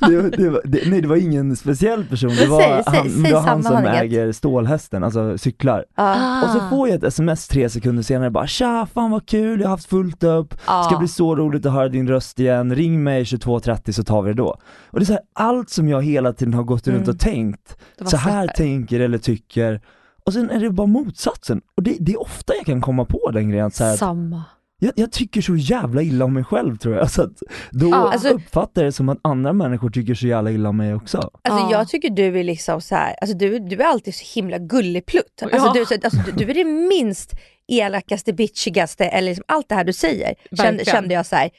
det, 0.08 0.36
det 0.36 0.50
var 0.50 0.60
det, 0.64 0.90
nej 0.90 1.00
det 1.00 1.08
var 1.08 1.16
ingen 1.16 1.56
speciell 1.56 2.04
person, 2.04 2.30
det 2.30 2.36
Men 2.40 2.50
var, 2.50 2.60
säg- 2.60 2.82
han, 2.86 3.10
säg 3.10 3.22
det 3.22 3.32
var 3.34 3.40
han 3.40 3.62
som 3.62 3.76
äger 3.76 4.32
stålhästen, 4.32 5.04
alltså 5.04 5.38
cyklar. 5.38 5.84
Ja. 5.96 6.42
Och 6.44 6.50
så 6.50 6.60
får 6.68 6.88
jag 6.88 6.96
ett 6.96 7.04
sms 7.04 7.48
tre 7.48 7.68
sekunder 7.68 8.02
senare 8.02 8.30
bara 8.30 8.46
tja, 8.46 8.86
fan 8.94 9.10
vad 9.10 9.26
kul, 9.26 9.60
jag 9.60 9.66
har 9.68 9.70
haft 9.76 9.88
fullt 9.88 10.24
upp, 10.24 10.54
Ja. 10.66 10.82
ska 10.82 10.98
bli 10.98 11.08
så 11.08 11.36
roligt 11.36 11.66
att 11.66 11.72
höra 11.72 11.88
din 11.88 12.08
röst 12.08 12.38
igen, 12.38 12.74
ring 12.74 13.02
mig 13.02 13.22
22.30 13.24 13.92
så 13.92 14.04
tar 14.04 14.21
vi 14.22 14.28
det 14.30 14.34
då. 14.34 14.56
Och 14.86 14.98
det 14.98 15.02
är 15.02 15.06
så 15.06 15.12
här, 15.12 15.22
allt 15.32 15.70
som 15.70 15.88
jag 15.88 16.02
hela 16.02 16.32
tiden 16.32 16.54
har 16.54 16.62
gått 16.62 16.86
runt 16.88 16.98
Mm. 16.98 17.10
och 17.10 17.18
tänkt, 17.20 17.76
så 18.04 18.16
här 18.16 18.42
super. 18.42 18.54
tänker 18.54 19.00
eller 19.00 19.18
tycker, 19.18 19.80
och 20.26 20.32
sen 20.32 20.50
är 20.50 20.60
det 20.60 20.70
bara 20.70 20.86
motsatsen. 20.86 21.60
Och 21.76 21.82
det, 21.82 21.96
det 22.00 22.12
är 22.12 22.20
ofta 22.20 22.54
jag 22.56 22.66
kan 22.66 22.80
komma 22.80 23.04
på 23.04 23.30
den 23.30 23.50
grejen, 23.50 23.70
så 23.70 23.84
här, 23.84 23.96
Samma. 23.96 24.44
jag, 24.78 24.92
jag 24.96 25.12
tycker 25.12 25.40
så 25.42 25.56
jävla 25.56 26.02
illa 26.02 26.24
om 26.24 26.34
mig 26.34 26.44
själv 26.44 26.76
tror 26.76 26.94
jag, 26.96 27.10
så 27.10 27.22
att 27.22 27.42
då 27.70 27.88
Ja. 27.88 28.12
Alltså- 28.12 28.28
uppfattar 28.28 28.82
jag 28.82 28.88
det 28.88 28.92
som 28.92 29.08
att 29.08 29.18
andra 29.22 29.52
människor 29.52 29.90
tycker 29.90 30.14
så 30.14 30.26
jävla 30.26 30.50
illa 30.50 30.68
om 30.68 30.76
mig 30.76 30.94
också. 30.94 31.18
Alltså 31.18 31.32
Ja. 31.64 31.68
jag 31.72 31.88
tycker 31.88 32.10
du 32.10 32.38
är 32.40 32.44
liksom 32.44 32.80
så 32.80 32.94
här, 32.94 33.14
alltså 33.20 33.36
du, 33.36 33.58
du 33.58 33.76
är 33.76 33.86
alltid 33.86 34.14
så 34.14 34.24
himla 34.40 34.58
gulligplutt. 34.58 35.42
Alltså, 35.42 35.58
Ja. 35.58 35.72
du, 35.74 35.84
så- 35.86 35.94
alltså, 35.94 36.18
du, 36.26 36.32
du 36.44 36.50
är 36.50 36.54
det 36.54 36.64
minst 36.64 37.34
elakaste, 37.68 38.32
bitchigaste, 38.32 39.04
eller 39.04 39.28
liksom 39.28 39.44
allt 39.48 39.68
det 39.68 39.74
här 39.74 39.84
du 39.84 39.92
säger. 39.92 40.34
Kände, 40.56 40.84
kände 40.84 41.14
jag 41.14 41.26
så 41.26 41.36
här, 41.36 41.50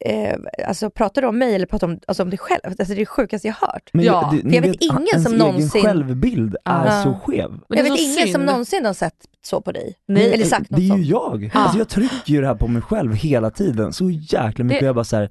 eh, 0.00 0.36
alltså 0.68 0.90
pratar 0.90 1.22
du 1.22 1.28
om 1.28 1.38
mig 1.38 1.54
eller 1.54 1.66
pratar 1.66 1.86
du 1.86 1.92
om, 1.94 2.00
alltså, 2.06 2.22
om 2.22 2.30
dig 2.30 2.38
själv? 2.38 2.60
Alltså 2.64 2.84
det 2.84 2.92
är 2.92 2.96
det 2.96 3.06
sjukaste 3.06 3.48
jag 3.48 3.54
har 3.54 3.66
hört. 3.72 3.90
Men 3.92 4.04
Ja, 4.04 4.30
det, 4.32 4.40
för 4.48 4.54
jag 4.56 4.62
vet 4.62 4.76
ingen 4.80 5.22
som 5.22 5.32
egen 5.34 5.38
någonsin- 5.46 5.82
självbild 5.82 6.56
är 6.64 6.86
Ja. 6.86 7.02
så 7.02 7.14
skev. 7.14 7.50
Men 7.50 7.60
det 7.68 7.76
jag 7.76 7.86
är 7.86 7.90
vet 7.90 8.00
ingen 8.00 8.26
som 8.26 8.32
synd. 8.40 8.44
någonsin 8.44 8.84
har 8.86 8.92
sett 8.94 9.14
så 9.46 9.60
på 9.60 9.72
dig. 9.72 9.94
Nej. 10.08 10.32
eller 10.34 10.44
sagt 10.44 10.70
något 10.70 10.80
Det 10.80 10.86
är 10.86 10.88
sånt. 10.88 11.00
ju 11.00 11.04
jag. 11.10 11.50
Ja. 11.54 11.60
Alltså 11.60 11.78
jag 11.78 11.88
trycker 11.88 12.32
ju 12.32 12.40
det 12.40 12.46
här 12.46 12.54
på 12.54 12.68
mig 12.68 12.82
själv 12.82 13.12
hela 13.14 13.50
tiden, 13.50 13.92
så 13.92 14.10
jäkla 14.10 14.64
mycket. 14.64 14.80
Det- 14.80 14.86
Jag 14.86 14.94
bara 14.94 15.04
såhär, 15.04 15.30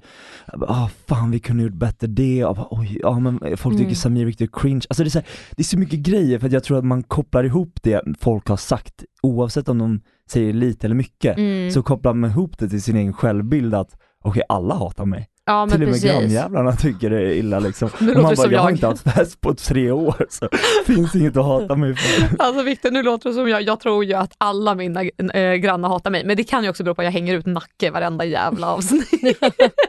ah 0.68 0.88
fan 1.08 1.30
vi 1.30 1.38
kunde 1.38 1.62
gjort 1.62 1.72
bättre 1.72 2.06
det, 2.06 2.42
bara, 2.42 2.66
oj, 2.70 2.98
ja 3.02 3.18
men 3.20 3.38
folk 3.56 3.74
tycker 3.74 3.82
Mm. 3.86 3.94
Samir 3.94 4.22
är 4.22 4.26
riktigt 4.26 4.50
cringe. 4.54 4.80
Alltså 4.88 5.02
det 5.04 5.08
är, 5.08 5.10
så 5.10 5.18
här, 5.18 5.28
det 5.56 5.62
är 5.62 5.64
så 5.64 5.78
mycket 5.78 5.98
grejer 5.98 6.38
för 6.38 6.46
att 6.46 6.52
jag 6.52 6.64
tror 6.64 6.78
att 6.78 6.84
man 6.84 7.02
kopplar 7.02 7.44
ihop 7.44 7.78
det 7.82 8.02
folk 8.20 8.48
har 8.48 8.56
sagt, 8.56 9.04
oavsett 9.22 9.68
om 9.68 9.78
de 9.78 10.00
säger 10.30 10.52
lite 10.52 10.86
eller 10.86 10.94
mycket, 10.96 11.36
Mm. 11.38 11.70
så 11.70 11.82
kopplar 11.82 12.14
man 12.14 12.30
ihop 12.30 12.58
det 12.58 12.68
till 12.68 12.82
sin 12.82 12.96
egen 12.96 13.12
självbild 13.12 13.74
att 13.74 13.96
okej 14.26 14.42
alla 14.48 14.74
hatar 14.74 15.04
mig. 15.04 15.28
Ja 15.48 15.68
till 15.70 15.82
och 15.82 15.88
med 15.88 16.02
grannjävlarna 16.02 16.72
tycker 16.72 17.10
det 17.10 17.16
är 17.20 17.30
illa 17.32 17.58
liksom. 17.58 17.90
Nu 18.00 18.14
och 18.14 18.22
man 18.22 18.30
det 18.30 18.36
bara, 18.36 18.52
jag 18.52 18.60
har 18.60 18.70
inte 18.70 18.86
haft 18.86 19.02
fest 19.02 19.40
på 19.40 19.54
tre 19.54 19.90
år 19.90 20.26
så 20.30 20.48
finns 20.86 21.14
inget 21.14 21.36
att 21.36 21.44
hata 21.44 21.76
mig 21.76 21.94
för. 21.96 22.36
Alltså 22.42 22.62
Victor, 22.62 22.90
nu 22.90 23.02
låter 23.02 23.28
det 23.28 23.34
som 23.34 23.48
jag, 23.48 23.62
jag 23.62 23.80
tror 23.80 24.04
ju 24.04 24.14
att 24.14 24.32
alla 24.38 24.74
mina 24.74 25.02
äh, 25.34 25.54
grannar 25.54 25.88
hatar 25.88 26.10
mig, 26.10 26.24
men 26.24 26.36
det 26.36 26.44
kan 26.44 26.64
ju 26.64 26.70
också 26.70 26.84
bero 26.84 26.94
på 26.94 27.02
att 27.02 27.04
jag 27.06 27.12
hänger 27.12 27.34
ut 27.34 27.46
nacke 27.46 27.90
varenda 27.90 28.24
jävla 28.24 28.72
avsnitt. 28.74 29.12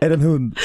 Är 0.02 0.10
det 0.10 0.16
en 0.16 0.22
hund? 0.22 0.58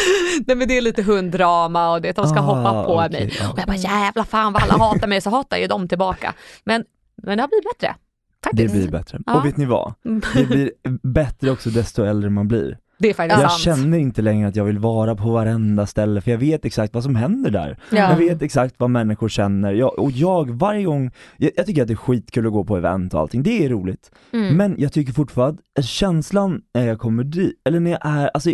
Nej 0.47 0.57
men 0.57 0.69
det 0.69 0.77
är 0.79 0.81
lite 0.83 1.03
hunddrama 1.03 1.93
och 1.93 2.01
det, 2.03 2.17
de 2.17 2.27
ska 2.29 2.39
Ah, 2.39 2.43
hoppa 2.43 2.85
på 2.85 2.95
okej, 2.95 3.11
mig. 3.11 3.37
ja. 3.41 3.53
Och 3.53 3.59
jag 3.59 3.67
bara 3.67 3.77
jävla 3.77 4.25
fan 4.25 4.53
vad 4.53 4.63
alla 4.63 4.79
hatar 4.85 5.07
mig, 5.07 5.21
så 5.21 5.31
hatar 5.31 5.57
ju 5.57 5.67
de 5.67 5.89
tillbaka. 5.89 6.35
Men, 6.65 6.85
men 7.23 7.39
det 7.39 7.43
har 7.43 7.49
blivit 7.49 7.65
bättre. 7.79 7.95
Det 8.43 8.49
Faktiskt. 8.49 8.75
blir 8.75 8.89
bättre. 8.89 9.19
Ja. 9.27 9.35
Och 9.35 9.47
vet 9.47 9.57
ni 9.57 9.65
vad? 9.65 9.95
Det 10.35 10.45
blir 10.45 10.71
bättre 11.03 11.51
också 11.51 11.71
desto 11.71 12.05
äldre 12.05 12.31
man 12.31 12.49
blir. 12.49 12.79
Det 13.03 13.11
är 13.11 13.15
faktiskt 13.15 13.43
Jag 13.43 13.51
sant. 13.51 13.63
känner 13.63 13.99
inte 13.99 14.23
längre 14.23 14.49
att 14.49 14.57
jag 14.57 14.65
vill 14.65 14.79
vara 14.79 15.15
på 15.17 15.31
varenda 15.31 15.87
ställe 15.87 16.21
för 16.21 16.31
jag 16.31 16.39
vet 16.39 16.65
exakt 16.65 16.95
vad 16.95 17.03
som 17.03 17.17
händer 17.17 17.51
där. 17.51 17.79
Ja. 17.91 17.97
Jag 18.11 18.17
vet 18.17 18.43
exakt 18.43 18.75
vad 18.79 18.91
människor 18.91 19.29
känner, 19.29 19.73
jag, 19.73 19.99
och 19.99 20.11
jag 20.11 20.51
varje 20.51 20.85
gång, 20.85 21.11
jag, 21.37 21.51
jag 21.57 21.67
tycker 21.67 21.83
att 21.83 21.89
det 21.89 21.95
är 21.95 21.97
skitkul 21.97 22.47
att 22.47 22.53
gå 22.53 22.65
på 22.65 22.77
event 22.77 23.15
och 23.15 23.21
allting, 23.21 23.43
det 23.43 23.65
är 23.65 23.69
roligt. 23.69 24.11
Mm. 24.33 24.57
Men 24.57 24.75
jag 24.79 24.93
tycker 24.93 25.13
fortfarande, 25.13 25.63
att 25.79 25.85
känslan 25.85 26.61
när 26.75 26.87
jag 26.87 26.99
kommer 26.99 27.25
dit, 27.25 27.61
eller 27.65 27.81
när 27.81 27.91
jag 27.91 28.01
är, 28.03 28.31
alltså 28.35 28.51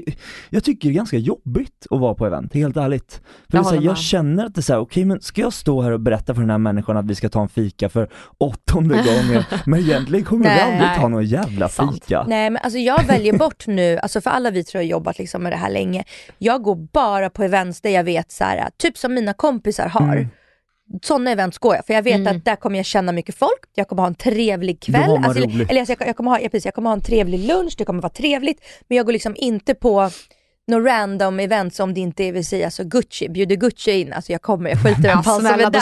jag 0.51 0.65
tycker 0.65 0.89
det 0.89 0.93
är 0.93 0.97
ganska 0.97 1.17
jobbigt 1.19 1.87
att 1.91 2.01
vara 2.01 2.15
på 2.15 2.27
event, 2.27 2.55
helt 2.55 2.77
ärligt. 2.77 3.21
För 3.51 3.59
Jag 3.59 3.65
det 3.65 3.71
är 3.71 3.75
här, 3.81 3.87
jag 3.87 3.99
känner 3.99 4.47
att 4.47 4.55
det 4.55 4.61
är 4.61 4.63
såhär, 4.63 4.81
okej 4.81 5.05
men 5.05 5.21
ska 5.21 5.41
jag 5.41 5.53
stå 5.53 5.83
här 5.83 5.91
och 5.91 6.01
berätta 6.01 6.35
för 6.35 6.41
den 6.41 6.51
här 6.51 6.59
människan 6.59 6.97
att 6.97 7.07
vi 7.07 7.15
ska 7.15 7.29
ta 7.29 7.43
en 7.43 7.49
fika 7.49 7.89
för 7.89 8.09
åttonde 8.39 8.95
gången, 9.29 9.43
men 9.67 9.81
egentligen 9.81 10.25
kommer 10.25 10.45
vi 10.45 10.51
Nej. 10.51 10.73
aldrig 10.73 11.01
ta 11.01 11.09
någon 11.09 11.25
jävla 11.27 11.69
fika. 11.69 12.25
Nej 12.29 12.51
men 12.51 12.63
alltså 12.63 12.79
jag 12.79 13.05
väljer 13.05 13.39
bort 13.39 13.67
nu, 13.67 13.99
alltså 13.99 14.21
för 14.21 14.31
alla 14.39 14.51
vi 14.51 14.65
tror 14.65 14.83
jag 14.83 14.87
har 14.87 14.91
jobbat 14.91 15.19
liksom 15.19 15.43
med 15.43 15.53
det 15.53 15.57
här 15.57 15.71
länge. 15.71 16.05
Jag 16.39 16.63
går 16.63 16.75
bara 16.75 17.31
på 17.31 17.43
events 17.43 17.81
där 17.81 17.91
jag 17.91 18.05
vet 18.05 18.33
så 18.33 18.45
här, 18.45 18.71
typ 18.77 18.99
som 18.99 19.15
mina 19.15 19.33
kompisar 19.33 19.89
har. 19.89 20.17
Mm. 20.17 20.29
Sådana 21.03 21.31
events 21.31 21.59
går 21.59 21.75
jag, 21.77 21.87
för 21.87 21.95
jag 21.95 22.03
vet 22.03 22.15
Mm. 22.17 22.37
att 22.37 22.45
där 22.45 22.57
kommer 22.57 22.77
jag 22.77 22.87
känna 22.87 23.13
mycket 23.13 23.35
folk, 23.35 23.61
jag 23.75 23.89
kommer 23.89 24.03
ha 24.03 24.07
en 24.07 24.15
trevlig 24.15 24.81
kväll. 24.83 25.11
Alltså, 25.25 25.43
eller 25.43 25.81
alltså, 25.81 25.95
jag, 25.99 26.09
jag, 26.09 26.17
kommer 26.17 26.31
ha, 26.31 26.41
ja, 26.41 26.49
precis, 26.49 26.65
jag 26.65 26.75
kommer 26.75 26.91
ha 26.91 26.95
en 26.97 27.03
trevlig 27.03 27.39
lunch, 27.39 27.75
det 27.79 27.85
kommer 27.85 28.03
vara 28.03 28.13
trevligt. 28.13 28.61
Men 28.89 28.97
jag 28.97 29.07
går 29.07 29.13
liksom 29.13 29.35
inte 29.39 29.75
på 29.75 30.11
några 30.69 30.93
random 30.93 31.41
events 31.41 31.81
om 31.81 31.95
det 31.95 32.01
inte 32.01 32.25
är, 32.25 32.33
vill 32.33 32.47
säga, 32.47 32.65
alltså 32.65 32.85
Gucci, 32.85 33.29
bjuder 33.29 33.57
Gucci 33.57 33.91
in, 34.01 34.13
alltså 34.13 34.33
jag 34.33 34.43
kommer, 34.43 34.71
jag 34.71 34.79
skiter 34.83 35.01
i 35.01 35.03
vem 35.03 35.23
fan 35.23 35.41
som 35.41 35.47
är 35.47 35.71
där. 35.71 35.81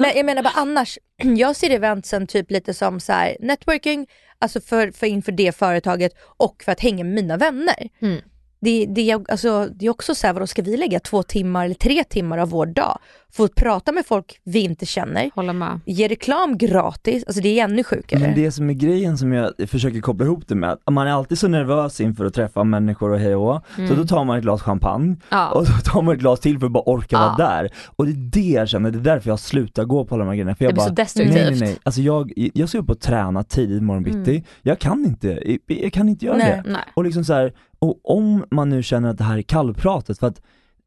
Men 0.00 0.10
jag 0.16 0.26
menar 0.26 0.42
bara 0.42 0.54
annars, 0.56 0.98
jag 1.36 1.56
ser 1.56 1.70
eventsen 1.70 2.26
typ 2.26 2.50
lite 2.50 2.74
som 2.74 3.00
så 3.00 3.12
här, 3.12 3.36
networking, 3.40 4.06
alltså 4.40 4.60
för, 4.60 4.90
för 4.90 5.06
inför 5.06 5.32
det 5.32 5.56
företaget 5.56 6.12
och 6.20 6.62
för 6.64 6.72
att 6.72 6.80
hänga 6.80 7.04
med 7.04 7.14
mina 7.14 7.36
vänner. 7.36 7.88
Mm. 8.00 8.20
Det, 8.62 8.86
det, 8.86 9.10
är, 9.10 9.20
alltså, 9.28 9.68
det 9.74 9.86
är 9.86 9.90
också 9.90 10.14
så 10.14 10.26
här, 10.26 10.34
vadå, 10.34 10.46
ska 10.46 10.62
vi 10.62 10.76
lägga 10.76 11.00
två 11.00 11.22
timmar 11.22 11.64
eller 11.64 11.74
tre 11.74 12.04
timmar 12.04 12.38
av 12.38 12.48
vår 12.50 12.66
dag 12.66 12.98
för 13.32 13.44
att 13.44 13.54
prata 13.54 13.92
med 13.92 14.06
folk 14.06 14.40
vi 14.44 14.58
inte 14.60 14.86
känner, 14.86 15.30
Håller 15.34 15.52
med. 15.52 15.80
ge 15.86 16.08
reklam 16.08 16.58
gratis, 16.58 17.24
alltså 17.26 17.42
det 17.42 17.60
är 17.60 17.64
ännu 17.64 17.84
sjukare. 17.84 18.20
Men 18.20 18.34
det 18.34 18.52
som 18.52 18.70
är 18.70 18.74
grejen 18.74 19.18
som 19.18 19.32
jag 19.32 19.52
försöker 19.66 20.00
koppla 20.00 20.24
ihop 20.26 20.48
det 20.48 20.54
med, 20.54 20.70
att 20.70 20.92
man 20.94 21.06
är 21.06 21.10
alltid 21.12 21.38
så 21.38 21.48
nervös 21.48 22.00
inför 22.00 22.24
att 22.24 22.34
träffa 22.34 22.64
människor 22.64 23.10
och 23.10 23.18
hej 23.18 23.34
och 23.34 23.42
hå, 23.54 23.60
så 23.88 23.94
då 23.94 24.04
tar 24.06 24.24
man 24.24 24.36
ett 24.36 24.42
glas 24.42 24.62
champagne 24.62 25.04
Mm. 25.04 25.16
Ja. 25.28 25.50
och 25.50 25.66
så 25.66 25.72
tar 25.72 26.02
man 26.02 26.14
ett 26.14 26.20
glas 26.20 26.40
till 26.40 26.58
för 26.58 26.66
att 26.66 26.72
bara 26.72 26.82
orka 26.86 27.06
Ja. 27.16 27.18
vara 27.38 27.48
där. 27.50 27.70
Och 27.96 28.06
det 28.06 28.12
är 28.12 28.16
det 28.42 28.50
jag 28.54 28.68
känner, 28.68 28.90
det 28.90 28.98
är 28.98 29.14
därför 29.14 29.30
jag 29.30 29.38
slutar 29.40 29.84
gå 29.84 30.04
på 30.04 30.14
alla 30.14 30.24
de 30.24 30.28
här 30.28 30.34
grejerna. 30.34 30.54
För 30.54 30.64
jag 30.64 30.70
Det 30.72 30.74
blir 30.74 30.82
bara, 30.82 30.88
så 30.88 30.94
destruktivt. 30.94 31.34
nej 31.34 31.50
nej 31.50 31.60
nej, 31.60 31.76
alltså 31.82 32.00
jag, 32.00 32.32
jag 32.54 32.68
ska 32.68 32.78
upp 32.78 32.90
och 32.90 33.00
träna 33.00 33.42
tidigt 33.42 33.82
morgon 33.82 34.02
bitti, 34.02 34.44
jag 34.62 34.78
kan 34.78 35.04
inte, 35.04 35.58
jag 35.66 35.92
kan 35.92 36.08
inte 36.08 36.24
göra 36.26 36.36
Nej. 36.36 36.46
det. 36.46 36.52
Mm. 36.54 36.72
Nej. 36.72 36.82
Och 36.94 37.04
liksom 37.04 37.24
så 37.24 37.32
här, 37.32 37.52
och 37.80 38.00
om 38.04 38.44
man 38.50 38.68
nu 38.70 38.82
känner 38.82 39.08
att 39.08 39.18
det 39.18 39.24
här 39.24 39.38
är 39.38 39.42
kallpratet, 39.42 40.18
för 40.18 40.26
att 40.26 40.40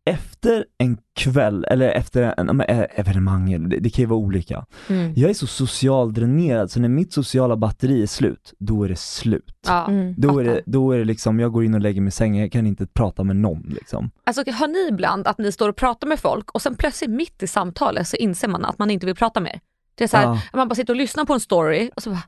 efter 0.06 0.66
en 0.78 0.98
kväll, 1.16 1.66
eller 1.70 1.90
efter 1.90 2.22
en, 2.38 2.50
en, 2.50 2.62
en 2.62 2.88
evenemang, 2.96 3.70
det, 3.70 3.80
det 3.80 3.90
kan 3.90 4.04
ju 4.04 4.06
vara 4.10 4.20
olika. 4.20 4.66
Mm. 4.88 5.14
Jag 5.16 5.30
är 5.30 5.34
så 5.34 5.48
socialdränerad 5.48 6.72
så 6.72 6.80
när 6.80 6.90
mitt 6.90 7.14
sociala 7.14 7.56
batteri 7.56 8.04
är 8.04 8.08
slut, 8.08 8.54
då 8.60 8.84
är 8.84 8.90
det 8.90 9.00
slut. 9.00 9.56
Ja. 9.68 9.88
Mm. 9.88 10.16
Då 10.18 10.40
är, 10.40 10.44
det, 10.44 10.62
då 10.66 10.92
är 10.92 10.98
det 10.98 11.06
liksom, 11.06 11.40
jag 11.40 11.52
går 11.52 11.64
in 11.64 11.74
och 11.74 11.82
lägger 11.82 12.02
mig 12.02 12.08
i 12.08 12.12
sängen, 12.12 12.42
jag 12.42 12.52
kan 12.52 12.68
inte 12.68 12.86
prata 12.86 13.24
med 13.24 13.36
någon 13.36 13.62
liksom. 13.62 14.12
Alltså, 14.24 14.44
har 14.52 14.68
ni 14.68 14.88
ibland 14.90 15.28
att 15.28 15.38
ni 15.38 15.52
står 15.52 15.70
och 15.70 15.76
pratar 15.76 16.08
med 16.08 16.20
folk 16.20 16.52
och 16.52 16.62
sen 16.62 16.76
plötsligt 16.76 17.10
mitt 17.10 17.44
i 17.44 17.48
samtalet 17.48 18.08
så 18.08 18.16
inser 18.16 18.48
man 18.48 18.66
att 18.66 18.80
man 18.80 18.92
inte 18.92 19.06
vill 19.06 19.16
prata 19.16 19.40
mer? 19.40 19.60
Det 19.96 20.04
är 20.04 20.08
så 20.08 20.18
här, 20.18 20.24
Ja. 20.24 20.42
man 20.54 20.68
bara 20.68 20.76
sitter 20.76 20.94
och 20.94 20.98
lyssnar 20.98 21.26
på 21.26 21.34
en 21.34 21.40
story 21.40 21.90
och 21.96 22.04
så 22.04 22.10
bara, 22.10 22.24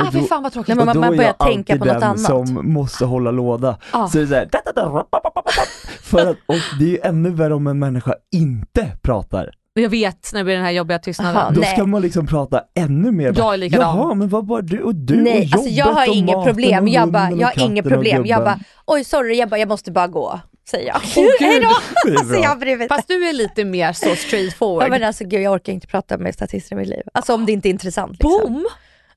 Och 0.00 0.06
ah 0.08 0.10
fy 0.12 0.18
då- 0.20 0.24
fan 0.26 0.42
vad 0.42 0.52
tråkigt. 0.52 0.68
Nej, 0.68 0.76
man- 0.76 0.88
och 0.88 0.94
då 0.94 1.00
man 1.00 1.12
är 1.12 1.16
börjar 1.16 1.34
jag 1.38 1.46
tänka 1.52 1.72
alltid 1.72 1.78
på 1.80 1.84
något 1.92 2.00
den 2.00 2.10
annat. 2.10 2.20
som 2.20 2.72
måste 2.72 3.04
hålla 3.04 3.30
låda. 3.30 3.76
Ja. 3.92 4.08
Så 4.08 4.18
det 4.18 4.24
är 4.24 4.26
så 4.26 4.34
här, 4.34 4.48
da, 4.52 4.58
da, 4.74 4.82
da, 4.82 5.06
för 6.02 6.26
att, 6.30 6.36
och 6.46 6.54
det 6.78 6.84
är 6.84 6.88
ju 6.88 6.98
ännu 7.02 7.30
värre 7.30 7.54
om 7.54 7.66
en 7.66 7.78
människa 7.78 8.14
inte 8.32 8.86
pratar. 9.02 9.50
Jag 9.74 9.90
vet 9.90 10.30
när 10.32 10.40
det 10.40 10.44
blir 10.44 10.54
den 10.54 10.64
här 10.64 10.70
jobbiga 10.70 10.98
tystnaden. 10.98 11.36
Aha, 11.36 11.50
Då 11.50 11.60
nej. 11.60 11.74
ska 11.74 11.86
man 11.86 12.02
liksom 12.02 12.26
prata 12.26 12.62
ännu 12.74 13.12
mer. 13.12 13.34
Jag 13.36 13.54
är 13.54 13.58
likadan. 13.58 13.96
Jaha, 13.98 14.14
men 14.14 14.28
vad 14.28 14.46
var 14.46 14.62
du 14.62 14.82
och 14.82 14.94
du 14.94 15.16
Nej, 15.16 15.38
och 15.38 15.52
alltså 15.54 15.68
jag 15.68 15.86
jobbet 15.86 15.98
har 15.98 16.08
och 16.08 16.14
inget 16.14 16.44
problem. 16.44 16.88
Jag, 16.88 17.10
bara, 17.12 17.30
jag 17.30 17.46
har 17.46 17.64
inget 17.66 17.84
problem. 17.88 18.26
Jag 18.26 18.44
bara, 18.44 18.58
oj 18.86 19.04
sorry, 19.04 19.34
jag, 19.38 19.48
bara, 19.48 19.58
jag 19.60 19.68
måste 19.68 19.90
bara 19.92 20.06
gå, 20.06 20.40
säger 20.70 20.86
jag. 20.86 20.96
Åh, 21.16 21.24
gud. 21.24 21.30
Hej 21.48 21.60
då! 21.60 21.68
Det 22.04 22.10
är 22.14 22.18
Alltså, 22.18 22.34
jag. 22.68 22.88
Fast 22.88 23.08
du 23.08 23.28
är 23.28 23.32
lite 23.32 23.64
mer 23.64 23.92
så 23.92 24.14
straight 24.16 24.54
forward. 24.54 24.84
Ja, 24.84 24.88
men 24.88 25.02
alltså, 25.04 25.24
gud, 25.24 25.42
jag 25.42 25.52
orkar 25.52 25.72
inte 25.72 25.86
prata 25.86 26.18
med 26.18 26.34
statister 26.34 26.72
i 26.76 26.78
mitt 26.78 26.88
liv. 26.88 27.02
Alltså 27.14 27.34
om 27.34 27.46
det 27.46 27.52
inte 27.52 27.68
är 27.68 27.70
intressant. 27.70 28.12
Liksom. 28.12 28.30
Boom! 28.52 28.66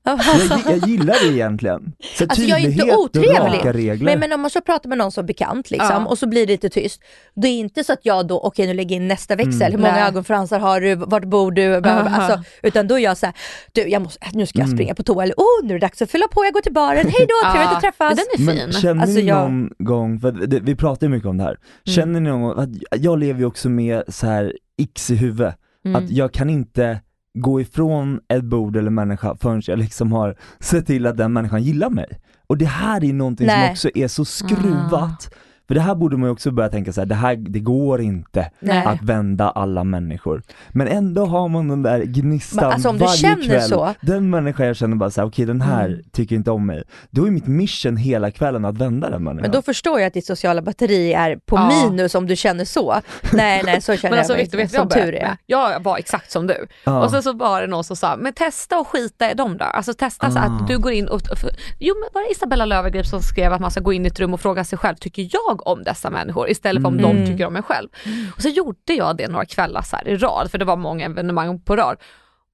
Jag, 0.04 0.20
jag 0.68 0.88
gillar 0.88 1.14
det 1.28 1.32
egentligen. 1.34 1.92
Så 2.18 2.24
Alltså 2.24 2.42
jag 2.42 2.60
är 2.60 2.68
inte 2.70 2.96
otrevlig. 2.96 4.04
Men, 4.04 4.20
men 4.20 4.32
om 4.32 4.40
man 4.40 4.50
så 4.50 4.60
pratar 4.60 4.88
med 4.88 4.98
någon 4.98 5.12
som 5.12 5.26
bekant 5.26 5.70
liksom, 5.70 5.88
Ja. 6.02 6.06
och 6.06 6.18
så 6.18 6.26
blir 6.28 6.46
det 6.46 6.52
lite 6.52 6.68
tyst. 6.68 7.00
Det 7.34 7.48
är 7.48 7.52
inte 7.58 7.84
så 7.84 7.92
att 7.92 8.00
jag 8.02 8.26
då, 8.26 8.40
okej 8.40 8.66
nu 8.66 8.74
lägger 8.74 8.96
jag 8.96 9.02
in 9.02 9.08
nästa 9.08 9.36
växel, 9.36 9.62
Mm. 9.62 9.72
hur 9.72 9.78
många 9.78 9.92
Nej. 9.92 10.02
ögonfransar 10.08 10.58
har 10.60 10.80
du, 10.80 10.94
vart 10.94 11.24
bor 11.24 11.52
du? 11.52 11.68
Bla, 11.68 11.80
bla. 11.80 12.10
Alltså, 12.16 12.42
utan 12.62 12.88
då 12.88 12.94
är 12.98 13.02
jag 13.02 13.16
så 13.16 13.26
här, 13.26 13.34
du 13.72 13.88
jag 13.88 14.02
måste, 14.02 14.18
nu 14.32 14.46
ska 14.46 14.58
jag 14.58 14.66
Mm. 14.66 14.76
springa 14.76 14.94
på 14.94 15.02
toa, 15.02 15.22
eller 15.22 15.34
oh 15.34 15.64
nu 15.66 15.74
är 15.74 15.78
det 15.78 15.86
dags 15.86 16.02
att 16.02 16.10
fylla 16.10 16.26
på, 16.28 16.44
jag 16.44 16.52
går 16.54 16.60
till 16.60 16.72
baren, 16.72 17.08
hej 17.08 17.26
då, 17.28 17.50
trevligt 17.52 17.72
att 17.72 17.80
träffas. 17.80 18.16
Men 18.16 18.46
den 18.46 18.54
är 18.56 18.62
Men 18.62 18.72
fin. 18.72 18.80
känner 18.80 19.02
Alltså, 19.02 19.18
ni 19.18 19.26
jag- 19.26 19.50
någon 19.52 19.70
gång, 19.78 20.20
för 20.20 20.32
det, 20.32 20.60
vi 20.60 20.74
pratar 20.76 21.06
ju 21.06 21.10
mycket 21.12 21.28
om 21.28 21.36
det 21.36 21.44
här, 21.44 21.56
känner 21.84 22.20
ni 22.20 22.28
någon 22.30 22.42
gång, 22.42 22.58
att 22.58 23.00
jag 23.02 23.18
lever 23.18 23.40
ju 23.40 23.46
också 23.46 23.68
med 23.68 24.02
så 24.08 24.26
här 24.26 24.52
x 24.78 25.10
i 25.10 25.16
huvudet, 25.16 25.54
Mm. 25.86 26.04
att 26.04 26.10
jag 26.10 26.32
kan 26.32 26.50
inte 26.50 27.00
gå 27.34 27.60
ifrån 27.60 28.20
ett 28.28 28.44
bord 28.44 28.76
eller 28.76 28.90
människa 28.90 29.36
förrän 29.40 29.62
jag 29.66 29.78
liksom 29.78 30.12
har 30.12 30.36
sett 30.60 30.86
till 30.86 31.06
att 31.06 31.16
den 31.16 31.32
människan 31.32 31.62
gillar 31.62 31.90
mig. 31.90 32.20
Och 32.46 32.58
det 32.58 32.66
här 32.66 33.04
är 33.04 33.12
någonting 33.12 33.48
som 33.48 33.58
Nej. 33.58 33.70
också 33.70 33.90
är 33.94 34.08
så 34.08 34.24
skruvat, 34.24 35.34
för 35.68 35.74
det 35.74 35.80
här 35.80 35.94
borde 35.94 36.16
man 36.16 36.28
ju 36.28 36.32
också 36.32 36.50
börja 36.50 36.68
tänka 36.68 36.92
så 36.92 37.00
här, 37.00 37.06
det 37.06 37.14
här, 37.14 37.36
det 37.36 37.60
går 37.60 38.00
inte 38.00 38.50
Nej. 38.60 38.84
att 38.86 39.02
vända 39.02 39.50
alla 39.50 39.84
människor. 39.84 40.42
Men 40.70 40.88
ändå 40.88 41.26
har 41.26 41.48
man 41.48 41.68
den 41.68 41.82
där 41.82 42.02
gnistan 42.04 42.64
alltså, 42.72 42.88
om 42.88 42.98
du 42.98 43.04
varje 43.04 43.16
känner 43.16 43.44
kväll. 43.44 43.62
så- 43.62 43.94
Den 44.00 44.30
människa 44.30 44.64
jag 44.64 44.76
känner 44.76 44.96
bara 44.96 45.10
såhär, 45.10 45.28
okej 45.28 45.44
den 45.46 45.60
här 45.60 45.86
Mm. 45.88 46.00
tycker 46.12 46.36
inte 46.36 46.50
om 46.50 46.66
mig. 46.66 46.82
Då 47.10 47.26
är 47.26 47.30
mitt 47.30 47.46
mission 47.46 47.96
hela 47.96 48.30
kvällen 48.30 48.64
att 48.64 48.78
vända 48.78 49.10
den 49.10 49.24
människan. 49.24 49.42
Men 49.42 49.50
då 49.50 49.62
förstår 49.62 50.00
jag 50.00 50.06
att 50.06 50.14
ditt 50.14 50.26
sociala 50.26 50.62
batteri 50.62 51.12
är 51.12 51.36
på 51.46 51.56
Ja. 51.56 51.88
minus 51.90 52.14
om 52.14 52.26
du 52.26 52.36
känner 52.36 52.64
så. 52.64 52.94
Nej 53.32 53.62
nej 53.64 53.80
så 53.82 53.96
känner 53.96 54.10
Men 54.10 54.18
alltså 54.18 54.32
jag 54.32 54.36
mig 54.36 54.44
vet 54.44 54.50
du, 54.52 54.56
vet 54.56 54.70
du 54.70 54.76
som 54.76 54.88
vad 54.88 54.98
jag 54.98 55.04
tur 55.04 55.14
är. 55.14 55.36
Jag 55.46 55.82
var 55.82 55.98
exakt 55.98 56.30
som 56.30 56.46
du. 56.46 56.66
Ja. 56.84 57.04
Och 57.04 57.10
sen 57.10 57.22
så 57.22 57.32
var 57.32 57.60
det 57.60 57.66
någon 57.66 57.84
som 57.84 57.96
sa, 57.96 58.16
men 58.16 58.32
testa 58.32 58.78
och 58.78 58.88
skita 58.88 59.30
i 59.30 59.34
dem 59.34 59.56
då. 59.58 59.64
Alltså 59.64 59.94
testa 59.94 60.30
så 60.30 60.38
Ah. 60.38 60.42
att 60.42 60.68
du 60.68 60.78
går 60.78 60.92
in 60.92 61.08
och, 61.08 61.14
och- 61.14 61.38
jo 61.80 61.94
men 62.00 62.08
var 62.14 62.28
det 62.28 62.32
Isabella 62.32 62.64
Löwengrip 62.64 63.06
som 63.06 63.20
skrev 63.20 63.52
att 63.52 63.60
man 63.60 63.70
ska 63.70 63.80
gå 63.80 63.92
in 63.92 64.04
i 64.04 64.08
ett 64.08 64.20
rum 64.20 64.34
och 64.34 64.40
fråga 64.40 64.64
sig 64.64 64.78
själv, 64.78 64.94
tycker 64.96 65.28
jag 65.32 65.53
om 65.62 65.82
dessa 65.84 66.10
människor? 66.10 66.48
Istället 66.50 66.82
för 66.82 66.88
om 66.88 66.98
Mm. 66.98 67.16
de 67.16 67.26
tycker 67.26 67.46
om 67.46 67.52
mig 67.52 67.62
själv. 67.62 67.88
Och 68.36 68.42
så 68.42 68.48
gjorde 68.48 68.94
jag 68.94 69.16
det 69.16 69.28
några 69.28 69.44
kvällar 69.44 69.82
så 69.82 69.96
i 70.06 70.16
rad, 70.16 70.50
för 70.50 70.58
det 70.58 70.64
var 70.64 70.76
många 70.76 71.04
evenemang 71.06 71.60
på 71.60 71.76
rad. 71.76 71.96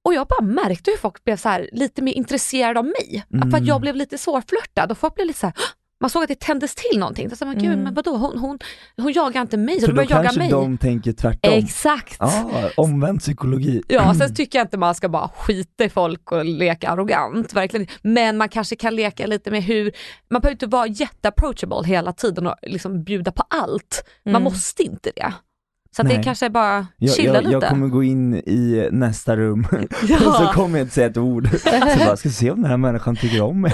Och 0.05 0.13
jag 0.13 0.27
bara 0.27 0.41
märkte 0.41 0.91
hur 0.91 0.97
folk 0.97 1.23
blev 1.23 1.37
så 1.37 1.49
här, 1.49 1.69
lite 1.73 2.01
mer 2.01 2.13
intresserade 2.13 2.79
av 2.79 2.85
mig. 2.85 3.25
För 3.51 3.57
att 3.57 3.65
jag 3.65 3.81
blev 3.81 3.95
lite 3.95 4.17
svårflörtad 4.17 4.91
och 4.91 4.97
folk 4.97 5.15
blev 5.15 5.27
lite 5.27 5.39
så 5.39 5.45
här! 5.47 5.55
Man 6.01 6.09
såg 6.09 6.23
att 6.23 6.27
det 6.29 6.39
tändes 6.39 6.75
till 6.75 6.99
någonting. 6.99 7.29
Så 7.29 7.35
sa 7.35 7.45
man, 7.45 7.57
gud 7.57 7.77
men 7.77 7.93
vadå, 7.93 8.17
hon, 8.17 8.37
hon, 8.37 8.59
hon 8.97 9.11
jagar 9.13 9.41
inte 9.41 9.57
mig, 9.57 9.79
så 9.79 9.85
För 9.85 9.93
då 9.93 10.01
jaga 10.01 10.21
kanske 10.23 10.39
mig. 10.39 10.49
de 10.49 10.77
tänker 10.77 11.11
tvärtom. 11.13 11.53
Exakt. 11.53 12.17
Ja, 12.19 12.69
omvänd 12.77 13.19
psykologi. 13.19 13.81
Ja, 13.87 14.13
sen 14.13 14.35
tycker 14.35 14.59
jag 14.59 14.65
inte 14.65 14.77
man 14.77 14.95
ska 14.95 15.09
bara 15.09 15.27
skita 15.27 15.83
i 15.83 15.89
folk 15.89 16.31
och 16.31 16.45
leka 16.45 16.89
arrogant, 16.89 17.53
verkligen 17.53 17.87
Men 18.01 18.37
man 18.37 18.49
kanske 18.49 18.75
kan 18.75 18.95
leka 18.95 19.25
lite 19.27 19.51
med 19.51 19.63
hur, 19.63 19.91
man 20.29 20.41
behöver 20.41 20.55
inte 20.55 20.67
vara 20.67 20.87
jätteapproachable 20.87 21.83
hela 21.87 22.13
tiden 22.13 22.47
och 22.47 22.55
liksom 22.61 23.03
bjuda 23.03 23.31
på 23.31 23.43
allt. 23.49 24.03
Man 24.25 24.31
Mm. 24.35 24.43
måste 24.43 24.83
inte 24.83 25.11
det. 25.15 25.33
Så 25.95 26.03
det 26.03 26.23
kanske 26.23 26.45
är 26.45 26.49
bara 26.49 26.87
Jag, 26.97 27.15
chilla 27.15 27.33
jag, 27.33 27.43
lite. 27.43 27.53
jag 27.55 27.69
kommer 27.69 27.87
gå 27.87 28.03
in 28.03 28.35
i 28.35 28.87
nästa 28.91 29.35
rum 29.37 29.67
Ja. 30.07 30.15
och 30.27 30.35
så 30.35 30.45
kommer 30.53 30.77
jag 30.79 30.85
inte 30.85 30.93
säga 30.93 31.07
ett 31.07 31.17
ord. 31.17 31.49
Så 31.97 31.99
bara, 32.05 32.17
ska 32.17 32.29
se 32.29 32.51
om 32.51 32.61
den 32.61 32.69
här 32.71 32.77
människan 32.77 33.15
tycker 33.15 33.41
om 33.41 33.61
mig. 33.61 33.73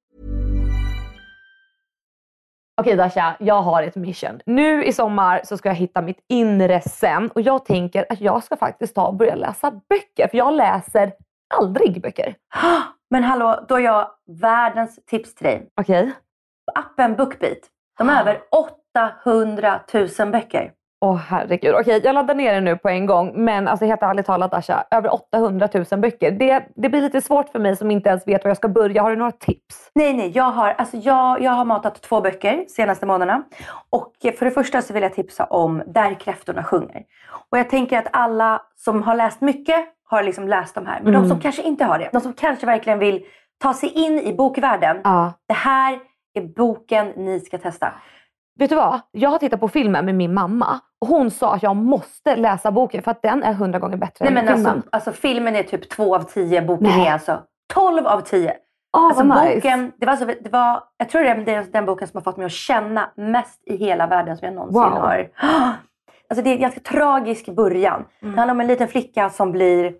Okej 2.77 2.95
Dasha, 2.95 3.35
jag 3.39 3.61
har 3.61 3.83
ett 3.83 3.95
mission. 3.95 4.39
Nu 4.45 4.83
i 4.83 4.93
sommar 4.93 5.41
så 5.43 5.57
ska 5.57 5.69
jag 5.69 5.75
hitta 5.75 6.01
mitt 6.01 6.25
inre 6.29 6.81
sen 6.81 7.31
och 7.31 7.41
jag 7.41 7.65
tänker 7.65 8.05
att 8.09 8.21
jag 8.21 8.43
ska 8.43 8.57
faktiskt 8.57 8.95
ta 8.95 9.07
och 9.07 9.15
börja 9.15 9.35
läsa 9.35 9.71
böcker. 9.71 10.27
För 10.27 10.37
jag 10.37 10.53
läser 10.53 11.13
aldrig 11.53 12.01
böcker. 12.01 12.35
Men 13.09 13.23
hallå, 13.23 13.65
då 13.67 13.75
har 13.75 13.79
jag 13.79 14.11
världens 14.41 14.99
tips 15.05 15.35
till 15.35 15.45
dig. 15.45 15.69
Okej? 15.81 16.11
Appen 16.75 17.15
Bookbeat. 17.15 17.59
De 17.97 18.09
har 18.09 18.21
över 18.21 18.41
800 19.25 19.79
000 20.19 20.31
böcker. 20.31 20.71
Åh 21.03 21.15
herregud. 21.15 21.75
Okej, 21.75 22.01
jag 22.03 22.13
laddar 22.13 22.35
ner 22.35 22.53
den 22.53 22.63
nu 22.63 22.77
på 22.77 22.89
en 22.89 23.05
gång. 23.05 23.31
Men 23.35 23.67
alltså 23.67 23.85
helt 23.85 24.03
ärligt 24.03 24.25
talat 24.25 24.53
Asha, 24.53 24.83
över 24.91 25.13
800 25.13 25.69
000 25.91 25.99
böcker. 25.99 26.31
Det, 26.31 26.65
det 26.75 26.89
blir 26.89 27.01
lite 27.01 27.21
svårt 27.21 27.49
för 27.49 27.59
mig 27.59 27.75
som 27.77 27.91
inte 27.91 28.09
ens 28.09 28.27
vet 28.27 28.43
var 28.43 28.49
jag 28.49 28.57
ska 28.57 28.67
börja. 28.67 29.01
Har 29.01 29.09
du 29.09 29.15
några 29.15 29.31
tips? 29.31 29.91
Nej, 29.95 30.13
nej, 30.13 30.31
jag 30.35 30.43
har, 30.43 30.69
alltså 30.69 30.97
jag, 30.97 31.41
jag 31.41 31.51
har 31.51 31.65
matat 31.65 32.01
två 32.01 32.21
böcker 32.21 32.65
senaste 32.67 33.05
månaderna. 33.05 33.43
Och 33.89 34.13
för 34.37 34.45
det 34.45 34.51
första 34.51 34.81
så 34.81 34.93
vill 34.93 35.03
jag 35.03 35.13
tipsa 35.13 35.45
om 35.45 35.83
Där 35.85 36.13
kräftorna 36.13 36.63
sjunger. 36.63 37.03
Och 37.49 37.57
jag 37.57 37.69
tänker 37.69 37.97
att 37.97 38.07
alla 38.11 38.61
som 38.75 39.03
har 39.03 39.15
läst 39.15 39.41
mycket 39.41 39.85
har 40.03 40.23
liksom 40.23 40.47
läst 40.47 40.75
de 40.75 40.85
här. 40.85 41.01
Men 41.03 41.13
de 41.13 41.27
som 41.27 41.39
kanske 41.39 41.61
inte 41.61 41.85
har 41.85 41.99
det, 41.99 42.09
de 42.11 42.21
som 42.21 42.33
kanske 42.33 42.65
verkligen 42.65 42.99
vill 42.99 43.25
ta 43.61 43.73
sig 43.73 43.89
in 43.89 44.19
i 44.19 44.33
bokvärlden. 44.33 45.01
Ja. 45.03 45.33
Det 45.47 45.53
här 45.53 45.99
är 46.33 46.41
boken 46.41 47.07
ni 47.07 47.39
ska 47.39 47.57
testa. 47.57 47.93
Vet 48.59 48.69
du 48.69 48.75
vad? 48.75 48.99
Jag 49.11 49.29
har 49.29 49.37
tittat 49.37 49.59
på 49.59 49.67
filmen 49.67 50.05
med 50.05 50.15
min 50.15 50.33
mamma 50.33 50.79
hon 51.05 51.31
sa 51.31 51.53
att 51.53 51.63
jag 51.63 51.75
måste 51.75 52.35
läsa 52.35 52.71
boken 52.71 53.01
för 53.03 53.11
att 53.11 53.21
den 53.21 53.43
är 53.43 53.53
hundra 53.53 53.79
gånger 53.79 53.97
bättre 53.97 54.25
Nej, 54.25 54.27
än 54.27 54.33
men 54.45 54.55
filmen. 54.55 54.71
alltså, 54.75 54.89
alltså 54.91 55.11
filmen 55.11 55.55
är 55.55 55.63
typ 55.63 55.89
två 55.89 56.15
av 56.15 56.23
tio, 56.23 56.61
boken 56.61 56.87
Nej. 56.87 57.07
är 57.07 57.13
alltså 57.13 57.39
12 57.73 58.07
av 58.07 58.21
10. 58.21 58.53
Åh, 58.97 59.05
Alltså 59.05 59.23
nice. 59.23 59.55
boken, 59.55 59.91
det 59.97 60.05
var, 60.05 60.11
alltså, 60.11 60.25
det 60.25 60.49
var, 60.51 60.83
jag 60.97 61.09
tror 61.09 61.21
det 61.21 61.29
är 61.29 61.35
den, 61.45 61.71
den 61.71 61.85
boken 61.85 62.07
som 62.07 62.17
har 62.17 62.21
fått 62.23 62.37
mig 62.37 62.45
att 62.45 62.51
känna 62.51 63.09
mest 63.15 63.61
i 63.65 63.75
hela 63.77 64.07
världen 64.07 64.37
som 64.37 64.45
jag 64.45 64.55
någonsin 64.55 64.81
Wow. 64.81 64.91
har. 64.91 65.29
Alltså 66.29 66.43
det 66.43 66.49
är 66.49 66.53
en 66.55 66.61
ganska 66.61 66.79
tragisk 66.79 67.45
början. 67.45 68.05
Det 68.19 68.25
handlar 68.27 68.51
om 68.51 68.61
en 68.61 68.67
liten 68.67 68.87
flicka 68.87 69.29
som 69.29 69.51
blir 69.51 69.93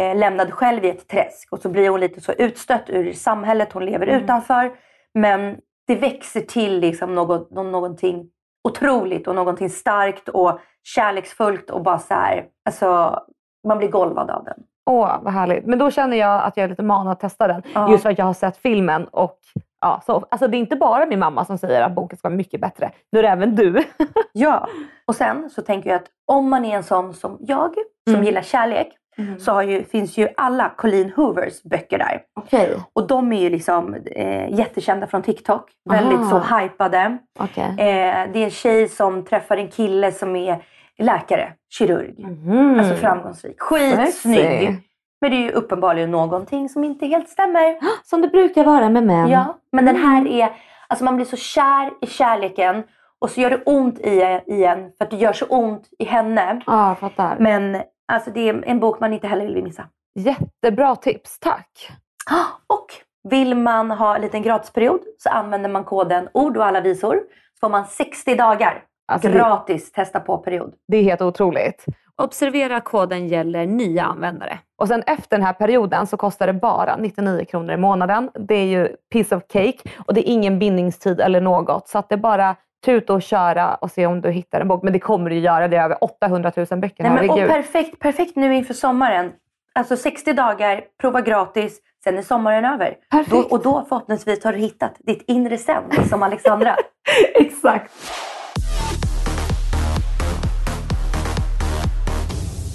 eh, 0.00 0.16
lämnad 0.16 0.52
själv 0.52 0.84
i 0.84 0.90
ett 0.90 1.08
träsk 1.08 1.52
och 1.52 1.58
så 1.58 1.68
blir 1.68 1.88
hon 1.88 2.00
lite 2.00 2.20
så 2.20 2.32
utstött 2.32 2.82
ur 2.90 3.12
samhället 3.12 3.72
hon 3.72 3.84
lever 3.84 4.06
utanför. 4.06 4.72
Men 5.14 5.56
det 5.86 5.94
växer 5.94 6.40
till 6.40 6.78
liksom 6.80 7.14
något, 7.14 7.50
nå- 7.50 7.62
någonting 7.62 8.26
otroligt 8.68 9.28
och 9.28 9.34
någonting 9.34 9.70
starkt 9.70 10.28
och 10.28 10.60
kärleksfullt 10.82 11.70
och 11.70 11.82
bara 11.82 11.98
så 11.98 12.14
här, 12.14 12.44
alltså 12.64 13.20
man 13.68 13.78
blir 13.78 13.88
golvad 13.88 14.30
av 14.30 14.44
den. 14.44 14.62
Åh, 14.90 15.18
vad 15.22 15.32
härligt. 15.32 15.66
Men 15.66 15.78
då 15.78 15.90
känner 15.90 16.16
jag 16.16 16.42
att 16.42 16.56
jag 16.56 16.64
är 16.64 16.68
lite 16.68 16.82
manad 16.82 17.12
att 17.12 17.20
testa 17.20 17.48
den. 17.48 17.62
Ja. 17.74 17.90
Just 17.90 18.02
för 18.02 18.10
att 18.10 18.18
jag 18.18 18.24
har 18.24 18.32
sett 18.32 18.56
filmen. 18.56 19.04
Och, 19.04 19.38
ja, 19.80 20.02
så, 20.06 20.26
alltså 20.30 20.48
det 20.48 20.56
är 20.56 20.58
inte 20.58 20.76
bara 20.76 21.06
min 21.06 21.18
mamma 21.18 21.44
som 21.44 21.58
säger 21.58 21.82
att 21.82 21.92
boken 21.94 22.18
ska 22.18 22.28
vara 22.28 22.36
mycket 22.36 22.60
bättre. 22.60 22.90
Nu 23.12 23.18
är 23.18 23.22
det 23.22 23.28
även 23.28 23.54
du. 23.56 23.82
Ja, 24.32 24.68
och 25.06 25.14
sen 25.14 25.50
så 25.50 25.62
tänker 25.62 25.90
jag 25.90 25.96
att 25.96 26.08
om 26.26 26.50
man 26.50 26.64
är 26.64 26.76
en 26.76 26.82
sån 26.82 27.14
som 27.14 27.36
jag 27.40 27.74
som 28.04 28.14
Mm. 28.14 28.24
gillar 28.26 28.42
kärlek 28.42 28.88
så 29.38 29.52
har 29.52 29.62
ju, 29.62 29.84
finns 29.84 30.18
ju 30.18 30.28
alla 30.36 30.72
Colleen 30.76 31.12
Hoovers 31.16 31.62
böcker 31.62 31.98
där. 31.98 32.22
Okej. 32.40 32.76
Och 32.92 33.06
de 33.06 33.32
är 33.32 33.40
ju 33.40 33.50
liksom 33.50 33.94
eh, 33.94 34.58
jättekända 34.58 35.06
från 35.06 35.22
TikTok. 35.22 35.70
Väldigt 35.90 36.28
så 36.28 36.36
Aha. 36.36 36.58
hypade. 36.58 37.18
Okej. 37.38 37.64
Eh, 37.64 38.32
det 38.32 38.38
är 38.38 38.44
en 38.44 38.50
tjej 38.50 38.88
som 38.88 39.24
träffar 39.24 39.56
en 39.56 39.68
kille 39.68 40.12
som 40.12 40.36
är 40.36 40.62
läkare, 40.98 41.52
kirurg. 41.70 42.14
Mhm. 42.18 42.78
Alltså 42.78 42.94
framgångsrik. 42.94 43.60
Skitsnygg. 43.60 44.76
Men 45.20 45.30
det 45.30 45.36
är 45.36 45.42
ju 45.42 45.50
uppenbarligen 45.50 46.10
någonting 46.10 46.68
som 46.68 46.84
inte 46.84 47.06
helt 47.06 47.28
stämmer. 47.28 47.78
Som 48.04 48.20
det 48.20 48.28
brukar 48.28 48.64
vara 48.64 48.88
med 48.88 49.06
män. 49.06 49.28
Ja, 49.28 49.58
men 49.72 49.84
den 49.84 49.96
här 49.96 50.26
är, 50.26 50.50
alltså 50.88 51.04
man 51.04 51.16
blir 51.16 51.26
så 51.26 51.36
kär 51.36 51.90
i 52.00 52.06
kärleken 52.06 52.82
och 53.18 53.30
så 53.30 53.40
gör 53.40 53.50
det 53.50 53.62
ont 53.66 53.98
i, 53.98 54.40
i 54.46 54.64
en 54.64 54.78
för 54.98 55.04
att 55.04 55.10
det 55.10 55.16
gör 55.16 55.32
så 55.32 55.46
ont 55.46 55.88
i 55.98 56.04
henne. 56.04 56.60
Ja, 56.66 56.88
jag 56.88 56.98
fattar. 56.98 57.36
Men 57.38 57.82
alltså 58.10 58.30
det 58.30 58.48
är 58.48 58.62
en 58.66 58.80
bok 58.80 59.00
man 59.00 59.12
inte 59.12 59.26
heller 59.28 59.46
vill 59.46 59.64
missa. 59.64 59.84
Jättebra 60.14 60.96
tips, 60.96 61.38
tack. 61.38 61.90
Och 62.66 62.86
vill 63.30 63.54
man 63.54 63.90
ha 63.90 64.14
en 64.16 64.22
liten 64.22 64.42
gratisperiod 64.42 65.00
så 65.18 65.28
använder 65.28 65.70
man 65.70 65.84
koden 65.84 66.28
ord 66.34 66.56
och 66.56 66.66
alla 66.66 66.80
visor. 66.80 67.14
Så 67.14 67.60
får 67.60 67.68
man 67.68 67.84
60 67.86 68.34
dagar 68.34 68.84
Alltså 69.12 69.28
det- 69.28 69.34
gratis 69.34 69.92
testa 69.92 70.20
på 70.20 70.38
period. 70.38 70.74
Det 70.88 70.96
är 70.96 71.02
helt 71.02 71.22
otroligt. 71.22 71.84
Observera 72.22 72.80
koden 72.80 73.28
gäller 73.28 73.66
nya 73.66 74.04
användare. 74.04 74.58
Och 74.78 74.88
sen 74.88 75.02
efter 75.06 75.36
den 75.36 75.46
här 75.46 75.52
perioden 75.52 76.06
så 76.06 76.16
kostar 76.16 76.46
det 76.46 76.52
bara 76.52 76.96
99 76.96 77.44
kronor 77.44 77.72
i 77.72 77.76
månaden. 77.76 78.30
Det 78.34 78.54
är 78.54 78.64
ju 78.66 78.88
piece 79.12 79.36
of 79.36 79.42
cake 79.52 79.78
och 80.06 80.14
det 80.14 80.28
är 80.30 80.32
ingen 80.32 80.58
bindningstid 80.58 81.20
eller 81.20 81.40
något. 81.40 81.88
Så 81.88 81.98
att 81.98 82.08
det 82.08 82.14
är 82.14 82.18
bara 82.18 82.56
tuta 82.84 83.14
och 83.14 83.22
köra 83.22 83.74
och 83.74 83.90
se 83.90 84.06
om 84.06 84.20
du 84.20 84.30
hittar 84.30 84.60
en 84.60 84.68
bok. 84.68 84.82
Men 84.82 84.92
det 84.92 84.98
kommer 84.98 85.30
du 85.30 85.38
göra. 85.38 85.68
Det 85.68 85.76
är 85.76 85.84
över 85.84 86.04
800 86.04 86.52
000 86.56 86.66
böcker. 86.66 87.04
Nej, 87.04 87.12
men, 87.12 87.30
och 87.30 87.36
perfekt, 87.36 87.98
perfekt 87.98 88.36
nu 88.36 88.54
inför 88.54 88.74
sommaren. 88.74 89.32
Alltså 89.72 89.96
60 89.96 90.32
dagar, 90.32 90.84
prova 91.00 91.20
gratis, 91.20 91.80
sen 92.04 92.18
är 92.18 92.22
sommaren 92.22 92.64
över. 92.64 92.96
Perfekt. 93.10 93.30
Då, 93.30 93.38
och 93.38 93.62
då 93.62 93.86
förhoppningsvis 93.88 94.44
har 94.44 94.52
du 94.52 94.58
hittat 94.58 94.96
ditt 94.98 95.24
inre 95.26 95.58
sen 95.58 95.82
som 96.08 96.22
Alexandra. 96.22 96.76
Exakt. 97.34 97.92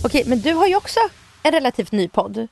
Okej, 0.06 0.24
men 0.28 0.39
du 0.39 0.53
har 0.53 0.68
ju 0.68 0.76
också 0.76 0.99
en 1.43 1.51
relativt 1.51 1.91
ny 1.91 2.10
podd. 2.10 2.47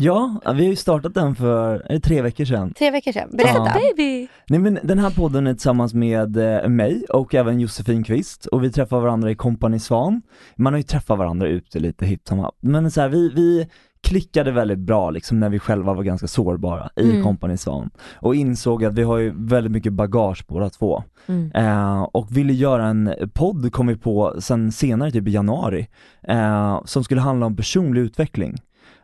Ja, 0.00 0.40
vi 0.44 0.50
har 0.64 0.70
ju 0.70 0.76
startat 0.76 1.14
den 1.14 1.34
för, 1.34 1.74
är 1.74 1.92
det 1.94 2.00
tre 2.00 2.22
veckor 2.22 2.44
sedan? 2.44 2.74
Tre 2.78 2.90
veckor 2.90 3.12
sedan. 3.12 3.28
Berätta. 3.32 3.58
Ja. 3.58 3.72
Baby! 3.74 4.28
Nej 4.48 4.58
men 4.58 4.78
den 4.82 4.98
här 4.98 5.10
podden 5.10 5.46
är 5.46 5.52
tillsammans 5.52 5.94
med 5.94 6.36
eh, 6.36 6.68
mig 6.68 7.04
och 7.08 7.34
även 7.34 7.60
Josefin 7.60 8.04
Kvist 8.04 8.46
och 8.46 8.64
vi 8.64 8.70
träffar 8.72 9.00
varandra 9.00 9.30
i 9.30 9.34
Company 9.34 9.78
Svan. 9.78 10.22
Man 10.56 10.72
har 10.72 10.78
ju 10.78 10.82
träffat 10.82 11.18
varandra 11.18 11.48
ute 11.48 11.78
lite 11.78 12.06
hipp 12.06 12.28
som 12.28 12.38
happ. 12.38 12.56
Men 12.60 12.90
så 12.90 13.00
här, 13.00 13.08
vi, 13.08 13.28
vi 13.34 13.68
klickade 14.00 14.50
väldigt 14.50 14.78
bra 14.78 15.10
liksom 15.10 15.40
när 15.40 15.48
vi 15.48 15.58
själva 15.58 15.94
var 15.94 16.02
ganska 16.02 16.26
sårbara 16.26 16.90
i 16.96 17.10
Mm. 17.10 17.22
Company 17.22 17.56
Svan 17.56 17.90
och 18.14 18.34
insåg 18.34 18.84
att 18.84 18.94
vi 18.94 19.02
har 19.02 19.18
ju 19.18 19.32
väldigt 19.36 19.72
mycket 19.72 19.92
bagage 19.92 20.44
båda 20.48 20.70
två. 20.70 21.02
Mm. 21.26 21.50
Eh, 21.54 22.02
och 22.02 22.36
ville 22.36 22.52
göra 22.52 22.86
en 22.86 23.14
podd, 23.34 23.72
kom 23.72 23.86
vi 23.86 23.96
på 23.96 24.34
sen 24.40 24.72
senare, 24.72 25.10
typ 25.10 25.28
i 25.28 25.30
januari, 25.30 25.88
eh, 26.22 26.84
som 26.84 27.04
skulle 27.04 27.20
handla 27.20 27.46
om 27.46 27.56
personlig 27.56 28.00
utveckling. 28.00 28.56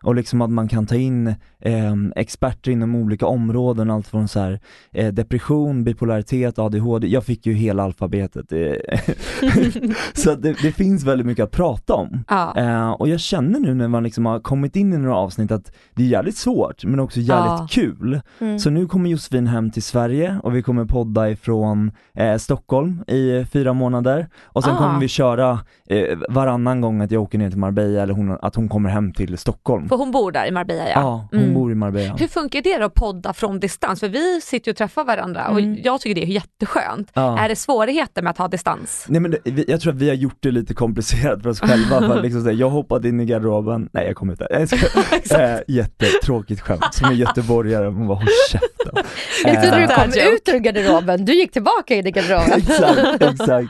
Och 0.05 0.15
liksom 0.15 0.41
att 0.43 0.51
man 0.51 0.69
kan 0.69 0.87
ta 0.87 0.95
in 0.95 1.27
eh, 1.61 1.95
experter 2.17 2.71
inom 2.71 2.95
olika 2.95 3.27
områden, 3.27 3.91
allt 3.91 4.07
från 4.07 4.29
så 4.29 4.41
här, 4.41 4.61
eh, 4.93 5.13
depression, 5.13 5.85
bipolaritet, 5.85 6.59
ADHD, 6.59 7.07
jag 7.07 7.25
fick 7.25 7.47
ju 7.47 7.53
hela 7.53 7.83
alfabetet. 7.83 8.53
eh. 8.53 9.01
så 10.15 10.35
det, 10.35 10.57
det 10.63 10.73
finns 10.73 11.05
väldigt 11.05 11.27
mycket 11.27 11.45
att 11.45 11.51
prata 11.51 11.95
om. 11.95 12.25
Ja. 12.29 12.57
Eh, 12.57 12.91
och 12.91 13.09
jag 13.09 13.21
känner 13.21 13.61
nu 13.61 13.75
när 13.75 13.89
man 13.89 14.03
liksom 14.03 14.27
har 14.27 14.41
kommit 14.41 14.77
in 14.77 14.93
i 14.93 14.99
några 14.99 15.17
avsnitt 15.17 15.51
att 15.51 15.73
det 15.95 16.03
är 16.03 16.07
jävligt 16.07 16.37
svårt 16.37 16.85
men 16.85 17.01
också 17.01 17.21
jävligt 17.21 17.45
Ja. 17.61 17.67
kul. 17.71 18.21
Mm. 18.41 18.59
Så 18.59 18.71
nu 18.71 18.87
kommer 18.87 19.11
Josefin 19.11 19.47
hem 19.47 19.71
till 19.71 19.83
Sverige 19.83 20.39
och 20.43 20.55
vi 20.57 20.63
kommer 20.63 20.85
podda 20.85 21.31
ifrån 21.31 21.93
eh, 22.15 22.37
Stockholm 22.37 23.05
i 23.07 23.45
fyra 23.53 23.73
månader 23.73 24.29
och 24.43 24.65
sen 24.65 24.75
Ah. 24.75 24.79
kommer 24.79 25.01
vi 25.01 25.09
köra 25.09 25.59
eh, 25.89 26.19
varannan 26.29 26.81
gång 26.81 27.01
att 27.01 27.11
jag 27.11 27.23
åker 27.23 27.39
ner 27.39 27.51
till 27.51 27.59
Marbella 27.59 28.03
eller 28.03 28.15
hon, 28.15 28.31
att 28.43 28.55
hon 28.55 28.69
kommer 28.69 28.91
hem 28.91 29.13
till 29.13 29.39
Stockholm. 29.39 29.89
Hon 29.97 30.11
bor 30.11 30.33
där 30.33 30.47
i 30.47 30.51
Marbella 30.51 30.83
ja. 30.89 30.93
Ja, 30.95 31.29
hon 31.31 31.41
Mm. 31.41 31.55
bor 31.55 31.73
i 31.73 31.75
Marbella. 31.75 32.15
Hur 32.17 32.29
funkar 32.29 32.63
det 32.63 32.79
då 32.79 32.85
att 32.85 32.95
podda 32.95 33.33
från 33.33 33.61
distans? 33.61 34.01
För 34.01 34.09
vi 34.09 34.41
sitter 34.41 34.69
ju 34.69 34.73
och 34.73 34.77
träffar 34.77 35.05
varandra 35.05 35.49
och 35.49 35.59
Mm. 35.61 35.79
jag 35.85 36.01
tycker 36.01 36.15
det 36.15 36.23
är 36.23 36.27
jätteskönt. 36.27 37.11
Ja. 37.15 37.39
Är 37.39 37.49
det 37.49 37.57
svårigheter 37.57 38.23
med 38.23 38.31
att 38.31 38.39
ha 38.39 38.49
distans? 38.49 39.05
Nej 39.09 39.21
men 39.21 39.31
det, 39.45 39.65
jag 39.69 39.81
tror 39.81 39.93
att 39.93 39.99
vi 39.99 40.09
har 40.09 40.17
gjort 40.17 40.37
det 40.41 40.51
lite 40.51 40.75
komplicerat 40.75 41.43
för 41.43 41.51
oss 41.51 41.61
själva 41.61 42.01
för 42.01 42.23
liksom 42.23 42.59
jag 42.59 42.71
hoppade 42.71 43.09
in 43.09 43.21
i 43.21 43.25
garderoben, 43.25 43.89
nej 43.93 44.07
jag 44.07 44.17
kommer 44.17 44.33
inte, 44.33 44.47
jag 44.51 44.69
ska, 44.69 44.77
eh, 45.43 45.59
jättetråkigt 45.69 46.61
skämt, 46.61 46.85
som 46.95 47.09
en 47.11 47.17
göteborgare, 47.17 47.91
man 47.91 48.07
bara 48.07 48.19
håll 48.19 48.27
käften. 48.51 49.05
Jag 49.45 49.63
trodde 49.63 49.77
du 49.77 49.83
Eh, 49.83 49.95
kom 49.95 50.05
joke. 50.11 50.31
ut 50.31 50.49
ur 50.49 50.59
garderoben, 50.59 51.25
du 51.25 51.35
gick 51.35 51.53
tillbaka 51.53 51.95
in 51.95 52.07
i 52.07 52.11
garderoben. 52.11 52.53
exakt, 52.57 53.23
exakt. 53.23 53.69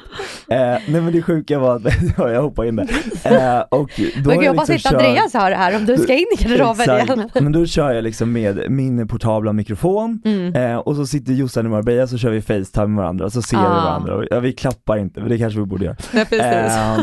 Eh, 0.48 0.56
nej 0.58 1.00
men 1.00 1.12
det 1.12 1.22
sjuka 1.22 1.58
var 1.58 1.76
att, 1.76 1.82
ja, 2.18 2.30
jag 2.30 2.42
hoppade 2.42 2.68
in 2.68 2.76
där. 2.76 2.88
Eh, 3.24 3.60
och 3.68 3.90
då 3.96 4.04
Men 4.14 4.24
har 4.26 4.34
gud, 4.34 4.44
jag 4.44 4.50
hoppas 4.52 4.68
liksom 4.68 4.94
inte 4.94 5.04
kört- 5.04 5.08
Andreas 5.08 5.34
hör 5.34 5.50
det 5.50 5.56
här 5.56 5.76
om 5.76 5.84
du 5.86 5.96
ska 5.98 6.13
in 6.14 6.26
i 6.38 6.42
garderoben 6.44 7.00
igen. 7.00 7.30
Men 7.40 7.52
då 7.52 7.66
kör 7.66 7.92
jag 7.92 8.04
liksom 8.04 8.32
med 8.32 8.70
min 8.70 9.08
portabla 9.08 9.52
mikrofon 9.52 10.22
Mm. 10.24 10.54
eh, 10.54 10.76
och 10.76 10.96
så 10.96 11.06
sitter 11.06 11.32
Jossan 11.32 11.66
i 11.66 11.68
Marbella 11.68 12.06
så 12.06 12.18
kör 12.18 12.30
vi 12.30 12.42
Facetime 12.42 12.86
med 12.86 12.96
varandra 12.96 13.30
så 13.30 13.42
ser 13.42 13.56
vi 13.56 13.62
Ah. 13.62 13.68
varandra 13.84 14.14
och 14.16 14.24
ja, 14.30 14.40
vi 14.40 14.52
klappar 14.52 14.96
inte, 14.96 15.20
men 15.20 15.28
det 15.28 15.38
kanske 15.38 15.60
vi 15.60 15.66
borde 15.66 15.84
göra. 15.84 15.96
Ja, 16.12 16.24
precis. 16.30 16.40
Eh, 16.40 17.00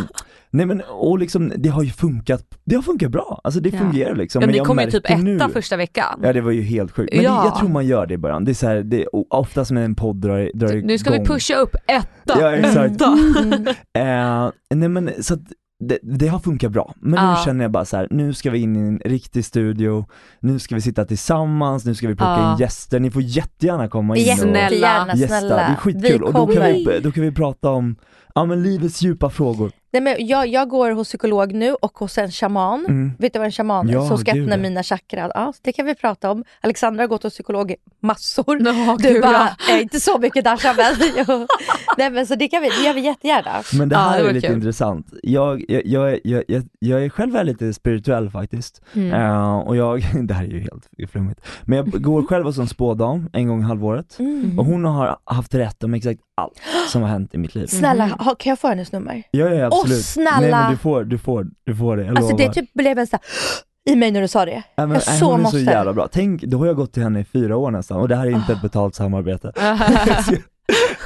nej 0.53 0.65
men 0.65 0.81
och 0.89 1.19
liksom 1.19 1.51
det 1.57 1.69
har 1.69 1.83
ju 1.83 1.89
funkat, 1.89 2.43
det 2.63 2.75
har 2.75 2.81
funkat 2.81 3.11
bra, 3.11 3.41
alltså 3.43 3.59
det 3.59 3.69
Ja. 3.69 3.79
fungerar 3.79 4.15
liksom. 4.15 4.41
Ja, 4.41 4.47
men 4.47 4.53
ni 4.55 4.59
kom 4.59 4.79
ju 4.79 4.91
typ 4.91 5.05
etta 5.05 5.17
nu- 5.17 5.39
första 5.53 5.77
veckan. 5.77 6.19
Ja 6.23 6.33
det 6.33 6.41
var 6.41 6.51
ju 6.51 6.61
helt 6.61 6.91
sjukt, 6.91 7.13
men 7.15 7.23
Ja. 7.23 7.31
det, 7.41 7.47
jag 7.47 7.55
tror 7.59 7.69
man 7.69 7.85
gör 7.85 8.05
det 8.05 8.13
i 8.13 8.17
början, 8.17 8.45
det 8.45 8.51
är 8.51 8.53
så 8.53 8.67
här, 8.67 8.75
det, 8.83 9.05
oftast 9.29 9.71
när 9.71 9.81
en 9.83 9.95
podd 9.95 10.15
drar, 10.21 10.51
drar 10.53 10.73
Nu 10.73 10.97
ska 10.97 11.09
vi 11.09 11.15
igång. 11.15 11.27
pusha 11.27 11.55
upp 11.55 11.75
etta. 11.87 12.41
Ja 12.41 12.51
exakt. 12.51 12.93
Etta. 12.95 13.17
Eh, 13.99 14.49
nej 14.75 14.89
men 14.89 15.09
så 15.21 15.33
att 15.33 15.39
det, 15.81 15.99
det 16.03 16.27
har 16.27 16.39
funkat 16.39 16.71
bra, 16.71 16.93
men 16.99 17.11
nu 17.25 17.31
Ja. 17.31 17.41
känner 17.45 17.63
jag 17.63 17.71
bara 17.71 17.85
så 17.85 17.97
här: 17.97 18.07
nu 18.11 18.33
ska 18.33 18.51
vi 18.51 18.59
in 18.59 18.75
i 18.75 18.79
en 18.79 18.99
riktig 19.05 19.45
studio, 19.45 20.05
nu 20.39 20.59
ska 20.59 20.75
vi 20.75 20.81
sitta 20.81 21.05
tillsammans, 21.05 21.85
nu 21.85 21.95
ska 21.95 22.07
vi 22.07 22.15
plocka 22.15 22.31
Ja. 22.31 22.51
in 22.53 22.57
gäster, 22.59 22.99
ni 22.99 23.11
får 23.11 23.21
jättegärna 23.21 23.87
komma 23.87 24.17
in 24.17 24.21
och 24.31 24.55
Jättegärna 24.57 25.15
gästa, 25.15 25.47
det 25.55 25.61
är 25.61 25.75
skitkul 25.75 26.23
och 26.23 26.33
då 26.33 26.47
kan, 26.47 26.63
vi, 26.63 26.99
då 27.03 27.11
kan 27.11 27.23
vi 27.23 27.31
prata 27.31 27.69
om, 27.69 27.95
ja 28.35 28.45
men 28.45 28.63
livets 28.63 29.01
djupa 29.01 29.29
frågor. 29.29 29.71
Nej, 29.93 30.01
men 30.01 30.27
jag, 30.27 30.47
jag 30.47 30.69
går 30.69 30.91
hos 30.91 31.07
psykolog 31.07 31.53
nu 31.53 31.73
och 31.73 31.97
hos 31.99 32.17
en 32.17 32.31
shaman. 32.31 32.85
Mm. 32.85 33.11
Vet 33.19 33.33
du 33.33 33.39
vad 33.39 33.45
en 33.45 33.51
shaman 33.51 33.89
är? 33.89 33.93
Ja, 33.93 34.07
Som 34.07 34.17
ska 34.17 34.31
gud, 34.31 34.43
öppna 34.43 34.55
ja. 34.55 34.61
mina 34.61 34.83
chakran. 34.83 35.31
Ja, 35.33 35.53
det 35.61 35.71
kan 35.71 35.85
vi 35.85 35.95
prata 35.95 36.31
om. 36.31 36.43
Alexandra 36.61 37.03
har 37.03 37.07
gått 37.07 37.23
hos 37.23 37.33
psykolog 37.33 37.75
massor. 38.01 38.61
Ja, 38.67 38.97
du 38.99 39.07
gud, 39.13 39.21
bara, 39.21 39.49
ja. 39.69 39.79
inte 39.79 39.99
så 39.99 40.17
mycket 40.19 40.43
Dasha 40.45 40.73
men. 40.77 41.47
Nej 41.97 42.09
men 42.11 42.27
så 42.27 42.35
det 42.35 42.47
kan 42.47 42.61
vi, 42.61 42.69
det 42.69 42.83
gör 42.85 42.93
vi 42.93 43.01
jättegärna. 43.01 43.51
Men 43.77 43.89
det 43.89 43.95
Ja, 43.95 43.99
här 44.01 44.17
det 44.17 44.23
var 44.23 44.29
är 44.29 44.33
lite 44.33 44.47
kul. 44.47 44.55
intressant. 44.55 45.07
Jag, 45.23 45.63
jag, 45.67 45.81
jag, 45.85 46.19
jag, 46.23 46.43
jag, 46.47 46.63
jag 46.79 47.05
är 47.05 47.09
själv 47.09 47.35
är 47.35 47.43
lite 47.43 47.73
spirituell 47.73 48.29
faktiskt. 48.29 48.81
Mm. 48.93 49.13
Eh, 49.21 49.57
och 49.57 49.75
jag, 49.75 50.01
det 50.27 50.33
här 50.33 50.43
är 50.43 50.47
ju 50.47 50.59
helt 50.59 51.11
flummigt, 51.11 51.41
men 51.63 51.77
jag 51.77 52.01
går 52.01 52.23
själv 52.23 52.45
hos 52.45 52.57
en 52.57 52.67
spådam 52.67 53.29
en 53.33 53.47
gång 53.47 53.59
i 53.59 53.63
halvåret 53.63 54.15
Mm. 54.19 54.59
och 54.59 54.65
hon 54.65 54.85
har 54.85 55.17
haft 55.25 55.53
rätt 55.55 55.83
om 55.83 55.93
exakt 55.93 56.19
allt 56.35 56.61
som 56.87 57.01
har 57.01 57.09
hänt 57.09 57.33
i 57.35 57.37
mitt 57.37 57.55
liv. 57.55 57.65
Snälla, 57.67 58.05
ha, 58.07 58.35
kan 58.35 58.49
jag 58.49 58.59
få 58.59 58.67
hennes 58.67 58.91
nummer? 58.91 59.23
Ja, 59.31 59.49
ja 59.49 59.69
absolut. 59.81 60.05
snälla! 60.05 60.39
Nej 60.39 60.51
men 60.51 60.71
du 60.71 60.77
får, 60.77 61.03
du 61.03 61.17
får, 61.17 61.47
du 61.63 61.75
får 61.75 61.97
det, 61.97 62.05
jag 62.05 62.17
Alltså 62.17 62.35
det 62.35 62.43
lovar. 62.43 62.53
typ 62.53 62.73
blev 62.73 62.99
en 62.99 63.07
sån 63.07 63.19
här, 63.85 63.93
i 63.93 63.95
mig 63.95 64.11
när 64.11 64.21
du 64.21 64.27
sa 64.27 64.45
det. 64.45 64.51
Ja, 64.75 64.85
men, 64.85 64.89
jag 64.95 65.03
nej, 65.07 65.19
så 65.19 65.25
hon 65.25 65.39
är 65.39 65.43
måste. 65.43 65.57
så 65.57 65.63
jävla 65.71 65.93
bra. 65.93 66.07
Tänk, 66.11 66.43
då 66.43 66.57
har 66.57 66.65
jag 66.65 66.75
gått 66.75 66.93
till 66.93 67.03
henne 67.03 67.19
i 67.19 67.23
fyra 67.23 67.57
år 67.57 67.71
nästan 67.71 67.97
och 67.97 68.07
det 68.07 68.15
här 68.15 68.25
är 68.27 68.31
inte 68.31 68.53
ett 68.53 68.61
betalt 68.61 68.95
samarbete. 68.95 69.51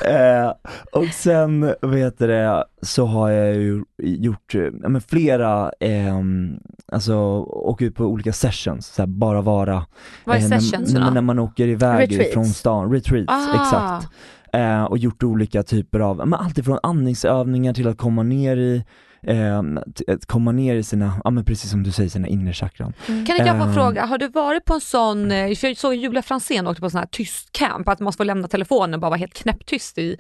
eh, 0.06 0.52
och 0.92 1.06
sen, 1.14 1.74
vet 1.82 2.18
du 2.20 2.28
det, 2.28 2.66
så 2.82 3.06
har 3.06 3.30
jag 3.30 3.56
ju 3.56 3.84
gjort, 3.98 4.56
eh, 4.56 4.62
ja, 4.62 4.90
men 4.90 5.02
flera, 5.02 5.72
eh, 5.80 6.16
alltså 6.92 7.16
åker 7.44 7.86
ut 7.86 7.96
på 7.96 8.04
olika 8.06 8.34
sessions, 8.34 8.88
så 8.88 9.02
här, 9.02 9.08
bara 9.08 9.42
vara. 9.42 9.86
Vad 10.26 10.36
är 10.38 10.42
eh, 10.42 10.48
när- 10.50 10.60
sessions 10.60 10.94
när, 10.94 11.02
då? 11.02 11.10
när 11.10 11.22
man 11.22 11.40
åker 11.40 11.68
iväg 11.68 12.12
Retreats. 12.12 12.34
från 12.34 12.46
stan, 12.46 12.92
retreats, 12.92 13.26
Ah. 13.34 13.62
exakt. 13.64 14.14
Eh, 14.56 14.84
och 14.84 14.98
gjort 14.98 15.24
olika 15.24 15.64
typer 15.64 16.00
av, 16.00 16.18
men 16.18 16.34
alltifrån 16.34 16.80
andningsövningar 16.84 17.74
till 17.74 17.88
att 17.88 17.98
komma 17.98 18.24
ner 18.24 18.58
i 18.58 18.84
eh, 19.24 19.64
t- 19.96 20.12
att 20.14 20.26
komma 20.26 20.52
ner 20.52 20.76
i 20.76 20.84
sina, 20.84 21.14
ja 21.24 21.30
men 21.30 21.46
precis 21.46 21.72
som 21.72 21.84
du 21.84 21.92
säger, 21.92 22.10
sina 22.10 22.28
inre 22.28 22.54
chakran. 22.54 22.94
Kan 23.06 23.18
inte 23.18 23.34
jag 23.36 23.58
få 23.58 23.64
Ehm. 23.64 23.74
fråga, 23.74 24.06
har 24.06 24.18
du 24.18 24.28
varit 24.28 24.66
på 24.66 24.74
en 24.74 24.82
sån, 24.82 25.32
eh, 25.32 25.56
för 25.56 25.68
jag 25.68 25.78
såg 25.78 25.96
Julia 25.96 26.22
Franzén 26.22 26.68
åkte 26.68 26.80
på 26.80 26.86
en 26.86 26.92
sån 26.92 27.00
här 27.00 27.08
tyst 27.12 27.52
camp, 27.52 27.90
att 27.90 28.00
man 28.00 28.04
måste 28.06 28.18
få 28.18 28.24
lämna 28.24 28.48
telefonen 28.48 28.94
och 28.94 29.00
bara 29.00 29.10
vara 29.10 29.20
helt 29.20 29.34
knäpptyst 29.34 29.98
i 29.98 30.18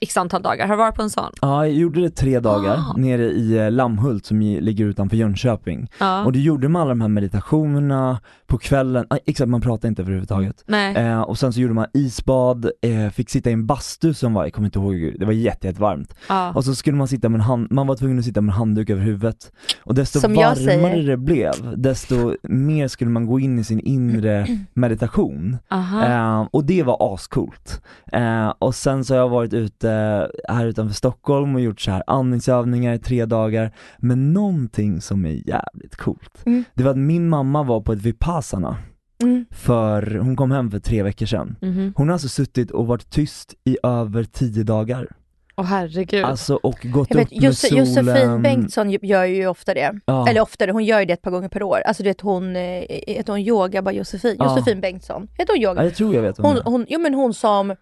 x 0.00 0.16
antal 0.16 0.42
dagar. 0.42 0.66
Har 0.66 0.74
du 0.74 0.78
varit 0.78 0.94
på 0.94 1.02
en 1.02 1.10
sån? 1.10 1.32
Ja, 1.40 1.66
jag 1.66 1.74
gjorde 1.74 2.00
det 2.00 2.10
tre 2.10 2.40
dagar 2.40 2.74
Ah. 2.76 2.94
nere 2.96 3.22
i 3.22 3.58
eh, 3.58 3.70
Lammhult 3.70 4.26
som 4.26 4.40
ligger 4.40 4.84
utanför 4.84 5.16
Jönköping. 5.16 5.88
Ja. 6.00 6.24
Och 6.24 6.32
då 6.32 6.38
gjorde 6.38 6.68
man 6.68 6.82
alla 6.82 6.88
de 6.88 7.00
här 7.00 7.08
meditationerna 7.08 8.20
på 8.46 8.58
kvällen, 8.58 9.06
ah, 9.10 9.16
exakt 9.26 9.48
man 9.48 9.60
pratade 9.60 9.88
inte 9.88 10.02
överhuvudtaget. 10.02 10.64
Nej. 10.66 10.96
Eh, 10.96 11.20
och 11.20 11.38
sen 11.38 11.52
så 11.52 11.60
gjorde 11.60 11.74
man 11.74 11.86
isbad, 11.94 12.70
eh, 12.82 13.10
fick 13.12 13.30
sitta 13.30 13.50
i 13.50 13.52
en 13.52 13.66
bastu 13.66 14.14
som 14.14 14.34
var, 14.34 14.44
jag 14.44 14.52
kommer 14.52 14.66
inte 14.68 14.78
ihåg, 14.78 15.14
det 15.18 15.24
var 15.26 15.32
jätte, 15.32 15.66
jättevarmt. 15.66 16.14
Ja. 16.28 16.52
Och 16.54 16.64
så 16.64 16.74
skulle 16.74 16.96
man 16.96 17.08
sitta 17.08 17.28
med 17.28 17.38
en 17.38 17.44
hand, 17.44 17.68
man 17.70 17.86
var 17.86 17.96
tvungen 17.96 18.18
att 18.18 18.24
sitta 18.24 18.40
med 18.40 18.52
en 18.52 18.58
handduk 18.58 18.90
över 18.90 19.02
huvudet. 19.02 19.52
Och 19.84 19.94
desto 19.94 20.20
Som 20.20 20.34
varmare 20.34 21.02
det 21.02 21.16
blev, 21.16 21.52
desto 21.76 22.34
mer 22.42 22.88
skulle 22.88 23.10
man 23.10 23.26
gå 23.26 23.40
in 23.40 23.58
i 23.58 23.64
sin 23.64 23.80
inre 23.80 24.46
meditation. 24.74 25.56
Eh, 25.70 26.40
och 26.50 26.64
det 26.64 26.82
var 26.82 27.14
ascoolt. 27.14 27.82
Eh, 28.12 28.52
och 28.58 28.74
sen 28.74 29.04
så 29.04 29.14
har 29.14 29.18
jag 29.18 29.28
varit 29.28 29.52
ute 29.54 29.77
här 30.48 30.66
utanför 30.66 30.94
Stockholm 30.94 31.54
och 31.54 31.60
gjort 31.60 31.80
så 31.80 31.90
här 31.90 32.02
andningsövningar 32.06 32.94
i 32.94 32.98
tre 32.98 33.24
dagar. 33.26 33.70
Men 33.98 34.32
någonting 34.32 35.00
som 35.00 35.24
är 35.26 35.48
jävligt 35.48 35.96
coolt, 35.96 36.42
Mm. 36.46 36.64
det 36.74 36.82
var 36.82 36.90
att 36.90 36.98
min 36.98 37.28
mamma 37.28 37.62
var 37.62 37.80
på 37.80 37.92
ett 37.92 38.02
vipassana 38.02 38.76
Mm. 39.22 39.46
för, 39.50 40.18
hon 40.18 40.36
kom 40.36 40.50
hem 40.50 40.70
för 40.70 40.78
tre 40.78 41.02
veckor 41.02 41.26
sedan. 41.26 41.56
Mhm. 41.62 41.92
Hon 41.96 42.08
har 42.08 42.12
alltså 42.12 42.28
suttit 42.28 42.70
och 42.70 42.86
varit 42.86 43.10
tyst 43.10 43.54
i 43.64 43.76
över 43.82 44.24
tio 44.24 44.62
dagar. 44.62 45.08
Åh 45.56 45.64
herregud. 45.64 46.24
Alltså 46.24 46.54
och 46.54 46.78
gått 46.92 47.10
vet, 47.10 47.24
upp 47.26 47.30
med 47.32 47.42
Josse, 47.42 47.68
solen. 47.68 47.86
Josefin 47.86 48.42
Bengtsson 48.42 48.90
gör 48.90 49.24
ju 49.24 49.46
ofta 49.46 49.74
det. 49.74 49.92
Ja. 50.04 50.28
Eller 50.28 50.40
oftare, 50.40 50.70
hon 50.70 50.84
gör 50.84 51.00
ju 51.00 51.06
det 51.06 51.12
ett 51.12 51.22
par 51.22 51.30
gånger 51.30 51.48
per 51.48 51.62
år. 51.62 51.80
Alltså 51.86 52.02
du 52.02 52.08
vet 52.08 52.20
hon, 52.20 52.56
eh, 52.56 52.62
heter 53.06 53.32
hon 53.32 53.40
yoga 53.40 53.82
bara 53.82 53.92
Josefin? 53.94 54.36
Ja. 54.38 54.44
Josefin 54.56 54.80
Bengtsson. 54.80 55.28
Heter 55.38 55.52
hon 55.54 55.62
yoga? 55.62 55.80
Ja, 55.80 55.84
jag 55.84 55.94
tror 55.94 56.14
jag 56.14 56.22
vet 56.22 56.38
Hon, 56.38 56.46
hon, 56.56 56.62
hon, 56.64 56.86
jo 56.88 57.00
men 57.00 57.14
hon 57.14 57.34
som, 57.34 57.74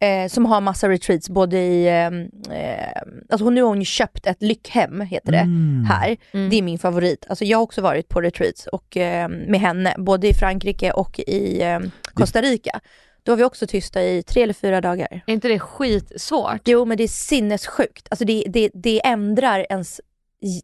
eh, 0.00 0.28
som 0.28 0.46
har 0.46 0.60
massa 0.60 0.88
retreats 0.88 1.30
både 1.30 1.58
i, 1.58 1.88
ehm, 1.88 2.28
eh, 2.50 3.02
alltså 3.30 3.44
hon, 3.44 3.54
nu 3.54 3.62
har 3.62 3.68
hon 3.68 3.78
ju 3.78 3.84
köpt 3.84 4.26
ett 4.26 4.42
lyckhem 4.42 5.00
heter 5.00 5.32
det 5.32 5.38
Mm. 5.38 5.84
här. 5.88 6.16
Mm. 6.32 6.50
Det 6.50 6.56
är 6.56 6.62
min 6.62 6.78
favorit. 6.78 7.26
Alltså 7.28 7.44
jag 7.44 7.58
har 7.58 7.62
också 7.62 7.80
varit 7.82 8.08
på 8.08 8.20
retreats 8.20 8.66
och, 8.66 8.96
eh, 8.96 9.28
med 9.28 9.60
henne, 9.60 9.94
både 9.98 10.28
i 10.28 10.34
Frankrike 10.34 10.90
och 10.90 11.18
i 11.20 11.62
eh, 11.62 11.78
Costa 12.14 12.42
Rica. 12.42 12.80
Då 13.22 13.32
var 13.32 13.36
vi 13.36 13.44
också 13.44 13.66
tysta 13.66 14.02
i 14.02 14.22
tre 14.22 14.42
eller 14.42 14.54
fyra 14.54 14.80
dagar. 14.80 15.20
Är 15.26 15.32
inte 15.32 15.48
det 15.48 15.58
skitsvårt? 15.58 16.60
Jo 16.64 16.84
men 16.84 16.96
det 16.96 17.02
är 17.02 17.08
sinnessjukt. 17.08 18.06
Alltså 18.10 18.24
det, 18.24 18.44
det, 18.48 18.70
det 18.74 19.06
ändrar 19.06 19.66
ens 19.70 20.00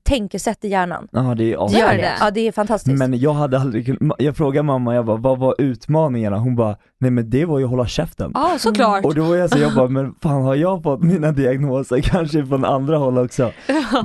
tänkesätt 0.02 0.64
i 0.64 0.68
hjärnan. 0.68 1.08
Ja 1.12 1.34
det 1.36 1.44
är 1.44 1.48
Gör 1.48 1.96
det? 1.96 2.12
Ja 2.20 2.30
det 2.30 2.48
är 2.48 2.52
fantastiskt. 2.52 2.98
Men 2.98 3.18
jag 3.18 3.32
hade 3.32 3.58
aldrig 3.60 3.98
jag 4.18 4.36
frågade 4.36 4.62
mamma, 4.62 4.94
jag 4.94 5.06
bara, 5.06 5.16
vad 5.16 5.38
var 5.38 5.54
utmaningarna? 5.58 6.38
Hon 6.38 6.56
bara, 6.56 6.76
nej 7.00 7.10
men 7.10 7.30
det 7.30 7.44
var 7.44 7.58
ju 7.58 7.64
att 7.64 7.70
hålla 7.70 7.86
käften. 7.86 8.30
Ja, 8.34 8.50
såklart. 8.58 9.04
Och 9.04 9.14
då 9.14 9.24
var 9.24 9.36
jag 9.36 9.50
så, 9.50 9.58
jag 9.58 9.74
bara, 9.74 9.88
men 9.88 10.14
fan 10.22 10.42
har 10.42 10.54
jag 10.54 10.82
fått 10.82 11.02
mina 11.02 11.32
diagnoser 11.32 12.00
kanske 12.02 12.46
från 12.46 12.64
andra 12.64 12.98
håll 12.98 13.18
också? 13.18 13.52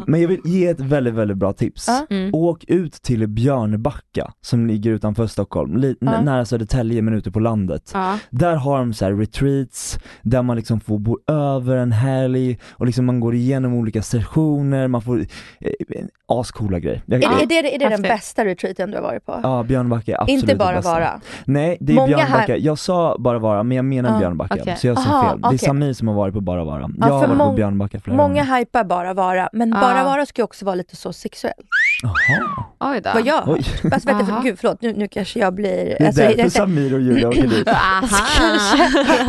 Men 0.07 0.21
jag 0.21 0.27
vill 0.27 0.41
ge 0.45 0.67
ett 0.67 0.79
väldigt, 0.79 1.13
väldigt 1.13 1.37
bra 1.37 1.53
tips. 1.53 1.89
Mm. 2.09 2.33
Åk 2.33 2.63
ut 2.67 2.93
till 2.93 3.27
Björnebacka 3.27 4.31
som 4.41 4.67
ligger 4.67 4.91
utanför 4.91 5.27
Stockholm, 5.27 5.77
li- 5.77 5.95
nära 6.01 6.45
Södertälje 6.45 7.01
men 7.01 7.13
ute 7.13 7.31
på 7.31 7.39
landet. 7.39 7.93
Där 8.29 8.55
har 8.55 8.79
de 8.79 8.93
så 8.93 9.05
här 9.05 9.13
retreats, 9.13 9.99
där 10.21 10.41
man 10.41 10.55
liksom 10.57 10.79
får 10.79 10.99
bo 10.99 11.17
över 11.27 11.75
en 11.77 11.91
helg 11.91 12.59
och 12.71 12.85
liksom 12.85 13.05
man 13.05 13.19
går 13.19 13.35
igenom 13.35 13.73
olika 13.73 14.01
sessioner, 14.01 14.87
man 14.87 15.01
får, 15.01 15.25
eh, 15.61 16.05
ascoola 16.27 16.79
grejer. 16.79 17.01
Jag, 17.05 17.23
är, 17.23 17.29
det- 17.47 17.57
är 17.57 17.63
det, 17.63 17.75
är 17.75 17.79
det 17.79 17.89
den 17.89 18.01
bästa 18.01 18.45
retreaten 18.45 18.91
du 18.91 18.97
har 18.97 19.03
varit 19.03 19.25
på? 19.25 19.39
Ja, 19.43 19.63
Björnbacka 19.63 20.11
är 20.11 20.21
absolut 20.21 20.43
Inte 20.43 20.55
bara 20.55 20.75
bästa. 20.75 20.91
vara. 20.91 21.21
Nej, 21.45 21.77
det 21.79 21.93
är 21.93 21.95
Många 21.95 22.07
Björnbacka. 22.07 22.53
här- 22.53 22.59
Jag 22.59 22.79
sa 22.79 23.15
bara 23.19 23.39
vara, 23.39 23.63
men 23.63 23.75
jag 23.75 23.85
menar 23.85 24.11
Ja, 24.13 24.17
Björnbacka. 24.19 24.55
okej. 24.61 24.75
Så 24.77 24.87
jag 24.87 24.99
sa 24.99 25.29
fel. 25.29 25.41
Det 25.41 25.47
är. 25.47 25.57
Samir 25.57 25.93
som 25.93 26.07
har 26.07 26.15
varit 26.15 26.33
på 26.33 26.41
bara 26.41 26.63
vara. 26.63 26.81
Ja, 26.81 27.07
jag 27.07 27.13
har 27.13 27.21
för 27.27 27.27
varit 27.35 27.49
på 27.49 27.53
Björnbacka 27.53 27.99
flera 27.99 28.17
Många 28.17 28.29
gånger. 28.43 28.57
hypar 28.59 28.83
bara 28.83 29.13
vara, 29.13 29.49
men 29.53 29.71
bara 29.71 30.03
vara 30.03 30.25
ska 30.25 30.41
ju 30.41 30.43
också 30.43 30.65
vara 30.65 30.75
lite 30.75 30.95
så 30.95 31.13
sexuell. 31.13 31.53
Jaha. 32.03 32.65
Oj 32.79 33.01
då. 33.01 33.09
Vad 33.13 33.25
jag 33.27 33.41
har. 33.41 33.53
Alltså, 33.55 33.79
vänta, 33.83 34.25
för, 34.25 34.41
gud 34.43 34.59
förlåt, 34.59 34.81
nu, 34.81 34.93
nu 34.93 35.07
kanske 35.07 35.39
jag 35.39 35.53
blir... 35.53 35.71
Det 35.85 36.01
är 36.01 36.05
alltså, 36.07 36.21
därför 36.21 36.39
jag- 36.39 36.51
Samir 36.51 36.93
och 36.93 37.01
Julia 37.01 37.27
åker 37.29 37.47
dit. 37.47 37.67
Aha. 37.67 38.07
kanske, 38.37 38.83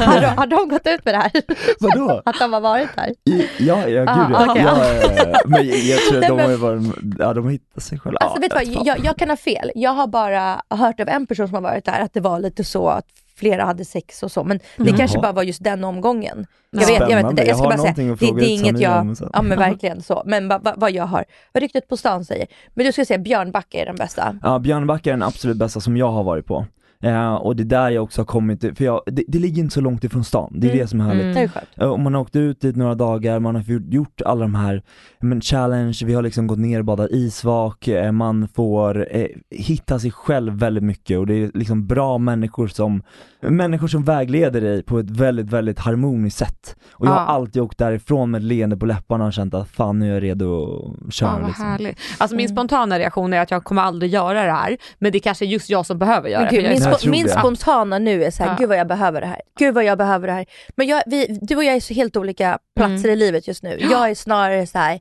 har, 0.05 0.21
de, 0.21 0.27
har 0.27 0.47
de 0.47 0.69
gått 0.69 0.87
ut 0.87 1.05
med 1.05 1.15
det 1.15 1.19
här? 1.19 1.33
Vadå? 1.81 2.23
Att 2.25 2.39
de 2.39 2.53
har 2.53 2.61
varit 2.61 2.89
där? 2.97 3.11
I, 3.33 3.49
ja, 3.59 3.89
ja 3.89 4.05
Ah, 4.09 4.27
gud 4.29 4.37
okej. 4.51 4.63
ja, 4.63 4.85
ja, 5.03 5.13
ja. 5.33 5.41
Men 5.47 5.67
jag, 5.89 5.99
tror 6.01 6.19
att 6.23 6.29
de 6.29 6.39
har 6.41 6.57
varit, 6.57 6.83
ja 7.19 7.35
de 7.35 7.45
har 7.45 7.51
hittat 7.53 7.83
sig 7.83 7.99
själva. 7.99 8.19
Alltså 8.19 8.37
ja, 8.37 8.41
vet 8.41 8.51
du 8.69 8.75
vad, 8.75 8.87
jag, 8.87 9.05
jag 9.05 9.17
kan 9.17 9.29
ha 9.31 9.37
fel. 9.37 9.71
Jag 9.75 9.91
har 9.91 10.07
bara 10.07 10.63
hört 10.71 11.01
av 11.01 11.09
en 11.09 11.27
person 11.27 11.47
som 11.49 11.55
har 11.55 11.63
varit 11.63 11.85
där 11.85 12.01
att 12.01 12.15
det 12.15 12.21
var 12.21 12.41
lite 12.41 12.65
så 12.65 12.89
att 12.89 13.05
flera 13.41 13.65
hade 13.65 13.85
sex 13.85 14.23
och 14.23 14.33
så, 14.33 14.45
men 14.45 14.59
det 14.59 14.65
Jaha. 14.77 14.97
kanske 14.97 15.19
bara 15.19 15.33
var 15.33 15.43
just 15.43 15.65
den 15.65 15.85
omgången. 15.85 16.47
Jag 16.71 16.83
Ja. 16.83 16.87
vet, 16.87 17.11
jag 17.11 17.17
vet 17.23 17.31
inte, 17.31 17.43
Jag 17.43 17.49
jag 17.49 17.57
ska 17.57 17.65
har 17.69 17.77
bara 17.77 17.95
säga, 17.95 18.17
det, 18.21 18.41
det 18.41 18.47
är 18.47 18.55
inget 18.55 18.81
jag, 18.81 19.17
ja 19.33 19.43
men 19.43 19.59
verkligen 19.59 20.03
så, 20.03 20.23
men 20.27 20.49
vad 20.49 20.65
va, 20.65 20.75
vad 20.77 20.91
jag 20.91 21.05
har, 21.05 21.25
vad 21.53 21.61
ryktet 21.63 21.89
på 21.89 21.97
stan 21.97 22.25
säger. 22.25 22.47
Men 22.75 22.87
du 22.87 22.93
ska 22.93 23.05
säga 23.05 23.19
Björnbacka 23.19 23.79
är 23.83 23.87
den 23.87 23.97
bästa. 23.97 24.39
Ja, 24.43 24.59
Björnbacka 24.59 25.11
är 25.11 25.15
den 25.15 25.23
absolut 25.23 25.57
bästa 25.57 25.81
som 25.81 25.97
jag 25.97 26.11
har 26.11 26.23
varit 26.25 26.47
på. 26.47 26.67
Eh, 27.03 27.35
och 27.35 27.57
det 27.57 27.63
är 27.63 27.65
där 27.65 27.91
jag 27.91 28.05
också 28.05 28.21
har 28.21 28.27
kommit, 28.27 28.61
för 28.79 28.85
jag, 28.85 29.01
det, 29.07 29.25
det 29.29 29.39
ligger 29.39 29.63
inte 29.63 29.75
så 29.75 29.81
långt 29.81 30.05
ifrån 30.05 30.25
stan, 30.25 30.53
det 30.55 30.67
är 30.67 30.71
Mm. 30.71 30.83
det 30.83 30.87
som 30.89 31.01
är 31.01 31.05
härligt. 31.05 31.23
Mm. 31.23 31.35
Det 31.35 31.41
är 31.41 31.49
skönt. 31.49 31.67
Eh, 31.77 31.89
Och 31.89 32.01
man 32.01 32.15
har 32.15 32.21
åkt 32.21 32.37
ut 32.37 32.61
dit 32.61 32.77
några 32.77 32.95
dagar, 32.95 33.39
man 33.41 33.55
har 33.55 33.63
gjort, 33.93 34.23
alla 34.25 34.41
de 34.41 34.55
här 34.55 34.83
men 35.21 35.41
challenge, 35.41 35.99
vi 36.05 36.15
har 36.15 36.23
liksom 36.23 36.47
gått 36.47 36.59
ner 36.59 36.79
och 36.79 36.85
badat 36.85 37.11
isvak, 37.11 37.89
eh, 37.89 38.13
man 38.13 38.49
får 38.49 39.07
eh, 39.17 39.27
hitta 39.51 39.99
sig 39.99 40.11
själv 40.11 40.53
väldigt 40.53 40.85
mycket 40.85 41.19
och 41.19 41.27
det 41.27 41.35
är 41.35 41.51
liksom 41.55 41.87
bra 41.87 42.19
människor 42.19 42.69
som, 42.69 43.03
människor 43.43 43.89
som 43.89 44.05
vägleder 44.05 44.61
dig 44.61 44.83
på 44.83 44.99
ett 44.99 45.11
väldigt, 45.11 45.47
väldigt 45.51 45.79
harmoniskt 45.79 46.39
sätt. 46.39 46.77
Och 46.93 47.07
jag 47.07 47.13
Ja. 47.15 47.19
har 47.19 47.27
alltid 47.35 47.63
åkt 47.63 47.79
därifrån 47.79 48.31
med 48.31 48.43
leende 48.45 48.77
på 48.77 48.87
läpparna 48.87 49.25
och 49.27 49.33
känt 49.33 49.55
att 49.55 49.69
fan 49.69 49.99
nu 49.99 50.11
är 50.11 50.15
jag 50.15 50.23
redo 50.23 50.65
att 51.07 51.15
köra 51.15 51.31
Ja, 51.31 51.39
vad 51.39 51.47
liksom. 51.47 51.65
härligt. 51.67 51.99
Alltså 52.19 52.37
min 52.37 52.47
Mm. 52.47 52.57
spontana 52.57 52.99
reaktion 52.99 53.33
är 53.33 53.41
att 53.41 53.51
jag 53.51 53.65
kommer 53.65 53.83
aldrig 53.83 54.13
göra 54.13 54.45
det 54.45 54.53
här, 54.53 54.77
men 54.99 55.13
det 55.13 55.21
kanske 55.21 55.45
är 55.45 55.47
just 55.47 55.71
jag 55.71 55.87
som 55.87 55.99
behöver 55.99 56.29
göra 56.29 56.51
det. 56.51 56.90
Spo- 56.99 57.11
min 57.11 57.27
det. 57.27 57.33
spontana 57.33 57.99
nu 57.99 58.25
är 58.25 58.31
så 58.31 58.43
här, 58.43 58.51
Ja. 58.51 58.57
gud 58.59 58.69
vad 58.69 58.79
jag 58.79 58.87
behöver 58.89 59.21
det 59.21 59.27
här. 59.27 59.41
Gud 59.59 59.75
vad 59.75 59.85
jag 59.85 59.99
behöver 59.99 60.27
det 60.27 60.33
här. 60.33 60.47
Men 60.77 60.87
jag, 60.87 61.03
vi, 61.07 61.39
du 61.43 61.57
och 61.57 61.65
jag 61.65 61.75
är 61.77 61.81
så 61.81 61.95
helt 61.95 62.17
olika 62.17 62.59
platser 62.77 62.95
Mm. 63.09 63.11
i 63.11 63.17
livet 63.17 63.49
just 63.49 63.63
nu. 63.63 63.79
Jag 63.91 64.11
är 64.11 64.15
snarare 64.15 64.67
så 64.67 64.79
här, 64.79 65.01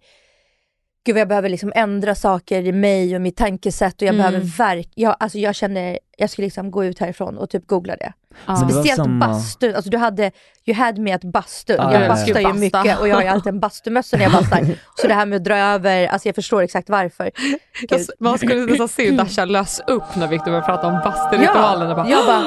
gud 1.06 1.16
vad 1.16 1.22
jag 1.22 1.28
behöver 1.28 1.50
liksom 1.50 1.72
ändra 1.76 2.16
saker 2.16 2.62
i 2.66 2.72
mig 2.72 3.16
och 3.16 3.22
mitt 3.22 3.38
tankesätt 3.38 3.96
och 3.96 4.02
jag 4.08 4.14
Mm. 4.16 4.18
behöver 4.18 4.40
verk, 4.58 4.90
jag, 4.96 5.16
alltså 5.20 5.38
jag 5.38 5.56
känner, 5.56 6.00
jag 6.18 6.30
ska 6.30 6.42
liksom 6.42 6.72
gå 6.72 6.86
ut 6.86 7.00
härifrån 7.00 7.38
och 7.38 7.50
typ 7.50 7.68
googla 7.68 7.96
det. 7.96 8.14
Ja. 8.46 8.56
Speciellt 8.56 8.96
samma- 8.96 9.28
bastun, 9.28 9.76
alltså 9.76 9.90
du 9.90 9.98
hade, 9.98 10.32
you 10.66 10.78
had 10.78 10.98
me 10.98 11.12
att 11.12 11.24
bastun. 11.24 11.76
Ja, 11.80 11.94
jag 11.94 12.02
ja, 12.02 12.04
ja. 12.04 12.10
bastar 12.10 12.40
ju 12.40 12.54
mycket 12.54 13.00
och 13.00 13.08
jag 13.08 13.16
har 13.16 13.22
ju 13.22 13.28
alltid 13.28 13.54
en 13.54 13.60
bastumössa 13.60 14.18
när 14.18 14.24
jag 14.24 14.32
bastar. 14.32 14.66
så 14.96 15.08
det 15.08 15.14
här 15.14 15.26
med 15.26 15.38
att 15.38 15.44
dra 15.44 15.58
över, 15.58 16.08
alltså 16.08 16.28
jag 16.28 16.36
förstår 16.36 16.62
exakt 16.62 16.90
varför. 16.90 17.32
Jag, 17.90 18.02
man 18.20 18.38
skulle 18.38 18.66
nästan 18.66 18.88
se 18.88 19.12
Dasha 19.12 19.46
lös 19.46 19.82
upp 19.88 20.16
när 20.16 20.28
Victor 20.28 20.46
började 20.46 20.66
prata 20.66 20.88
om 20.88 20.94
basturitualen. 21.04 21.96
bara, 21.96 22.10
jag 22.10 22.26
bara, 22.26 22.44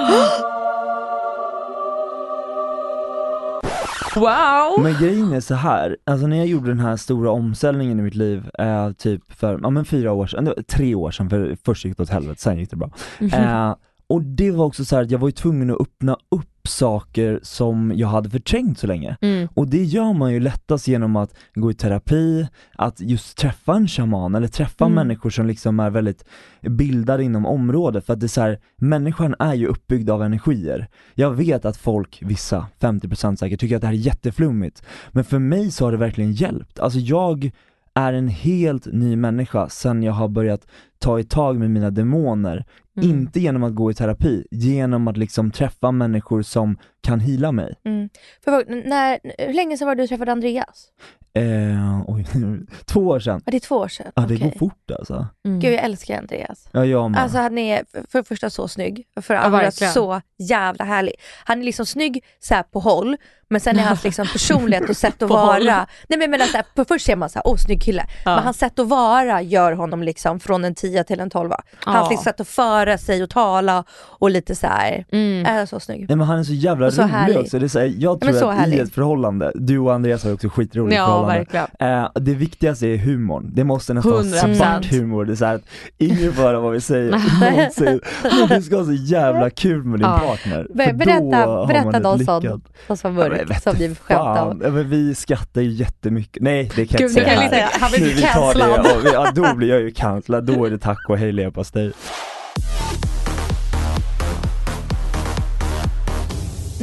wow! 4.15 4.83
Men 4.83 4.95
grejen 5.01 5.33
är 5.33 5.41
så 5.41 5.55
här, 5.55 5.97
alltså 6.07 6.27
när 6.27 6.37
jag 6.37 6.47
gjorde 6.47 6.69
den 6.69 6.81
här 6.81 6.97
stora 6.97 7.31
omställningen 7.31 7.99
i 7.99 8.03
mitt 8.03 8.15
liv, 8.15 8.51
eh, 8.59 8.93
typ 8.93 9.33
för, 9.33 9.59
ja 9.63 9.71
men 9.71 9.85
fyra 9.85 10.13
år 10.13 10.27
sedan, 10.27 10.55
tre 10.69 10.95
år 10.95 11.11
sedan, 11.11 11.31
för 11.31 11.57
först 11.65 11.85
gick 11.85 11.97
det 11.97 12.03
åt 12.03 12.11
helvete, 12.11 12.41
sen 12.41 12.59
gick 12.59 12.71
det 12.71 12.77
bra. 12.77 12.91
Eh, 13.21 13.75
och 14.13 14.23
det 14.23 14.51
var 14.51 14.65
också 14.65 14.85
så 14.85 14.97
här 14.97 15.03
att 15.03 15.11
jag 15.11 15.19
var 15.19 15.29
ju 15.29 15.33
tvungen 15.33 15.71
att 15.71 15.81
öppna 15.81 16.17
upp 16.29 16.69
saker 16.69 17.41
som 17.43 17.93
jag 17.97 18.09
hade 18.09 18.31
förträngt 18.31 18.79
så 18.79 18.87
länge. 18.87 19.17
Mm. 19.21 19.49
Och 19.55 19.69
det 19.69 19.85
gör 19.85 20.13
man 20.13 20.33
ju 20.33 20.41
lättast 20.41 20.89
genom 20.89 21.17
att 21.17 21.35
gå 21.55 21.71
i 21.71 21.75
terapi, 21.75 22.47
att 22.77 23.01
just 23.01 23.39
träffa 23.39 23.75
en 23.75 23.89
shaman 23.89 24.35
eller 24.35 24.49
träffa 24.49 24.85
Mm. 24.85 24.95
människor 24.95 25.31
som 25.31 25.47
liksom 25.47 25.81
är 25.81 25.91
väldigt 25.91 26.25
bildade 26.61 27.25
inom 27.25 27.47
området 27.47 28.07
för 28.07 28.13
att 28.13 28.21
det 28.21 28.27
är 28.27 28.29
så 28.29 28.41
här, 28.41 28.59
människan 28.77 29.35
är 29.39 29.55
ju 29.55 29.67
uppbyggd 29.67 30.11
av 30.11 30.23
energier. 30.23 30.89
Jag 31.15 31.31
vet 31.31 31.65
att 31.65 31.77
folk, 31.77 32.19
vissa, 32.23 32.67
50% 32.81 33.37
säkert, 33.37 33.61
tycker 33.61 33.77
att 33.77 33.83
det 33.83 33.89
här 33.89 33.95
är 33.95 33.99
jätteflummigt. 33.99 34.83
Men 35.11 35.25
för 35.25 35.39
mig 35.39 35.71
så 35.71 35.85
har 35.85 35.93
det 35.93 35.99
verkligen 35.99 36.33
hjälpt. 36.33 36.79
Alltså 36.79 36.99
jag 36.99 37.51
är 37.95 38.13
en 38.13 38.29
helt 38.29 38.87
ny 38.87 39.17
människa 39.17 39.69
sen 39.69 40.03
jag 40.03 40.13
har 40.13 40.29
börjat 40.29 40.67
ta 40.99 41.19
i 41.19 41.25
tag 41.25 41.59
med 41.59 41.71
mina 41.71 41.91
demoner. 41.91 42.65
Mm. 42.97 43.11
Inte 43.11 43.41
genom 43.41 43.63
att 43.63 43.75
gå 43.75 43.91
i 43.91 43.95
terapi, 43.95 44.47
genom 44.51 45.09
att 45.09 45.17
liksom 45.17 45.51
träffa 45.51 45.91
människor 45.93 46.43
som 46.43 46.79
kan 47.01 47.21
hila 47.21 47.53
mig. 47.53 47.75
mm. 47.85 48.09
För, 48.45 48.65
när, 48.89 49.21
hur 49.47 49.55
länge 49.55 49.77
sedan 49.79 49.89
var 49.89 49.95
det 49.95 50.03
du 50.03 50.07
träffade 50.07 50.33
Andreas? 50.33 50.89
Eh, 51.35 52.01
oj, 52.07 52.27
två 52.85 53.01
år 53.01 53.21
sedan. 53.21 53.41
Ja, 53.45 53.51
det 53.51 53.57
är 53.57 53.61
två 53.61 53.77
år 53.77 53.89
sedan. 53.89 54.13
Ja, 54.15 54.23
det 54.23 54.35
Okej. 54.35 54.49
går 54.51 54.59
fort 54.59 54.91
alltså. 54.99 55.27
Mm. 55.47 55.61
Gud, 55.61 55.73
jag 55.75 55.85
älskar 55.85 56.19
Andreas. 56.19 56.69
Ja, 56.73 56.85
jag 56.85 57.11
med. 57.11 57.21
Alltså 57.23 57.39
han 57.39 57.59
är 57.59 57.85
för 58.11 58.19
det 58.19 58.25
första 58.25 58.51
så 58.51 58.69
snygg, 58.69 59.05
för 59.23 59.35
det 59.35 59.41
Ja, 59.41 59.45
andra 59.47 59.59
verkligen. 59.59 59.93
så 59.93 60.21
jävla 60.39 60.85
härlig. 60.85 61.15
Han 61.45 61.61
är 61.61 61.65
liksom 61.65 61.87
snygg 61.87 62.25
så 62.41 62.55
här 62.55 62.63
på 62.63 62.81
håll, 62.81 63.17
men 63.51 63.61
sen 63.61 63.79
är 63.79 63.83
hans 63.89 64.05
liksom 64.05 64.27
personlighet 64.27 64.91
och 64.91 64.97
sätt 64.97 65.23
att 65.23 65.31
vara, 65.31 65.53
håll. 65.53 65.65
nej 66.09 66.19
men 66.19 66.31
menar 66.31 66.47
så 66.47 66.57
här, 66.57 66.67
på 66.75 66.85
först 66.85 67.07
ser 67.07 67.17
man 67.17 67.31
så 67.31 67.39
här, 67.39 67.47
åh 67.47 67.57
snygg 67.57 67.83
kille, 67.83 68.05
Ja. 68.25 68.35
men 68.35 68.45
hans 68.45 68.59
sätt 68.59 68.79
att 68.79 68.89
vara 68.89 69.43
gör 69.43 69.73
honom 69.73 70.03
liksom 70.03 70.41
från 70.41 70.65
en 70.65 70.75
10 70.75 71.05
till 71.05 71.21
en 71.21 71.31
12. 71.31 71.51
Hans 71.51 71.61
Ja. 72.05 72.09
liksom 72.11 72.25
sätt 72.25 72.41
att 72.41 72.49
föra 72.49 72.99
sig 72.99 73.23
och 73.23 73.31
tala 73.31 73.85
och 73.93 74.31
lite 74.31 74.55
så 74.55 74.67
här, 74.67 75.05
Mm. 75.13 75.47
är 75.47 75.67
så 75.67 75.81
snygg. 75.81 76.07
Nej 76.09 76.17
men 76.17 76.27
han 76.27 76.39
är 76.39 76.45
så 76.45 76.53
jävla 76.53 76.87
rolig 76.91 77.03
härlig. 77.13 77.39
också. 77.39 77.59
Det 77.59 77.67
är 77.67 77.69
så 77.69 77.79
här, 77.79 77.95
jag 77.99 78.19
men 78.25 78.29
tror 78.33 78.41
så 78.41 78.49
att 78.49 78.57
härlig. 78.57 78.77
i 78.77 78.81
ett 78.81 78.95
förhållande, 78.95 79.53
du 79.55 79.79
och 79.79 79.95
Andreas 79.95 80.25
har 80.25 80.33
också 80.33 80.49
skitroligt 80.49 80.97
Ja, 80.97 81.22
verkligen. 81.27 81.67
Eh, 81.81 82.09
det 82.15 82.35
viktigaste 82.35 82.87
är 82.87 82.97
humorn. 82.97 83.51
Det 83.55 83.65
måste 83.65 83.95
nästan 83.95 84.13
vara 84.13 84.23
100%. 84.23 84.55
svart 84.55 84.85
humor. 84.93 85.25
Det 85.25 85.33
är 85.33 85.37
så 85.37 85.45
här 85.45 85.55
att 85.55 85.63
ingen 85.99 86.33
får 86.33 86.43
höra 86.43 86.61
vad 86.61 86.73
vi 86.73 86.81
säger 86.81 87.11
någonsin. 87.51 88.01
Men 88.23 88.49
du 88.49 88.63
ska 88.63 88.77
ha 88.77 88.85
så 88.85 88.93
jävla 88.93 89.51
kul 89.51 89.85
med 89.85 90.01
din 90.01 90.07
Ja. 90.09 90.19
partner. 90.19 90.67
För 90.69 90.93
Berätta, 90.93 91.67
berätta 91.67 91.99
någon 91.99 92.25
sån, 92.25 92.45
någon 92.89 92.97
som 92.97 93.17
Ja, 93.19 93.29
mörk 93.29 93.51
vet 93.51 93.63
som 93.63 93.77
ni 93.77 93.89
skämtar 93.95 94.35
Fan, 94.37 94.49
om. 94.49 94.61
ja, 94.65 94.71
men 94.71 94.91
vi 94.91 95.15
skrattar 95.15 95.61
ju 95.61 95.71
jättemycket. 95.71 96.43
Nej 96.43 96.71
det 96.77 96.87
kan 96.87 97.01
jag 97.01 97.11
inte 97.11 97.21
säga 97.25 97.29
här. 97.35 97.45
inte- 97.45 97.69
han 97.81 97.91
blir 97.91 98.01
Nu, 98.01 98.07
vi 98.09 98.23
tar 98.23 98.55
det, 98.55 98.61
cancellad. 98.61 98.87
ja, 99.05 99.11
ja, 99.13 99.31
då 99.51 99.55
blir 99.57 99.69
jag 99.69 99.81
ju 99.81 99.91
cancellad. 99.91 100.45
Då 100.45 100.65
är 100.65 100.71
det 100.71 100.79
tack 100.79 101.09
och 101.09 101.19
hej 101.19 101.33
leverpastej. 101.33 101.93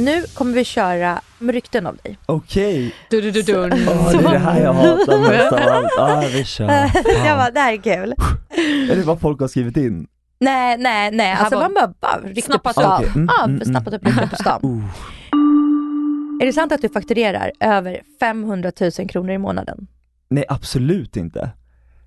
Nu 0.00 0.22
kommer 0.34 0.52
vi 0.52 0.64
köra 0.64 1.20
med 1.38 1.54
rykten 1.54 1.86
om 1.86 1.96
dig. 2.02 2.18
Okej, 2.26 2.94
Du, 3.10 3.20
du, 3.20 3.30
du, 3.30 3.42
dun. 3.42 3.72
Åh, 3.72 4.10
det 4.12 4.18
är 4.18 4.32
det 4.32 4.38
här 4.38 4.60
jag 4.62 4.72
hatar 4.72 5.18
mest 5.18 5.52
av 5.52 5.58
allt. 5.58 5.90
Ah, 5.98 6.20
vi 6.32 6.44
kör. 6.44 6.66
jag 6.70 6.90
Fan. 6.92 7.38
bara, 7.38 7.50
det 7.50 7.60
här 7.60 7.72
är 7.72 7.76
kul. 7.76 8.14
Är 8.90 8.96
det 8.96 9.02
vad 9.02 9.20
folk 9.20 9.40
har 9.40 9.48
skrivit 9.48 9.76
in? 9.76 10.06
Nej, 10.40 10.76
nej, 10.78 11.10
nej. 11.10 11.32
Alltså 11.32 11.58
bara 11.58 11.68
man 11.68 11.74
bara, 11.74 11.94
bara 12.00 12.20
rykte 12.32 12.58
på 12.58 12.70
stan. 12.72 12.84
upp. 13.04 13.10
Okej, 13.10 13.12
mm, 13.16 13.28
Ja, 13.38 13.44
mm, 13.44 13.64
snappat 13.64 13.94
upp 13.94 14.06
rykte 14.06 14.26
på 14.28 14.36
stan. 14.36 14.60
Uh. 14.64 14.84
Är 16.42 16.46
det 16.46 16.52
sant 16.52 16.72
att 16.72 16.82
du 16.82 16.88
fakturerar 16.88 17.52
över 17.60 18.00
500 18.20 18.72
000 18.98 19.08
kronor 19.08 19.30
i 19.30 19.38
månaden? 19.38 19.86
Nej 20.30 20.44
absolut 20.48 21.16
inte. 21.16 21.50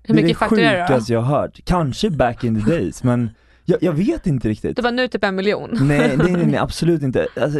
Hur 0.02 0.14
mycket 0.14 0.28
det 0.28 0.32
är 0.32 0.34
fakturerar 0.34 0.70
det 0.72 0.76
du 0.76 0.80
då? 0.82 0.86
sjukaste 0.86 1.12
jag 1.12 1.20
har 1.20 1.40
hört. 1.40 1.60
Kanske 1.64 2.10
back 2.10 2.44
in 2.44 2.64
the 2.64 2.70
days 2.70 3.02
men 3.02 3.30
jag, 3.64 3.82
jag 3.82 3.92
vet 3.92 4.26
inte 4.26 4.48
riktigt. 4.48 4.76
Det 4.76 4.82
var 4.82 4.92
nu 4.92 5.08
typ 5.08 5.24
en 5.24 5.34
miljon. 5.34 5.70
Nej, 5.80 6.16
nej, 6.16 6.32
nej, 6.32 6.46
nej 6.46 6.56
absolut 6.60 7.02
inte. 7.02 7.26
Alltså, 7.40 7.58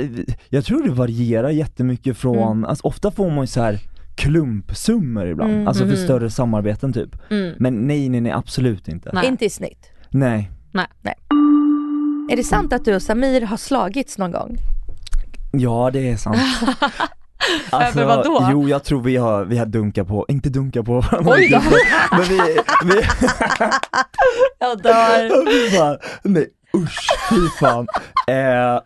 jag 0.48 0.64
tror 0.64 0.82
det 0.82 0.90
varierar 0.90 1.50
jättemycket 1.50 2.16
från, 2.16 2.64
alltså, 2.64 2.86
ofta 2.86 3.10
får 3.10 3.30
man 3.30 3.40
ju 3.40 3.46
så 3.46 3.60
här 3.62 3.78
klumpsummor 4.14 5.26
ibland, 5.26 5.52
Mm. 5.52 5.68
alltså 5.68 5.82
för 5.84 5.92
Mhm. 5.96 6.04
större 6.04 6.30
samarbeten 6.30 6.92
typ. 6.92 7.30
Mm. 7.30 7.54
Men 7.58 7.86
nej, 7.86 8.08
nej, 8.08 8.20
nej 8.20 8.32
absolut 8.32 8.88
inte. 8.88 9.10
Nej. 9.14 9.26
Inte 9.26 9.44
i 9.44 9.50
snitt. 9.50 9.90
Nej. 10.10 10.50
Är 12.30 12.36
det 12.36 12.44
sant 12.44 12.72
att 12.72 12.84
du 12.84 12.94
och 12.94 13.02
Samir 13.02 13.40
har 13.40 13.56
slagits 13.56 14.18
någon 14.18 14.32
gång? 14.32 14.56
Ja 15.52 15.90
det 15.92 16.10
är 16.10 16.16
sant. 16.16 16.36
Alltså, 17.70 18.00
Över 18.00 18.16
vad 18.16 18.24
då? 18.24 18.48
Jo 18.50 18.68
jag 18.68 18.84
tror 18.84 19.00
vi 19.00 19.16
har, 19.16 19.44
vi 19.44 19.58
har 19.58 19.66
dunkat 19.66 20.08
på, 20.08 20.26
inte 20.28 20.48
dunkat 20.48 20.86
på 20.86 21.02
Oj 21.24 21.48
då. 21.48 21.60
men 22.10 22.22
vi, 22.22 22.36
vi, 22.84 22.94
Jag 24.58 24.82
dör. 24.82 25.44
vi 25.46 25.78
bara, 25.78 25.98
nej 26.22 26.48
usch 26.76 27.08
fy 27.30 27.48
fan. 27.60 27.86
Eh, 28.26 28.34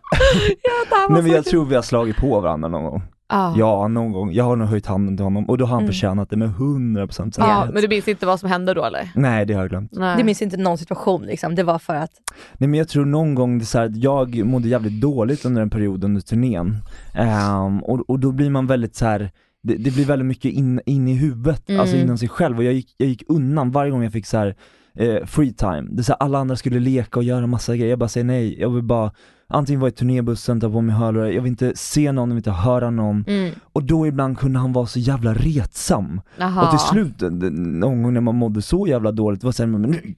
nej 1.09 1.21
men 1.23 1.27
jag 1.27 1.45
tror 1.45 1.65
vi 1.65 1.75
har 1.75 1.81
slagit 1.81 2.17
på 2.17 2.39
varandra 2.39 2.69
någon 2.69 2.83
gång. 2.83 3.01
Ja. 3.29 3.53
Ja 3.57 3.87
någon 3.87 4.11
gång, 4.11 4.33
jag 4.33 4.43
har 4.43 4.55
nog 4.55 4.67
höjt 4.67 4.85
handen 4.85 5.17
till 5.17 5.23
honom 5.23 5.49
och 5.49 5.57
då 5.57 5.65
har 5.65 5.69
han 5.71 5.79
Mm. 5.79 5.87
förtjänat 5.93 6.29
det 6.29 6.37
med 6.37 6.49
100% 6.49 7.33
Ja, 7.37 7.45
säkerhet. 7.45 7.73
men 7.73 7.81
du 7.81 7.87
minns 7.87 8.07
inte 8.07 8.25
vad 8.25 8.39
som 8.39 8.49
hände 8.49 8.73
då 8.73 8.83
eller? 8.85 9.09
Nej 9.15 9.45
det 9.45 9.53
har 9.53 9.61
jag 9.61 9.69
glömt. 9.69 9.91
Nej. 9.93 10.17
Du 10.17 10.23
minns 10.23 10.41
inte 10.41 10.57
någon 10.57 10.77
situation 10.77 11.21
liksom, 11.21 11.55
det 11.55 11.63
var 11.63 11.79
för 11.79 11.95
att, 11.95 12.11
Nej 12.57 12.67
men 12.69 12.77
jag 12.77 12.87
tror 12.87 13.05
någon 13.05 13.35
gång 13.35 13.57
det 13.59 13.63
är 13.63 13.65
så 13.65 13.77
här 13.77 13.85
att 13.85 13.95
jag 13.97 14.45
mådde 14.45 14.67
jävligt 14.67 15.01
dåligt 15.01 15.45
under 15.45 15.61
en 15.61 15.69
period 15.69 16.03
under 16.03 16.21
turnén. 16.21 16.77
Ehm, 17.15 17.83
och, 17.83 18.09
och 18.09 18.19
då 18.19 18.31
blir 18.31 18.49
man 18.49 18.67
väldigt 18.67 18.95
så 18.95 19.05
här. 19.05 19.31
Det, 19.63 19.75
det 19.75 19.91
blir 19.93 20.05
väldigt 20.05 20.25
mycket 20.25 20.51
in, 20.53 20.81
in 20.85 21.07
i 21.07 21.13
huvudet, 21.13 21.69
Mm. 21.69 21.81
alltså 21.81 21.95
inom 21.97 22.17
sig 22.17 22.29
själv 22.29 22.57
och 22.57 22.63
jag 22.63 22.73
gick, 22.73 22.95
jag 22.97 23.09
gick 23.09 23.23
undan 23.27 23.71
varje 23.71 23.91
gång 23.91 24.03
jag 24.03 24.13
fick 24.13 24.25
så 24.25 24.37
här 24.37 24.55
eh, 24.99 25.25
free 25.25 25.53
time. 25.53 25.87
Det 25.91 26.01
är 26.01 26.03
så 26.03 26.11
här, 26.11 26.17
alla 26.23 26.37
andra 26.39 26.55
skulle 26.55 26.79
leka 26.79 27.19
och 27.19 27.23
göra 27.23 27.47
massa 27.47 27.75
grejer, 27.75 27.89
jag 27.89 27.99
bara 27.99 28.09
säger 28.09 28.25
nej, 28.25 28.61
jag 28.61 28.69
vill 28.69 28.83
bara 28.83 29.11
antingen 29.47 29.79
vara 29.79 29.89
i 29.89 29.91
turnébussen, 29.91 30.59
ta 30.61 30.69
på 30.69 30.81
mig 30.81 30.95
hörlurar, 30.95 31.25
jag 31.25 31.41
vill 31.41 31.49
inte 31.51 31.71
se 31.75 32.11
någon, 32.11 32.29
jag 32.29 32.35
vill 32.35 32.39
inte 32.39 32.51
höra 32.51 32.89
någon. 32.89 33.23
Mm. 33.27 33.51
Och 33.73 33.83
då 33.83 34.07
ibland 34.07 34.39
kunde 34.39 34.59
han 34.59 34.73
vara 34.73 34.85
så 34.85 34.99
jävla 34.99 35.33
retsam. 35.33 36.21
Jaha. 36.37 36.63
Och 36.63 36.69
till 36.69 36.79
slut, 36.79 37.17
d- 37.19 37.49
någon 37.49 38.03
gång 38.03 38.13
när 38.13 38.21
man 38.21 38.35
mådde 38.35 38.61
så 38.61 38.87
jävla 38.87 39.11
dåligt, 39.11 39.43
var 39.43 39.51
såhär, 39.51 39.67
men 39.67 39.81
nu... 39.81 40.13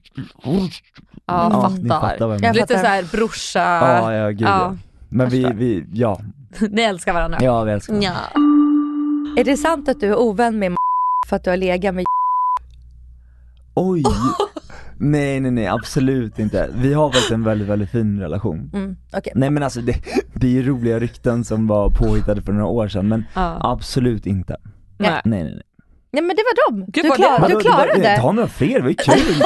Ja, 1.26 1.70
ni 1.82 1.88
fattar. 1.88 2.00
fattar 2.10 2.26
vad 2.26 2.34
jag 2.34 2.40
menar. 2.40 2.54
Lite 2.54 2.66
fattar. 2.66 2.80
såhär 2.84 3.02
brorsa, 3.12 3.58
Ja, 3.60 4.12
ja 4.14 4.28
gud 4.30 4.40
ja. 4.42 4.46
Ja, 4.48 4.76
Men 5.08 5.28
vi, 5.28 5.44
vi, 5.54 5.84
ja, 5.92 6.20
ni 6.70 6.82
älskar 6.82 7.12
varandra. 7.12 7.38
ja 7.42 7.62
vi 7.62 7.72
älskar 7.72 7.92
varandra. 7.94 8.10
Ja. 9.34 9.40
är 9.40 9.44
det 9.44 9.56
sant 9.56 9.88
att 9.88 10.00
du 10.00 10.06
är 10.08 10.18
ovän 10.20 10.58
med 10.58 10.72
för 11.28 11.36
att 11.36 11.44
du 11.44 11.50
har 11.50 11.56
legat 11.56 11.94
med 11.94 12.04
Oj! 13.74 14.02
Nej 14.96 15.40
nej 15.40 15.50
nej 15.50 15.66
absolut 15.66 16.38
inte. 16.38 16.70
Vi 16.74 16.94
har 16.94 17.08
faktiskt 17.10 17.30
en 17.30 17.44
väldigt 17.44 17.68
väldigt 17.68 17.90
fin 17.90 18.20
relation. 18.20 18.70
mm, 18.74 18.96
okej. 19.12 19.32
Nej 19.36 19.50
men 19.50 19.62
alltså 19.62 19.80
det, 19.80 19.96
det 20.34 20.46
är 20.46 20.50
ju 20.50 20.62
roliga 20.68 20.98
rykten 20.98 21.44
som 21.44 21.66
var 21.66 21.90
påhittade 21.90 22.42
för 22.42 22.52
några 22.52 22.66
år 22.66 22.88
sedan 22.88 23.08
men 23.08 23.24
Ja. 23.34 23.58
absolut 23.72 24.26
inte. 24.26 24.56
Nej. 24.98 25.10
Nej 25.10 25.20
nej 25.24 25.42
nej. 25.44 25.62
Nej 26.12 26.22
men 26.22 26.36
det 26.36 26.42
var 26.42 26.70
dem, 26.70 26.84
Gud, 26.88 27.04
du, 27.04 27.08
vad 27.08 27.16
klar, 27.18 27.48
det- 27.48 27.54
du 27.54 27.60
klarade 27.60 27.98
det. 28.00 28.16
Ta 28.20 28.32
några 28.32 28.48
fler, 28.48 28.74
det 28.74 28.82
var 28.82 28.88
ju 28.88 28.94
kul! 28.94 29.42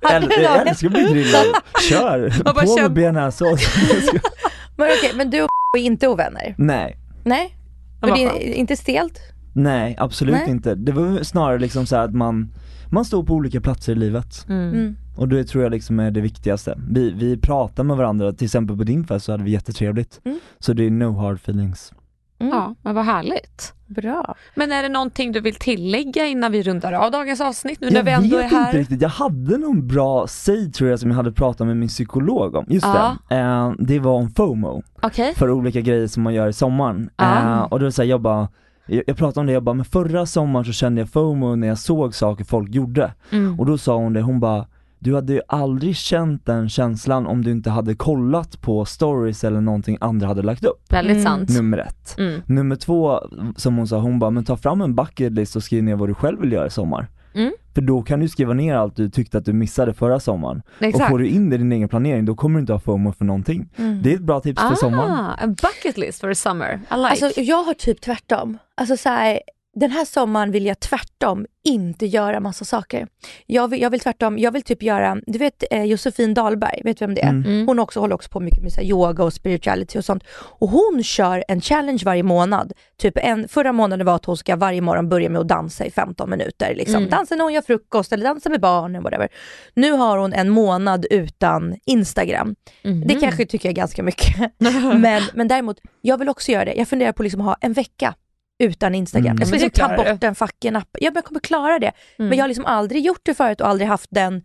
Äl- 0.00 0.32
Jag 0.42 0.66
älskar 0.68 0.86
att 0.88 0.92
bli 0.94 1.02
grillad, 1.12 1.46
kör! 1.88 2.34
Bara 2.44 2.54
På 2.66 2.76
med 2.82 2.92
bearnaisesås. 2.92 3.60
Men 4.76 4.88
okej, 4.98 5.12
men 5.16 5.30
du 5.30 5.42
och 5.42 5.48
är 5.78 5.82
inte 5.82 6.08
ovänner? 6.08 6.54
Nej, 6.58 6.96
Nej? 7.24 7.56
Men 8.00 8.10
Men 8.10 8.18
det 8.18 8.24
är 8.24 8.54
inte 8.54 8.76
stelt? 8.76 9.18
Nej 9.56 9.94
absolut 9.98 10.34
Nej. 10.34 10.50
inte. 10.50 10.74
Det 10.74 10.92
var 10.92 11.22
snarare 11.22 11.58
liksom 11.58 11.86
så 11.86 11.96
här 11.96 12.04
att 12.04 12.14
man, 12.14 12.52
man 12.90 13.04
står 13.04 13.22
på 13.22 13.34
olika 13.34 13.60
platser 13.60 13.92
i 13.92 13.94
livet. 13.94 14.46
Mm. 14.48 14.68
Mm. 14.74 14.96
Och 15.16 15.28
det 15.28 15.44
tror 15.44 15.62
jag 15.64 15.70
liksom 15.72 16.00
är 16.00 16.10
det 16.10 16.20
viktigaste. 16.20 16.78
Vi, 16.90 17.10
vi 17.10 17.36
pratar 17.36 17.84
med 17.84 17.96
varandra, 17.96 18.32
till 18.32 18.44
exempel 18.44 18.76
på 18.76 18.84
din 18.84 19.06
fest 19.06 19.24
så 19.24 19.32
hade 19.32 19.44
vi 19.44 19.50
jättetrevligt. 19.50 20.20
Mm. 20.24 20.38
Så 20.58 20.72
det 20.72 20.84
är 20.86 20.90
no 20.90 21.12
hard 21.18 21.36
feelings. 21.36 21.92
Mm. 22.38 22.52
Ja, 22.54 22.74
men 22.82 22.94
vad 22.94 23.04
härligt. 23.04 23.72
Bra. 23.86 24.34
Men 24.54 24.72
är 24.72 24.82
det 24.82 24.88
någonting 24.88 25.32
du 25.32 25.40
vill 25.40 25.54
tillägga 25.54 26.26
innan 26.26 26.52
vi 26.52 26.62
rundar 26.62 26.92
av 26.92 27.10
dagens 27.10 27.40
avsnitt 27.40 27.80
nu 27.80 27.90
när 27.90 27.96
Jag 27.96 28.04
vi 28.04 28.10
ändå 28.10 28.36
är 28.36 28.42
vet 28.42 28.50
här? 28.52 28.66
inte 28.66 28.78
riktigt, 28.78 29.02
jag 29.02 29.08
hade 29.08 29.58
någon 29.58 29.86
bra 29.86 30.26
säg 30.26 30.72
tror 30.72 30.90
jag 30.90 31.00
som 31.00 31.10
jag 31.10 31.16
hade 31.16 31.32
pratat 31.32 31.66
med 31.66 31.76
min 31.76 31.88
psykolog 31.88 32.54
om. 32.54 32.64
Just 32.68 32.86
Ja. 32.86 33.16
det, 33.28 33.36
eh, 33.36 33.72
det 33.78 33.98
var 33.98 34.12
om 34.12 34.30
FOMO, 34.30 34.82
Okej. 35.02 35.34
för 35.36 35.50
olika 35.50 35.80
grejer 35.80 36.06
som 36.06 36.22
man 36.22 36.34
gör 36.34 36.48
i 36.48 36.52
sommaren. 36.52 37.10
Ah. 37.16 37.54
Eh, 37.54 37.62
och 37.62 37.80
då 37.80 37.90
säger 37.90 38.10
jag 38.10 38.20
bara 38.20 38.48
jag 38.86 39.02
jag 39.06 39.16
pratade 39.16 39.40
om 39.40 39.46
det, 39.46 39.52
jag 39.52 39.62
bara, 39.62 39.74
men 39.74 39.84
förra 39.84 40.26
sommaren 40.26 40.64
så 40.64 40.72
kände 40.72 41.00
jag 41.00 41.08
FOMO 41.10 41.54
när 41.54 41.68
jag 41.68 41.78
såg 41.78 42.14
saker 42.14 42.44
folk 42.44 42.74
gjorde. 42.74 43.12
Mm. 43.32 43.60
Och 43.60 43.66
då 43.66 43.78
sa 43.78 43.96
hon 43.96 44.12
det, 44.12 44.20
hon 44.22 44.40
bara 44.40 44.66
du 44.98 45.14
hade 45.14 45.32
ju 45.32 45.40
aldrig 45.48 45.96
känt 45.96 46.46
den 46.46 46.68
känslan 46.68 47.26
om 47.26 47.44
du 47.44 47.50
inte 47.50 47.70
hade 47.70 47.94
kollat 47.94 48.60
på 48.60 48.84
stories 48.84 49.44
eller 49.44 49.60
någonting 49.60 49.96
andra 50.00 50.26
hade 50.26 50.42
lagt 50.42 50.64
upp. 50.64 50.92
Väldigt 50.92 51.12
Mm. 51.16 51.24
sant. 51.24 51.50
Nummer 51.50 51.78
ett. 51.78 52.14
Mm. 52.18 52.40
Nummer 52.46 52.76
två, 52.76 53.20
som 53.56 53.76
hon 53.76 53.88
sa, 53.88 53.98
hon 53.98 54.18
bara, 54.18 54.30
men 54.30 54.44
ta 54.44 54.56
fram 54.56 54.80
en 54.80 54.94
bucket 54.94 55.32
list 55.32 55.56
och 55.56 55.62
skriv 55.62 55.84
ner 55.84 55.96
vad 55.96 56.08
du 56.08 56.14
själv 56.14 56.40
vill 56.40 56.52
göra 56.52 56.66
i 56.66 56.70
sommar. 56.70 57.08
Mm. 57.36 57.52
För 57.74 57.80
då 57.80 58.02
kan 58.02 58.20
du 58.20 58.28
skriva 58.28 58.52
ner 58.54 58.74
allt 58.74 58.96
du 58.96 59.10
tyckte 59.10 59.38
att 59.38 59.44
du 59.44 59.52
missade 59.52 59.94
förra 59.94 60.20
sommaren. 60.20 60.62
Och 60.78 60.82
Exakt. 60.82 61.10
får 61.10 61.18
du 61.18 61.28
in 61.28 61.50
det 61.50 61.54
i 61.54 61.58
din 61.58 61.72
egen 61.72 61.88
planering, 61.88 62.24
då 62.24 62.34
kommer 62.34 62.58
du 62.58 62.60
inte 62.60 62.72
ha 62.72 62.80
FOMO 62.80 63.12
för 63.12 63.24
någonting. 63.24 63.68
Mm. 63.76 64.02
Det 64.02 64.12
är 64.12 64.14
ett 64.14 64.20
bra 64.20 64.40
tips 64.40 64.62
för 64.62 64.74
sommaren. 64.74 65.10
Ah, 65.10 65.34
en 65.34 65.54
bucket 65.54 65.96
list 65.98 66.20
for 66.20 66.34
summer. 66.34 66.72
I 66.74 66.96
like. 66.96 67.26
Alltså 67.26 67.40
jag 67.40 67.62
har 67.64 67.74
typ 67.74 68.00
tvärtom. 68.00 68.58
Alltså 68.74 68.96
så 68.96 69.08
här, 69.08 69.40
den 69.76 69.90
här 69.90 70.04
sommaren 70.04 70.50
vill 70.50 70.66
jag 70.66 70.80
tvärtom 70.80 71.46
inte 71.64 72.06
göra 72.06 72.40
massa 72.40 72.64
saker. 72.64 73.06
Jag 73.46 73.68
vill, 73.68 73.82
jag 73.82 73.90
vill 73.90 74.00
tvärtom, 74.00 74.38
jag 74.38 74.52
vill 74.52 74.62
typ 74.62 74.82
göra, 74.82 75.20
du 75.26 75.38
vet 75.38 75.64
eh, 75.70 75.84
Josefin 75.84 76.34
Dahlberg, 76.34 76.80
vet 76.84 76.98
du 76.98 77.06
vem 77.06 77.14
det 77.14 77.22
är? 77.22 77.28
Mm. 77.28 77.44
Mm. 77.44 77.66
Hon 77.66 77.78
också 77.78 78.00
håller 78.00 78.14
också 78.14 78.30
på 78.30 78.40
mycket 78.40 78.62
med 78.62 78.72
så 78.72 78.80
här, 78.80 78.88
yoga 78.88 79.24
och 79.24 79.32
spirituality 79.32 79.98
och 79.98 80.04
sånt. 80.04 80.24
Och 80.32 80.68
hon 80.68 81.02
kör 81.02 81.44
en 81.48 81.60
challenge 81.60 82.02
varje 82.04 82.22
månad. 82.22 82.72
Typ 82.98 83.18
en, 83.18 83.48
förra 83.48 83.72
månaden 83.72 84.06
var 84.06 84.14
att 84.14 84.24
hon 84.24 84.36
ska 84.36 84.56
varje 84.56 84.80
morgon 84.80 85.08
börja 85.08 85.30
med 85.30 85.40
att 85.40 85.48
dansa 85.48 85.84
i 85.86 85.90
15 85.90 86.30
minuter. 86.30 86.74
Liksom. 86.74 86.96
Mm. 86.96 87.10
Dansa 87.10 87.34
när 87.34 87.44
hon 87.44 87.52
gör 87.52 87.62
frukost 87.62 88.12
eller 88.12 88.24
dansa 88.24 88.50
med 88.50 88.60
barnen, 88.60 89.02
whatever. 89.02 89.28
Nu 89.74 89.92
har 89.92 90.18
hon 90.18 90.32
en 90.32 90.48
månad 90.48 91.06
utan 91.10 91.76
Instagram. 91.84 92.54
Mhm. 92.84 93.06
Det 93.06 93.14
kanske 93.14 93.46
tycker 93.46 93.68
jag 93.68 93.72
är 93.72 93.76
ganska 93.76 94.02
mycket. 94.02 94.36
men, 94.98 95.22
men 95.34 95.48
däremot, 95.48 95.76
jag 96.00 96.18
vill 96.18 96.28
också 96.28 96.52
göra 96.52 96.64
det. 96.64 96.74
Jag 96.74 96.88
funderar 96.88 97.12
på 97.12 97.22
liksom 97.22 97.40
att 97.40 97.46
ha 97.46 97.56
en 97.60 97.72
vecka 97.72 98.14
utan 98.58 98.94
Instagram. 98.94 99.26
Mm. 99.26 99.38
Jag 99.38 99.48
det 99.48 99.64
liksom 99.64 99.88
ta 99.88 99.96
bort 99.96 100.20
den 100.20 100.34
fucking 100.34 100.76
appen. 100.76 101.00
Ja, 101.00 101.10
jag 101.14 101.24
kommer 101.24 101.40
klara 101.40 101.78
det. 101.78 101.92
Mm. 102.18 102.28
Men 102.28 102.38
jag 102.38 102.42
har 102.42 102.48
liksom 102.48 102.66
aldrig 102.66 103.04
gjort 103.04 103.20
det 103.22 103.34
förut 103.34 103.60
och 103.60 103.68
aldrig 103.68 103.88
haft 103.88 104.10
den 104.10 104.42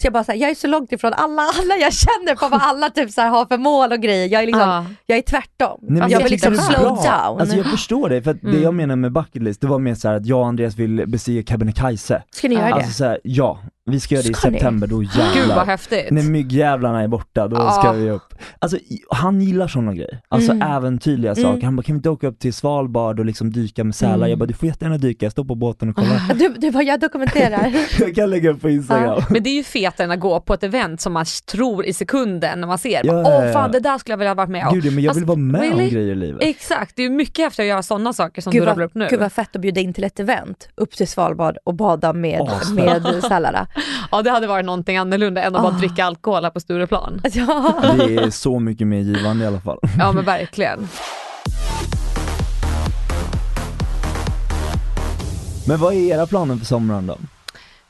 Så 0.00 0.06
jag 0.06 0.12
bara 0.12 0.24
så 0.24 0.32
här, 0.32 0.38
jag 0.38 0.50
är 0.50 0.54
så 0.54 0.66
långt 0.66 0.92
ifrån 0.92 1.12
alla, 1.12 1.42
alla 1.58 1.76
jag 1.80 1.92
känner 1.92 2.34
på 2.34 2.48
vad 2.48 2.60
alla 2.62 2.90
typ 2.90 3.10
så 3.10 3.20
här 3.20 3.28
har 3.28 3.46
för 3.46 3.58
mål 3.58 3.92
och 3.92 4.00
grejer. 4.00 4.28
Jag 4.28 4.42
är 4.42 4.46
liksom, 4.46 4.62
Ja. 4.68 4.84
jag 5.06 5.18
är 5.18 5.22
tvärtom. 5.22 5.78
Nej, 5.82 6.00
men 6.00 6.10
jag 6.10 6.20
vill 6.22 6.30
liksom 6.32 6.54
slow 6.54 6.80
bra. 6.80 6.94
down. 6.94 7.40
Alltså 7.40 7.56
jag 7.56 7.66
förstår 7.66 8.08
det, 8.08 8.22
för 8.22 8.30
att 8.30 8.40
det 8.42 8.48
Mm. 8.48 8.62
jag 8.62 8.74
menar 8.74 8.96
med 8.96 9.12
bucket 9.12 9.42
list, 9.42 9.60
det 9.60 9.66
var 9.66 9.78
mer 9.78 9.94
så 9.94 10.08
här 10.08 10.14
att 10.14 10.26
jag 10.26 10.38
och 10.40 10.46
Andreas 10.46 10.76
vill 10.76 11.04
bestiga 11.06 11.42
Kebnekaise. 11.42 12.22
Ska 12.30 12.48
ni 12.48 12.54
göra 12.54 12.64
Alltså 12.74 12.88
det? 12.88 12.94
så 12.94 13.04
här, 13.04 13.20
ja, 13.24 13.58
vi 13.90 14.00
ska 14.00 14.14
göra 14.14 14.22
det 14.22 14.30
i 14.30 14.34
Ska 14.34 14.48
ni? 14.50 14.54
september, 14.54 14.86
då 14.86 15.02
jävlar. 15.02 15.34
Gud 15.34 15.48
vad 15.48 15.66
häftigt. 15.66 16.10
När 16.10 16.22
myggjävlarna 16.22 17.02
är 17.02 17.08
borta, 17.08 17.48
då 17.48 17.56
Ja. 17.56 17.70
ska 17.70 17.92
vi 17.92 18.10
upp. 18.10 18.34
Alltså 18.58 18.76
i- 18.76 19.02
han 19.10 19.40
gillar 19.40 19.68
sådana 19.68 19.94
grejer, 19.94 20.20
alltså 20.28 20.52
Mm. 20.52 20.68
äventyrliga 20.76 21.32
Mm. 21.32 21.42
saker. 21.44 21.64
Han 21.64 21.76
bara, 21.76 21.82
kan 21.82 21.94
vi 21.94 21.96
inte 21.96 22.10
åka 22.10 22.26
upp 22.26 22.38
till 22.38 22.54
Svalbard 22.54 23.18
och 23.18 23.24
liksom 23.26 23.52
dyka 23.52 23.84
med 23.84 23.94
sälar? 23.94 24.14
Mm. 24.14 24.30
Jag 24.30 24.38
bara, 24.38 24.46
du 24.46 24.54
får 24.54 24.68
jättegärna 24.68 24.98
dyka, 24.98 25.26
jag 25.26 25.32
står 25.32 25.44
på 25.44 25.54
båten 25.54 25.88
och 25.88 25.94
kollar. 25.96 26.34
Du, 26.38 26.48
du 26.58 26.70
bara, 26.70 26.82
jag 26.82 27.00
dokumenterar. 27.00 27.72
jag 28.00 28.14
kan 28.14 28.30
lägga 28.30 28.50
upp 28.50 28.60
på 28.60 28.70
Instagram. 28.70 29.22
Men 29.30 29.42
det 29.42 29.50
är 29.50 29.54
ju 29.54 29.64
fetare 29.90 30.04
än 30.04 30.10
att 30.10 30.20
gå 30.20 30.40
på 30.40 30.54
ett 30.54 30.62
event 30.62 31.00
som 31.00 31.12
man 31.12 31.24
tror 31.52 31.84
i 31.84 31.92
sekunden 31.92 32.60
när 32.60 32.66
man 32.68 32.78
ser. 32.78 33.00
Ja, 33.04 33.22
Åh 33.26 33.52
fan 33.52 33.70
det 33.72 33.80
där 33.80 33.98
skulle 33.98 34.12
jag 34.12 34.18
vilja 34.18 34.30
ha 34.30 34.34
varit 34.34 34.50
med 34.50 34.66
om. 34.66 34.74
Gud, 34.80 34.94
men 34.94 35.04
jag 35.04 35.14
vill 35.14 35.22
Fast, 35.22 35.28
vara 35.28 35.38
med 35.38 35.60
really? 35.60 35.84
om 35.84 35.90
grejer 35.90 36.12
i 36.12 36.14
livet. 36.14 36.42
Exakt, 36.42 36.96
det 36.96 37.02
är 37.02 37.04
ju 37.04 37.10
mycket 37.10 37.44
häftigare 37.44 37.66
att 37.66 37.70
göra 37.70 37.82
sådana 37.82 38.12
saker 38.12 38.42
som 38.42 38.52
Gud 38.52 38.62
du 38.62 38.66
rabblar 38.66 38.84
upp 38.84 38.94
nu. 38.94 39.06
gud 39.10 39.20
vad 39.20 39.32
fett 39.32 39.56
att 39.56 39.62
bjuda 39.62 39.80
in 39.80 39.94
till 39.94 40.04
ett 40.04 40.20
event 40.20 40.68
upp 40.74 40.90
till 40.96 41.08
Svalbard 41.08 41.56
och 41.64 41.74
bada 41.74 42.12
med, 42.12 42.40
Asfett. 42.40 42.74
med 43.02 43.22
Sallara. 43.28 43.66
Ja 44.12 44.22
det 44.22 44.30
hade 44.30 44.46
varit 44.46 44.64
någonting 44.66 44.96
annorlunda 44.96 45.42
än 45.42 45.56
att 45.56 45.62
bara 45.62 45.74
Ah. 45.74 45.78
dricka 45.78 46.04
alkohol 46.04 46.42
här 46.44 46.50
på 46.50 46.60
Stureplan. 46.60 47.20
Ja. 47.32 47.74
Det 48.06 48.14
är 48.16 48.30
så 48.30 48.58
mycket 48.58 48.86
mer 48.86 48.98
givande 49.00 49.44
i 49.44 49.46
alla 49.46 49.60
fall. 49.60 49.78
Ja 49.98 50.12
men 50.12 50.24
verkligen. 50.24 50.88
Men 55.66 55.78
vad 55.80 55.94
är 55.94 55.98
era 56.14 56.26
planer 56.26 56.56
för 56.56 56.66
sommaren 56.66 57.06
då? 57.06 57.16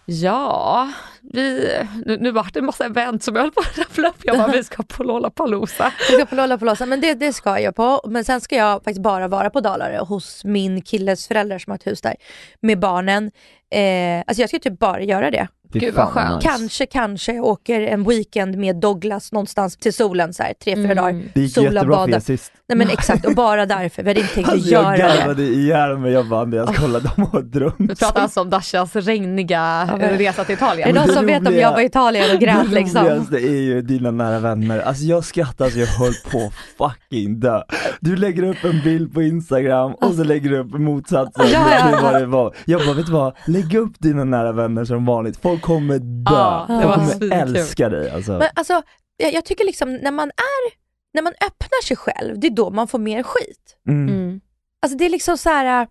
Ja, 0.05 0.89
vi, 1.33 1.73
nu, 2.07 2.17
nu 2.21 2.31
vart 2.31 2.55
det 2.55 2.61
en 2.61 2.67
massa 2.67 2.85
event 2.85 3.23
som 3.23 3.35
jag 3.37 3.43
höll 3.43 3.51
på 3.51 3.61
att 3.61 3.79
rabbla 3.79 4.09
upp. 4.09 4.17
Jag 4.23 4.39
bara, 4.39 4.53
vi 4.53 4.65
ska 4.65 4.83
på 4.83 5.03
Lollapalooza. 5.03 5.93
Vi 6.11 6.17
ska 6.17 6.27
på 6.27 6.35
Lollapalooza, 6.35 6.87
men 6.87 7.01
det, 7.01 7.15
det 7.15 7.33
ska 7.33 7.61
jag 7.61 7.77
på. 7.77 8.01
Men 8.09 8.25
sen 8.25 8.41
ska 8.41 8.57
jag 8.57 8.75
faktiskt 8.75 9.03
bara 9.03 9.29
vara 9.29 9.51
på 9.51 9.61
Dalarö 9.61 9.99
hos 9.99 10.45
min 10.45 10.83
killes 10.83 11.29
föräldrar 11.29 11.59
som 11.59 11.71
har 11.71 11.77
ett 11.77 11.87
hus 11.87 12.01
där 12.01 12.17
med 12.61 12.79
barnen. 12.79 13.31
Eh, 13.75 14.23
alltså 14.27 14.41
jag 14.41 14.49
ska 14.49 14.59
typ 14.59 14.79
bara 14.79 15.03
göra 15.03 15.31
det. 15.31 15.49
Fy 15.73 15.79
Gud, 15.79 15.95
vad 15.95 16.13
fan, 16.13 16.29
skönt. 16.29 16.43
nice. 16.45 16.49
Kanske, 16.59 16.87
kanske 16.87 17.33
jag 17.33 17.45
åker 17.45 17.81
en 17.81 18.05
weekend 18.05 18.57
med 18.59 18.77
Douglas 18.77 19.33
någonstans 19.33 19.77
till 19.77 19.93
solen 19.93 20.35
så 20.35 20.43
här, 20.43 20.53
tre, 20.65 20.75
fyra 20.77 20.85
Mm. 20.85 20.97
dagar. 20.97 21.23
Det 21.35 21.41
gick 21.41 21.55
Sola, 21.55 21.65
jättebra 21.73 21.97
för 21.97 22.07
bada. 22.07 22.17
er 22.17 22.21
sist. 22.21 22.53
Nej 22.69 22.79
men 22.79 22.89
exakt, 22.91 23.27
och 23.27 23.35
bara 23.35 23.67
därför. 23.67 24.03
Vi 24.03 24.11
hade 24.11 24.21
inte 24.21 24.35
tänkt 24.35 24.47
att 24.49 24.53
Alltså 24.55 24.71
jag 24.71 24.83
göra 24.99 25.09
det. 25.09 25.19
garvade 25.19 25.43
ihjäl 25.43 25.99
mig, 25.99 26.13
jag 26.13 26.29
bara 26.29 26.41
Andreas 26.41 26.71
kolla 26.79 27.01
de 27.01 27.23
har 27.23 27.41
Vi 27.43 27.49
drömt. 27.49 27.99
pratar 28.01 28.21
alltså 28.23 28.41
om 28.41 28.51
Dashas 28.51 28.97
regniga 28.97 29.89
men- 29.99 30.19
resa 30.19 30.45
till 30.45 30.53
Är 30.55 30.57
det 30.59 30.65
Italien. 30.65 30.89
Men 30.89 30.95
någon 30.95 31.07
det 31.07 31.13
som 31.15 31.27
vet 31.27 31.39
om 31.39 31.45
roliga- 31.47 31.61
jag 31.61 31.73
var 31.73 31.81
i 31.81 31.85
Italien 31.85 32.35
och 32.35 32.41
grät 32.41 32.57
det 32.69 32.75
liksom? 32.75 33.05
roligaste 33.07 33.37
är 33.37 33.61
ju 33.61 33.83
dina 33.83 34.11
nära 34.11 34.39
vänner, 34.39 34.81
alltså 34.81 35.05
jag 35.05 35.25
skrattar 35.25 35.71
så 35.71 35.79
jag 35.79 35.87
höll 35.87 36.15
på 36.31 36.39
att 36.47 36.93
fucking 36.93 37.41
dö. 37.41 37.63
Du 38.01 38.17
lägger 38.17 38.43
upp 38.43 38.65
en 38.65 38.81
bild 38.85 39.15
på 39.15 39.23
instagram 39.23 39.95
och 39.95 40.15
så 40.15 40.25
lägger 40.25 40.51
du 40.51 40.59
upp 40.59 40.73
motsatsen 40.73 41.47
Ja, 41.53 41.67
ja, 41.73 41.87
till 41.87 41.93
ja. 41.93 42.01
vad 42.13 42.21
det 42.21 42.27
var. 42.27 42.55
Jag 42.65 42.81
bara, 42.87 42.95
vet 42.95 43.07
du 43.07 43.13
vad? 43.13 43.35
Lägg 43.47 43.60
upp 43.79 43.93
dina 43.99 44.25
nära 44.25 44.53
vänner 44.53 44.85
som 44.85 45.05
vanligt, 45.07 45.37
folk 45.43 45.63
kommer 45.63 45.99
dö. 45.99 46.33
Ja, 46.33 46.67
det 46.69 46.83
Folk 46.83 46.95
kommer 47.21 47.35
älska 47.43 47.89
dig 47.89 48.11
alltså. 48.11 48.33
Men 48.33 48.49
alltså, 48.55 48.83
jag, 49.17 49.33
jag 49.33 49.45
tycker 49.45 49.65
liksom 49.65 49.95
när 49.95 50.11
man 50.11 50.29
är, 50.29 50.73
när 51.15 51.23
man 51.23 51.33
öppnar 51.47 51.85
sig 51.85 51.97
själv, 51.97 52.39
det 52.41 52.47
är 52.47 52.51
då 52.51 52.71
man 52.71 52.89
får 52.89 52.99
mer 52.99 53.23
skit. 53.23 53.77
Mm. 53.89 54.09
Mm. 54.15 54.41
Alltså 54.83 54.99
det 54.99 55.05
är 55.05 55.11
liksom 55.11 55.39
så 55.39 55.49
här. 55.51 55.89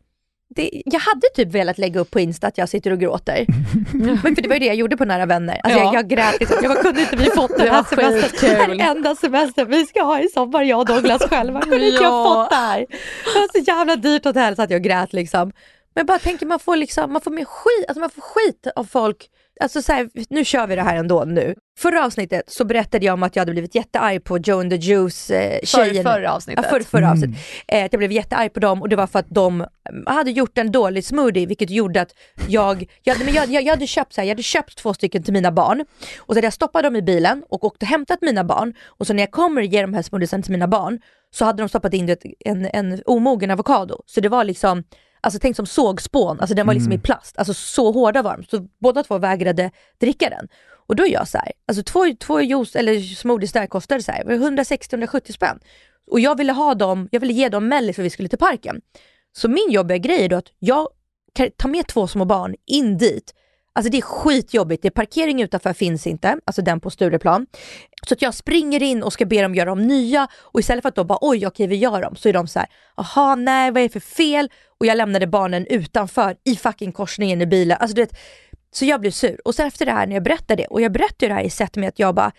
Det, 0.55 0.81
jag 0.85 0.99
hade 0.99 1.27
typ 1.35 1.51
velat 1.55 1.77
lägga 1.77 1.99
upp 1.99 2.11
på 2.11 2.19
Insta 2.19 2.47
att 2.47 2.57
jag 2.57 2.69
sitter 2.69 2.91
och 2.91 2.99
gråter. 2.99 3.45
Men 4.23 4.35
för 4.35 4.41
det 4.41 4.47
var 4.47 4.55
ju 4.55 4.59
det 4.59 4.65
jag 4.65 4.75
gjorde 4.75 4.97
på 4.97 5.05
Nära 5.05 5.25
Vänner. 5.25 5.61
Alltså 5.63 5.79
Ja. 5.79 5.85
jag, 5.85 5.95
jag 5.95 6.07
grät 6.09 6.39
liksom. 6.39 6.57
Jag 6.61 6.71
bara, 6.73 6.83
kunde 6.83 7.01
inte 7.01 7.15
vi 7.15 7.25
fått 7.25 7.57
den 7.57 7.65
Det 7.65 7.71
här 7.71 7.83
semestern? 7.83 8.69
Den 8.69 8.81
enda 8.81 9.15
semestern 9.15 9.69
vi 9.69 9.85
ska 9.85 10.03
ha 10.03 10.19
i 10.19 10.27
sommar, 10.27 10.63
jag 10.63 10.79
och 10.79 10.85
Douglas 10.85 11.21
själva. 11.21 11.61
Kunde 11.61 11.87
inte 11.89 12.03
jag 12.03 12.13
Ja. 12.13 12.23
fått 12.23 12.49
det 12.49 12.55
här? 12.55 12.79
Det 13.33 13.39
var 13.39 13.59
så 13.59 13.71
jävla 13.71 13.95
dyrt 13.95 14.25
hotell 14.25 14.55
så 14.55 14.61
att 14.61 14.69
jag 14.71 14.83
grät 14.83 15.13
liksom. 15.13 15.51
Men 15.93 16.01
jag 16.01 16.07
bara 16.07 16.19
tänker 16.19 16.45
man 16.45 16.59
får 16.59 16.75
liksom, 16.75 17.13
man 17.13 17.21
får 17.21 17.31
mer 17.31 17.45
skit, 17.45 17.85
alltså 17.87 17.99
man 17.99 18.09
får 18.09 18.21
skit 18.21 18.67
av 18.75 18.83
folk. 18.83 19.29
Alltså 19.61 19.81
så 19.81 19.93
här, 19.93 20.09
nu 20.29 20.45
kör 20.45 20.67
vi 20.67 20.75
det 20.75 20.81
här 20.81 20.95
ändå 20.95 21.23
nu. 21.27 21.55
Förra 21.79 22.05
avsnittet 22.05 22.43
så 22.47 22.65
berättade 22.65 23.05
jag 23.05 23.13
om 23.13 23.23
att 23.23 23.35
jag 23.35 23.41
hade 23.41 23.51
blivit 23.51 23.75
jättearg 23.75 24.23
på 24.23 24.37
Joe 24.37 24.59
and 24.59 24.71
the 24.71 24.75
Juice 24.75 25.29
eh, 25.31 25.59
För, 25.65 26.03
förra 26.03 26.33
avsnittet. 26.33 26.65
Ja, 26.65 26.69
för, 26.77 26.79
förra 26.85 26.99
Mm. 27.05 27.11
avsnittet. 27.11 27.37
Eh, 27.67 27.85
att 27.85 27.93
jag 27.93 27.97
blev 27.99 28.11
jättearg 28.11 28.53
på 28.53 28.59
dem 28.59 28.81
och 28.81 28.89
det 28.89 28.95
var 28.95 29.07
för 29.07 29.19
att 29.19 29.29
de 29.29 29.65
mm, 29.89 30.03
hade 30.05 30.31
gjort 30.31 30.57
en 30.57 30.71
dålig 30.71 31.05
smoothie 31.05 31.45
vilket 31.45 31.69
gjorde 31.69 32.01
att 32.01 32.13
jag, 32.47 32.85
jag, 33.03 33.25
men 33.25 33.33
jag, 33.33 33.49
jag, 33.49 33.63
jag, 33.63 33.73
hade, 33.73 33.87
köpt, 33.87 34.13
så 34.13 34.21
här, 34.21 34.27
jag 34.27 34.31
hade 34.31 34.43
köpt 34.43 34.77
två 34.77 34.93
stycken 34.93 35.23
till 35.23 35.33
mina 35.33 35.51
barn 35.51 35.85
och 36.17 36.33
så 36.33 36.37
hade 36.37 36.45
jag 36.45 36.53
stoppat 36.53 36.83
dem 36.83 36.95
i 36.95 37.01
bilen 37.01 37.43
och 37.49 37.63
åkt 37.63 37.81
och 37.83 37.87
hämtat 37.89 38.21
mina 38.21 38.43
barn 38.43 38.73
och 38.85 39.07
så 39.07 39.13
när 39.13 39.23
jag 39.23 39.31
kommer 39.31 39.61
och 39.61 39.67
ger 39.67 39.81
de 39.81 39.93
här 39.93 40.01
smoothiesen 40.01 40.43
till 40.43 40.51
mina 40.51 40.67
barn 40.67 40.99
så 41.31 41.45
hade 41.45 41.63
de 41.63 41.69
stoppat 41.69 41.93
in 41.93 42.15
en, 42.45 42.65
en 42.73 43.01
omogen 43.05 43.51
avokado. 43.51 44.03
Så 44.05 44.21
det 44.21 44.29
var 44.29 44.43
liksom 44.43 44.83
Alltså 45.21 45.39
tänk 45.39 45.55
som 45.55 45.65
sågspån, 45.65 46.39
alltså 46.39 46.55
den 46.55 46.67
var 46.67 46.73
liksom 46.73 46.91
i 46.91 46.97
plast, 46.97 47.37
alltså 47.37 47.53
så 47.53 47.91
hårda 47.91 48.21
var 48.21 48.37
de. 48.37 48.43
Så 48.43 48.67
båda 48.79 49.03
två 49.03 49.17
vägrade 49.17 49.71
dricka 49.97 50.29
den. 50.29 50.47
Och 50.87 50.95
då 50.95 51.05
är 51.05 51.11
jag 51.11 51.27
så 51.27 51.37
här, 51.37 51.51
alltså 51.67 51.83
två, 51.83 52.05
två 52.19 52.41
juice 52.41 52.75
eller 52.75 52.99
smoothies 52.99 53.51
där 53.51 53.67
kostade 53.67 54.03
så 54.03 54.11
här, 54.11 54.23
160-170 54.23 55.31
spänn. 55.31 55.59
Och 56.11 56.19
jag 56.19 56.37
ville 56.37 56.53
ha 56.53 56.75
dem, 56.75 57.07
jag 57.11 57.19
ville 57.19 57.33
ge 57.33 57.49
dem 57.49 57.67
mellis 57.67 57.95
för 57.95 58.03
vi 58.03 58.09
skulle 58.09 58.29
till 58.29 58.37
parken. 58.37 58.81
Så 59.37 59.49
min 59.49 59.71
jobbiga 59.71 59.97
grej 59.97 60.25
är 60.25 60.29
då 60.29 60.35
att 60.35 60.51
jag 60.59 60.87
kan 61.33 61.51
ta 61.57 61.67
med 61.67 61.87
två 61.87 62.07
små 62.07 62.25
barn 62.25 62.55
in 62.65 62.97
dit. 62.97 63.33
Alltså 63.79 63.91
det 63.91 63.97
är 63.97 64.01
skitjobbigt, 64.01 64.81
det 64.81 64.87
är 64.87 64.91
parkering 64.91 65.41
utanför 65.41 65.73
finns 65.73 66.07
inte, 66.07 66.39
alltså 66.45 66.61
den 66.61 66.79
på 66.79 66.89
Stureplan. 66.89 67.45
Så 68.07 68.13
att 68.13 68.21
jag 68.21 68.33
springer 68.33 68.83
in 68.83 69.03
och 69.03 69.13
ska 69.13 69.25
be 69.25 69.41
dem 69.41 69.55
göra 69.55 69.71
om 69.71 69.87
nya 69.87 70.27
och 70.37 70.59
istället 70.59 70.81
för 70.81 70.89
att 70.89 70.95
de 70.95 71.07
bara 71.07 71.19
oj 71.21 71.47
okej 71.47 71.67
vi 71.67 71.75
gör 71.75 72.01
dem 72.01 72.15
så 72.15 72.29
är 72.29 72.33
de 72.33 72.47
så 72.47 72.59
här, 72.59 72.67
jaha 72.97 73.35
nej 73.35 73.71
vad 73.71 73.83
är 73.83 73.87
det 73.87 73.93
för 73.93 73.99
fel? 73.99 74.49
Och 74.79 74.85
jag 74.85 74.97
lämnade 74.97 75.27
barnen 75.27 75.65
utanför 75.69 76.35
i 76.45 76.55
fucking 76.55 76.91
korsningen 76.91 77.41
i 77.41 77.45
bilen. 77.45 77.77
Alltså 77.79 77.95
du 77.95 78.01
vet, 78.01 78.17
så 78.71 78.85
jag 78.85 79.01
blev 79.01 79.11
sur. 79.11 79.41
Och 79.45 79.55
sen 79.55 79.67
efter 79.67 79.85
det 79.85 79.91
här 79.91 80.07
när 80.07 80.13
jag 80.13 80.23
berättade 80.23 80.63
det, 80.63 80.67
och 80.67 80.81
jag 80.81 80.91
berättade 80.91 81.27
det 81.27 81.33
här 81.33 81.43
i 81.43 81.49
sätt 81.49 81.75
med 81.75 81.89
att 81.89 81.99
jag 81.99 82.15
bara, 82.15 82.31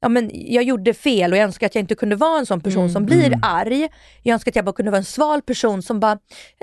ja 0.00 0.08
men 0.08 0.30
jag 0.32 0.64
gjorde 0.64 0.94
fel 0.94 1.32
och 1.32 1.38
jag 1.38 1.44
önskar 1.44 1.66
att 1.66 1.74
jag 1.74 1.82
inte 1.82 1.94
kunde 1.94 2.16
vara 2.16 2.38
en 2.38 2.46
sån 2.46 2.60
person 2.60 2.90
som 2.90 3.06
blir 3.06 3.38
arg. 3.42 3.88
Jag 4.22 4.34
önskar 4.34 4.50
att 4.50 4.56
jag 4.56 4.64
bara 4.64 4.72
kunde 4.72 4.90
vara 4.90 4.98
en 4.98 5.04
sval 5.04 5.42
person 5.42 5.82
som 5.82 6.00
bara, 6.00 6.18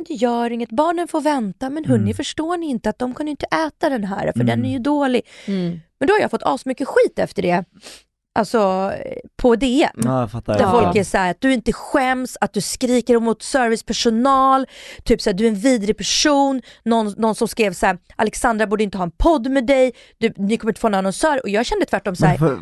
det 0.07 0.13
gör 0.13 0.51
inget, 0.51 0.69
barnen 0.69 1.07
får 1.07 1.21
vänta, 1.21 1.69
men 1.69 1.85
hörni 1.85 2.13
förstår 2.13 2.57
ni 2.57 2.69
inte 2.69 2.89
att 2.89 2.99
de 2.99 3.13
kunde 3.13 3.29
inte 3.29 3.45
äta 3.45 3.89
den 3.89 4.03
här 4.03 4.31
för 4.35 4.43
den 4.43 4.65
är 4.65 4.71
ju 4.71 4.79
dålig. 4.79 5.21
Mm. 5.45 5.79
Men 5.99 6.07
då 6.07 6.13
har 6.13 6.19
jag 6.19 6.31
fått 6.31 6.43
asmycket 6.43 6.87
skit 6.87 7.19
efter 7.19 7.41
det, 7.41 7.63
alltså 8.37 8.91
på 9.41 9.55
DM. 9.55 9.89
Ja, 9.95 10.19
jag 10.19 10.31
fattar. 10.31 10.53
Där 10.53 10.61
jag 10.61 10.71
folk 10.71 10.95
är 10.95 11.03
såhär, 11.03 11.31
att 11.31 11.41
du 11.41 11.53
inte 11.53 11.73
skäms, 11.73 12.37
att 12.41 12.53
du 12.53 12.61
skriker 12.61 13.19
mot 13.19 13.41
servicepersonal, 13.43 14.65
typ 15.03 15.21
såhär, 15.21 15.37
du 15.37 15.43
är 15.43 15.47
en 15.49 15.55
vidrig 15.55 15.97
person, 15.97 16.61
någon, 16.85 17.13
någon 17.17 17.35
som 17.35 17.47
skrev 17.47 17.73
såhär, 17.73 17.97
Alexandra 18.15 18.67
borde 18.67 18.83
inte 18.83 18.97
ha 18.97 19.03
en 19.05 19.11
podd 19.11 19.49
med 19.51 19.65
dig, 19.67 19.91
du, 20.17 20.33
ni 20.37 20.57
kommer 20.57 20.71
inte 20.71 20.81
få 20.81 20.87
en 20.87 20.93
annonsör 20.93 21.39
och 21.43 21.49
jag 21.49 21.65
kände 21.65 21.85
tvärtom 21.85 22.15
såhär, 22.15 22.37
för, 22.37 22.57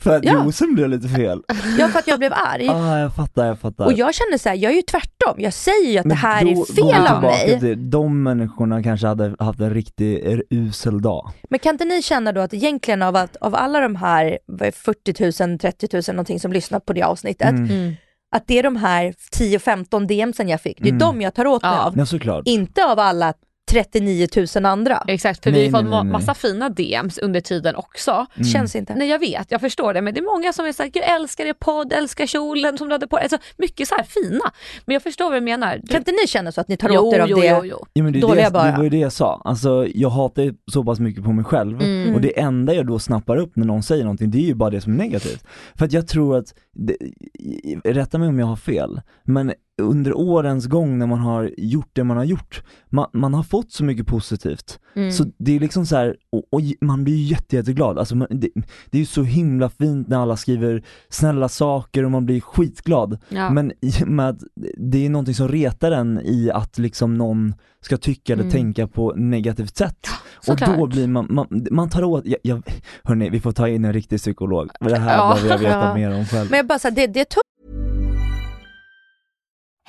för 0.00 0.16
att 0.16 0.24
Ja. 0.24 0.42
juicen 0.44 0.74
blev 0.74 0.88
lite 0.88 1.08
fel. 1.08 1.42
ja 1.78 1.88
för 1.88 1.98
att 1.98 2.06
jag 2.06 2.18
blev 2.18 2.32
arg. 2.32 2.68
ah, 2.68 2.98
jag 2.98 3.14
fattar, 3.16 3.46
jag 3.46 3.58
fattar. 3.60 3.84
Och 3.84 3.92
jag 3.92 4.14
känner 4.14 4.38
såhär, 4.38 4.56
jag 4.56 4.72
är 4.72 4.76
ju 4.76 4.82
tvärtom, 4.82 5.34
jag 5.38 5.52
säger 5.52 5.90
ju 5.92 5.98
att 5.98 6.04
Men 6.04 6.16
det 6.16 6.20
här 6.22 6.44
då 6.44 6.50
är 6.50 6.54
fel 6.54 6.84
av 6.84 7.04
tillbaka 7.04 7.20
mig. 7.20 7.60
Till, 7.60 7.90
de 7.90 8.22
människorna 8.22 8.82
kanske 8.82 9.06
hade 9.06 9.34
haft 9.38 9.60
en 9.60 9.74
riktigt 9.74 10.24
er- 10.24 10.44
usel 10.50 11.02
dag. 11.02 11.30
Men 11.50 11.58
kan 11.58 11.74
inte 11.74 11.84
ni 11.84 12.02
känna 12.02 12.32
då 12.32 12.40
att 12.40 12.54
egentligen 12.54 13.02
av, 13.02 13.16
att, 13.16 13.36
av 13.36 13.54
alla 13.54 13.80
de 13.80 13.96
här 13.96 14.38
40 14.94 15.44
000, 15.48 15.58
30 15.58 15.88
000 15.92 16.02
någonting 16.08 16.40
som 16.40 16.52
lyssnar 16.52 16.80
på 16.80 16.92
det 16.92 17.02
avsnittet, 17.02 17.48
Mm. 17.50 17.94
att 18.36 18.46
det 18.46 18.58
är 18.58 18.62
de 18.62 18.76
här 18.76 19.14
10-15 19.32 20.06
DMsen 20.06 20.48
jag 20.48 20.60
fick, 20.60 20.78
det 20.78 20.88
är 20.88 20.92
Mm. 20.92 20.98
de 20.98 21.20
jag 21.20 21.34
tar 21.34 21.46
åt 21.46 21.62
mig 21.62 21.70
Ja. 21.72 21.84
av. 21.86 21.94
Ja. 22.46 22.52
Inte 22.52 22.84
av 22.84 22.98
alla 22.98 23.34
39 23.70 24.28
000 24.56 24.64
andra. 24.64 25.04
Exakt, 25.06 25.44
för 25.44 25.50
Nej, 25.50 25.60
vi 25.60 25.66
har 25.66 25.72
fått 25.72 25.90
nej, 25.90 25.90
nej, 25.90 26.02
nej. 26.04 26.12
massa 26.12 26.34
fina 26.34 26.68
DMs 26.68 27.18
under 27.18 27.40
tiden 27.40 27.76
också. 27.76 28.26
Mm. 28.34 28.48
Känns 28.48 28.76
inte. 28.76 28.94
Nej 28.94 29.08
jag 29.08 29.18
vet, 29.18 29.50
jag 29.50 29.60
förstår 29.60 29.94
det 29.94 30.02
men 30.02 30.14
det 30.14 30.20
är 30.20 30.24
många 30.36 30.52
som 30.52 30.66
är 30.66 30.72
såhär, 30.72 30.90
jag 30.94 31.08
älskar 31.14 31.46
er 31.46 31.52
podd, 31.52 31.92
älskar 31.92 32.26
kjolen 32.26 32.78
som 32.78 32.88
du 32.88 32.94
hade 32.94 33.06
på 33.06 33.16
Alltså 33.16 33.38
mycket 33.58 33.88
så 33.88 33.94
här 33.94 34.04
fina. 34.04 34.44
Men 34.84 34.94
jag 34.94 35.02
förstår 35.02 35.24
vad 35.24 35.34
du 35.34 35.40
menar. 35.40 35.78
Du, 35.82 35.86
Kan 35.86 35.96
inte 36.00 36.12
ni 36.12 36.26
känna 36.28 36.52
så 36.52 36.60
att 36.60 36.68
ni 36.68 36.76
tar 36.76 36.90
jo, 36.92 37.00
åt 37.00 37.14
er 37.14 37.20
av 37.20 37.28
jo, 37.28 37.40
det? 37.40 37.46
jo, 37.46 37.64
jo. 37.64 37.86
Ja, 37.92 38.02
men 38.02 38.12
det, 38.12 38.18
är 38.18 38.20
Dåliga 38.20 38.44
det, 38.44 38.50
bara. 38.50 38.70
det 38.70 38.76
var 38.76 38.84
ju 38.84 38.90
det 38.90 38.98
jag 38.98 39.12
sa, 39.12 39.40
alltså 39.44 39.86
jag 39.94 40.10
hatar 40.10 40.54
så 40.72 40.84
pass 40.84 41.00
mycket 41.00 41.24
på 41.24 41.32
mig 41.32 41.44
själv 41.44 41.80
Mm. 41.82 42.14
och 42.14 42.20
det 42.20 42.38
enda 42.40 42.74
jag 42.74 42.86
då 42.86 42.98
snappar 42.98 43.36
upp 43.36 43.56
när 43.56 43.66
någon 43.66 43.82
säger 43.82 44.04
någonting, 44.04 44.30
det 44.30 44.38
är 44.38 44.46
ju 44.46 44.54
bara 44.54 44.70
det 44.70 44.80
som 44.80 44.92
är 44.92 44.96
negativt. 44.96 45.44
För 45.78 45.84
att 45.84 45.92
jag 45.92 46.08
tror 46.08 46.36
att, 46.38 46.54
det, 46.74 46.96
rätta 47.84 48.18
mig 48.18 48.28
om 48.28 48.38
jag 48.38 48.46
har 48.46 48.56
fel, 48.56 49.00
men 49.24 49.52
under 49.80 50.16
årens 50.18 50.66
gång 50.66 50.98
när 50.98 51.06
man 51.06 51.18
har 51.18 51.50
gjort 51.58 51.88
det 51.92 52.04
man 52.04 52.16
har 52.16 52.24
gjort, 52.24 52.62
man, 52.88 53.06
man 53.12 53.34
har 53.34 53.42
fått 53.42 53.72
så 53.72 53.84
mycket 53.84 54.06
positivt. 54.06 54.78
Mm. 54.96 55.12
Så 55.12 55.24
det 55.38 55.56
är 55.56 55.60
liksom 55.60 55.86
så 55.86 55.96
här, 55.96 56.16
och, 56.32 56.44
och 56.50 56.60
man 56.80 57.04
blir 57.04 57.16
jätte, 57.16 57.56
jätteglad. 57.56 57.98
Alltså 57.98 58.16
man, 58.16 58.28
det, 58.30 58.48
det 58.90 58.98
är 58.98 59.00
ju 59.00 59.06
så 59.06 59.22
himla 59.22 59.68
fint 59.70 60.08
när 60.08 60.18
alla 60.22 60.36
skriver 60.36 60.82
snälla 61.08 61.48
saker 61.48 62.04
och 62.04 62.10
man 62.10 62.26
blir 62.26 62.40
skitglad. 62.40 63.18
Ja. 63.28 63.50
Men 63.50 63.72
i 63.80 63.92
och 64.02 64.08
med 64.08 64.28
att 64.28 64.40
det 64.76 65.06
är 65.06 65.10
någonting 65.10 65.34
som 65.34 65.48
retar 65.48 65.92
en 65.92 66.20
i 66.24 66.50
att 66.54 66.78
liksom 66.78 67.14
någon 67.14 67.54
ska 67.82 67.96
tycka 67.96 68.32
eller 68.32 68.42
Mm. 68.42 68.52
tänka 68.52 68.86
på 68.86 69.12
negativt 69.16 69.76
sätt. 69.76 70.06
och 70.38 70.44
såklart. 70.44 70.78
då 70.78 70.86
blir 70.86 71.06
man, 71.06 71.26
man, 71.30 71.66
man 71.70 71.88
tar 71.88 72.04
åt, 72.04 72.26
jag, 72.26 72.38
jag, 72.42 72.62
hörni 73.04 73.30
vi 73.30 73.40
får 73.40 73.52
ta 73.52 73.68
in 73.68 73.84
en 73.84 73.92
riktig 73.92 74.18
psykolog, 74.18 74.70
det 74.80 74.98
här 74.98 75.16
Ja. 75.16 75.34
behöver 75.34 75.50
jag 75.50 75.58
veta 75.58 75.80
Ja. 75.88 75.94
mer 75.94 76.18
om 76.18 76.24
själv. 76.26 76.50
Men 76.50 76.56
jag 76.56 76.66
bara 76.66 76.78
så 76.78 76.88
här, 76.88 76.94
det, 76.94 77.06
det 77.06 77.20
är 77.20 77.24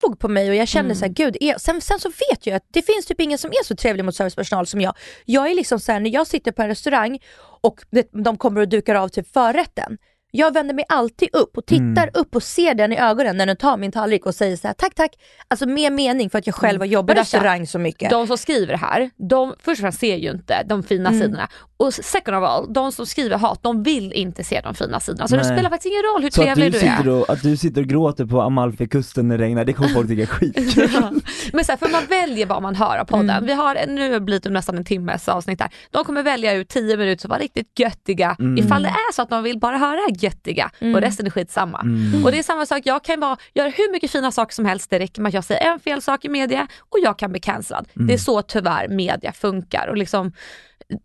Tog 0.00 0.18
på 0.18 0.28
mig 0.28 0.48
och 0.48 0.54
jag 0.54 0.68
kände 0.68 0.86
Mm. 0.86 0.96
så 0.96 1.04
här, 1.04 1.12
gud, 1.12 1.36
är, 1.40 1.58
sen, 1.58 1.80
sen 1.80 2.00
så 2.00 2.08
vet 2.08 2.46
jag 2.46 2.56
att 2.56 2.66
det 2.72 2.82
finns 2.82 3.06
typ 3.06 3.20
ingen 3.20 3.38
som 3.38 3.50
är 3.50 3.64
så 3.64 3.76
trevlig 3.76 4.04
mot 4.04 4.14
servicepersonal 4.14 4.66
som 4.66 4.80
jag. 4.80 4.94
Jag 5.24 5.50
är 5.50 5.54
liksom 5.54 5.80
så 5.80 5.92
här, 5.92 6.00
när 6.00 6.10
jag 6.10 6.26
sitter 6.26 6.52
på 6.52 6.62
en 6.62 6.68
restaurang 6.68 7.18
och 7.60 7.80
de 8.24 8.36
kommer 8.38 8.60
och 8.60 8.68
dukar 8.68 8.94
av 8.94 9.08
typ 9.08 9.32
förrätten. 9.32 9.98
Jag 10.36 10.54
vänder 10.54 10.74
mig 10.74 10.84
alltid 10.88 11.28
upp 11.32 11.56
och 11.58 11.66
tittar 11.66 11.82
Mm. 12.02 12.10
upp 12.14 12.36
och 12.36 12.42
ser 12.42 12.74
den 12.74 12.92
i 12.92 12.98
ögonen 12.98 13.36
när 13.36 13.46
den 13.46 13.56
tar 13.56 13.76
min 13.76 13.92
tallrik 13.92 14.26
och 14.26 14.34
säger 14.34 14.56
så 14.56 14.66
här, 14.66 14.74
tack 14.74 14.94
tack. 14.94 15.10
Alltså 15.48 15.66
med 15.68 15.92
mening 15.92 16.30
för 16.30 16.38
att 16.38 16.46
jag 16.46 16.54
själv 16.54 16.80
har 16.80 16.86
jobbat 16.86 17.16
i 17.16 17.20
restaurang 17.20 17.66
så 17.66 17.78
mycket. 17.78 18.10
De 18.10 18.26
som 18.26 18.38
skriver 18.38 18.74
här, 18.76 19.10
de 19.28 19.54
först 19.58 19.78
och 19.78 19.82
främst 19.82 20.00
ser 20.00 20.16
ju 20.16 20.30
inte 20.30 20.62
de 20.66 20.82
fina 20.82 21.08
Mm. 21.08 21.20
sidorna. 21.22 21.48
Och 21.78 21.94
second 21.94 22.36
of 22.36 22.44
all, 22.44 22.72
de 22.72 22.92
som 22.92 23.06
skriver 23.06 23.38
hat, 23.38 23.62
de 23.62 23.82
vill 23.82 24.12
inte 24.12 24.44
se 24.44 24.60
de 24.60 24.74
fina 24.74 25.00
sidorna. 25.00 25.28
Så 25.28 25.36
det 25.36 25.42
Nej. 25.42 25.56
spelar 25.56 25.70
faktiskt 25.70 25.86
ingen 25.92 26.02
roll 26.14 26.22
hur 26.22 26.30
Så 26.30 26.40
att 26.42 26.46
trevlig 26.46 26.72
du, 26.72 26.78
du, 26.80 26.86
är. 26.86 26.96
sitter 26.96 27.08
och, 27.10 27.30
att 27.30 27.42
du 27.42 27.56
sitter 27.56 27.80
och 27.80 27.86
gråter 27.86 28.26
på 28.26 28.40
Amalfikusten 28.42 29.28
när 29.28 29.38
det 29.38 29.44
regnar, 29.44 29.64
det 29.64 29.72
kommer 29.72 29.88
folk 29.88 30.08
tycka 30.08 30.22
är 30.22 30.26
skitkul. 30.36 30.90
Ja. 30.94 31.12
Men 31.52 31.64
så 31.64 31.72
här, 31.72 31.76
för 31.76 31.88
man 31.88 32.02
väljer 32.08 32.46
vad 32.46 32.62
man 32.62 32.74
hör 32.74 32.98
av 32.98 33.04
podden. 33.04 33.30
Mm. 33.30 33.46
Vi 33.46 33.52
har, 33.52 33.78
nu 33.86 34.02
har 34.02 34.10
det 34.10 34.20
blivit 34.20 34.44
nästan 34.44 34.76
en 34.76 34.84
timmes 34.84 35.28
avsnitt 35.28 35.60
här. 35.60 35.70
De 35.90 36.04
kommer 36.04 36.22
välja 36.22 36.52
ut 36.54 36.68
10 36.68 36.96
minuter 36.96 37.20
som 37.20 37.28
var 37.30 37.38
riktigt 37.38 37.78
göttiga 37.78 38.36
Mm. 38.38 38.64
ifall 38.64 38.82
det 38.82 38.88
är 38.88 39.12
så 39.12 39.22
att 39.22 39.30
de 39.30 39.42
vill 39.42 39.58
bara 39.58 39.78
höra 39.78 39.98
göttiga 40.26 40.70
Mm. 40.80 40.94
och 40.94 41.00
resten 41.00 41.26
är 41.26 41.30
skitsamma. 41.30 41.80
Mm. 41.80 42.24
Och 42.24 42.30
det 42.30 42.38
är 42.38 42.42
samma 42.42 42.66
sak, 42.66 42.80
jag 42.84 43.04
kan 43.04 43.20
vara, 43.20 43.36
göra 43.54 43.68
hur 43.68 43.92
mycket 43.92 44.10
fina 44.10 44.30
saker 44.32 44.54
som 44.54 44.64
helst, 44.64 44.90
det 44.90 44.98
räcker 44.98 45.22
med 45.22 45.28
att 45.28 45.34
jag 45.34 45.44
säger 45.44 45.72
en 45.72 45.80
fel 45.80 46.02
sak 46.02 46.24
i 46.24 46.28
media 46.28 46.66
och 46.78 46.98
jag 47.02 47.18
kan 47.18 47.30
bli 47.30 47.40
cancellad. 47.40 47.88
Mm. 47.96 48.06
Det 48.06 48.14
är 48.14 48.18
så 48.18 48.42
tyvärr 48.42 48.88
media 48.88 49.32
funkar 49.32 49.86
och 49.88 49.96
liksom 49.96 50.32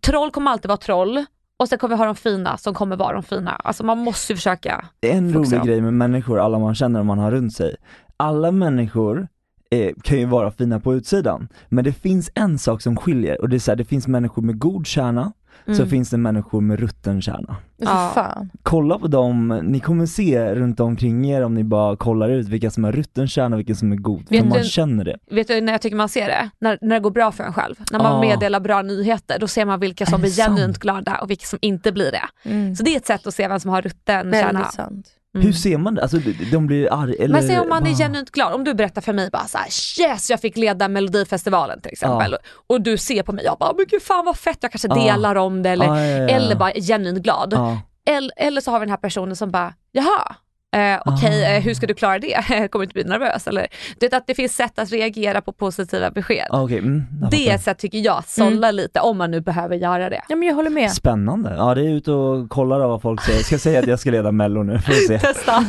troll 0.05 0.31
kommer 0.31 0.51
alltid 0.51 0.67
vara 0.69 0.77
troll 0.77 1.25
och 1.59 1.67
sen 1.69 1.77
kommer 1.79 1.95
vi 1.95 1.99
ha 1.99 2.05
de 2.05 2.15
fina 2.15 2.57
som 2.57 2.73
kommer 2.73 2.95
vara 2.95 3.13
de 3.13 3.23
fina. 3.23 3.51
Alltså 3.51 3.85
man 3.85 3.97
måste 3.97 4.33
ju 4.33 4.37
försöka. 4.37 4.85
En 5.01 5.33
Fokusera. 5.33 5.59
rolig 5.59 5.67
grej 5.71 5.81
med 5.81 5.93
människor, 5.93 6.39
alla 6.39 6.59
man 6.59 6.75
känner 6.75 6.99
och 6.99 7.05
man 7.05 7.19
har 7.19 7.31
runt 7.31 7.53
sig. 7.53 7.75
Alla 8.17 8.51
människor 8.51 9.27
eh, 9.71 9.93
kan 10.03 10.17
ju 10.19 10.25
vara 10.25 10.51
fina 10.51 10.79
på 10.79 10.93
utsidan, 10.93 11.47
men 11.69 11.83
det 11.83 11.93
finns 11.93 12.31
en 12.35 12.59
sak 12.59 12.81
som 12.81 12.95
skiljer 12.97 13.41
och 13.41 13.49
det 13.49 13.57
är 13.57 13.59
så 13.59 13.71
här, 13.71 13.75
det 13.75 13.85
finns 13.85 14.07
människor 14.07 14.41
med 14.41 14.59
god 14.59 14.87
kärna, 14.87 15.33
så 15.65 15.71
Mm. 15.71 15.87
finns 15.89 16.09
det 16.09 16.17
människor 16.17 16.61
med 16.61 16.79
rutten 16.79 17.21
kärna. 17.21 17.55
Ja. 17.77 18.11
fan. 18.15 18.49
Kolla 18.63 18.99
på 18.99 19.07
dem, 19.07 19.61
ni 19.63 19.79
kommer 19.79 20.05
se 20.05 20.55
runt 20.55 20.79
omkring 20.79 21.29
er 21.29 21.41
om 21.41 21.53
ni 21.53 21.63
bara 21.63 21.95
kollar 21.95 22.29
ut 22.29 22.47
vilka 22.47 22.71
som 22.71 22.85
är 22.85 22.91
rutten 22.91 23.27
kärna 23.27 23.55
och 23.55 23.59
vilka 23.59 23.75
som 23.75 23.91
är 23.91 23.95
god, 23.95 24.27
för 24.27 24.35
Vet 24.35 24.45
man 24.45 24.57
du- 24.57 24.63
känner 24.63 25.03
det. 25.05 25.17
Vet 25.31 25.47
du 25.47 25.61
när 25.61 25.71
jag 25.73 25.81
tycker 25.81 25.97
man 25.97 26.09
ser 26.09 26.27
det? 26.27 26.49
När, 26.59 26.77
när 26.81 26.95
det 26.95 26.99
går 27.01 27.11
bra 27.11 27.31
för 27.31 27.43
en 27.43 27.53
själv. 27.53 27.75
När 27.91 27.99
man 27.99 28.11
Ah. 28.15 28.21
meddelar 28.21 28.59
bra 28.59 28.81
nyheter, 28.81 29.39
då 29.39 29.47
ser 29.47 29.65
man 29.65 29.79
vilka 29.79 30.05
som 30.05 30.21
blir 30.21 30.31
genuint 30.31 30.59
sant? 30.75 30.77
glada 30.79 31.17
och 31.21 31.29
vilka 31.29 31.45
som 31.45 31.59
inte 31.61 31.91
blir 31.91 32.11
det. 32.11 32.49
Mm. 32.49 32.75
Så 32.75 32.83
det 32.83 32.93
är 32.93 32.97
ett 32.97 33.05
sätt 33.07 33.27
att 33.27 33.33
se 33.33 33.47
vem 33.47 33.59
som 33.59 33.71
har 33.71 33.81
rutten 33.81 34.31
kärna. 34.33 34.51
Väldigt 34.59 34.73
sant. 34.73 35.07
Mm. 35.35 35.45
Hur 35.47 35.53
ser 35.53 35.77
man 35.77 35.95
det? 35.95 36.01
Alltså 36.01 36.17
de, 36.51 36.67
blir 36.67 36.93
arga 36.93 37.13
eller? 37.23 37.33
Men 37.33 37.47
säg 37.47 37.59
om 37.59 37.69
man 37.69 37.87
är 37.87 37.93
genuint 37.95 38.31
glad, 38.31 38.53
om 38.53 38.63
du 38.63 38.73
berättar 38.73 39.01
för 39.01 39.13
mig 39.13 39.29
bara 39.31 39.47
så 39.47 39.57
här: 39.57 39.67
yes 39.99 40.29
jag 40.29 40.41
fick 40.41 40.57
leda 40.57 40.87
melodifestivalen 40.87 41.81
till 41.81 41.91
exempel. 41.91 42.35
Och 42.67 42.81
du 42.81 42.97
ser 42.97 43.23
på 43.23 43.31
mig, 43.33 43.45
jag 43.45 43.57
bara 43.59 43.73
men 43.77 43.85
gud 43.89 44.01
fan 44.01 44.25
vad 44.25 44.37
fett, 44.37 44.57
jag 44.61 44.71
kanske 44.71 44.87
Ja. 44.87 44.95
delar 44.95 45.35
om 45.35 45.63
det 45.63 45.69
eller, 45.69 45.85
Ja, 45.85 45.99
ja, 45.99 46.05
ja, 46.05 46.17
ja. 46.23 46.29
eller 46.29 46.55
bara 46.55 46.71
genuint 46.71 47.23
glad. 47.23 47.53
Ja. 47.53 47.79
Eller, 48.05 48.31
eller 48.37 48.61
så 48.61 48.71
har 48.71 48.79
vi 48.79 48.83
den 48.85 48.89
här 48.89 48.97
personen 48.97 49.35
som 49.35 49.51
bara, 49.51 49.73
jaha, 49.91 50.35
eh, 50.75 51.01
okej 51.05 51.45
Ah. 51.45 51.49
eh, 51.55 51.61
hur 51.61 51.73
ska 51.73 51.87
du 51.87 51.93
klara 51.93 52.19
det? 52.19 52.33
Kommer 52.47 52.67
du 52.71 52.83
inte 52.83 52.93
bli 52.93 53.03
nervös? 53.03 53.47
Eller, 53.47 53.67
du 53.99 54.05
vet 54.05 54.13
att 54.13 54.27
det 54.27 54.35
finns 54.35 54.55
sätt 54.55 54.79
att 54.79 54.91
reagera 54.91 55.41
på 55.41 55.51
positiva 55.53 56.11
besked. 56.11 56.47
Ah, 56.49 56.61
Okej, 56.61 56.77
mm, 56.77 57.03
jag 57.21 57.31
Det 57.31 57.49
är 57.49 57.55
ett 57.55 57.63
sätt 57.63 57.77
tycker 57.79 57.97
jag 57.97 58.17
att 58.17 58.29
sålla 58.29 58.71
lite 58.71 58.99
om 58.99 59.17
man 59.17 59.31
nu 59.31 59.41
behöver 59.41 59.75
göra 59.75 60.09
det. 60.09 60.21
Ja 60.29 60.35
men 60.35 60.47
jag 60.47 60.55
håller 60.55 60.69
med. 60.69 60.91
Spännande. 60.91 61.53
Ja 61.57 61.75
det 61.75 61.81
är 61.81 61.89
ut 61.93 62.07
och 62.07 62.49
kollar 62.49 62.79
då 62.79 62.87
vad 62.87 63.01
folk 63.01 63.21
säger. 63.23 63.39
Jag 63.39 63.45
ska 63.45 63.57
säga 63.57 63.79
att 63.79 63.87
jag 63.87 63.99
ska 63.99 64.11
leda 64.11 64.31
mello 64.31 64.63
nu, 64.63 64.79
får 64.79 64.93
se. 65.07 65.19
Testa. 65.33 65.65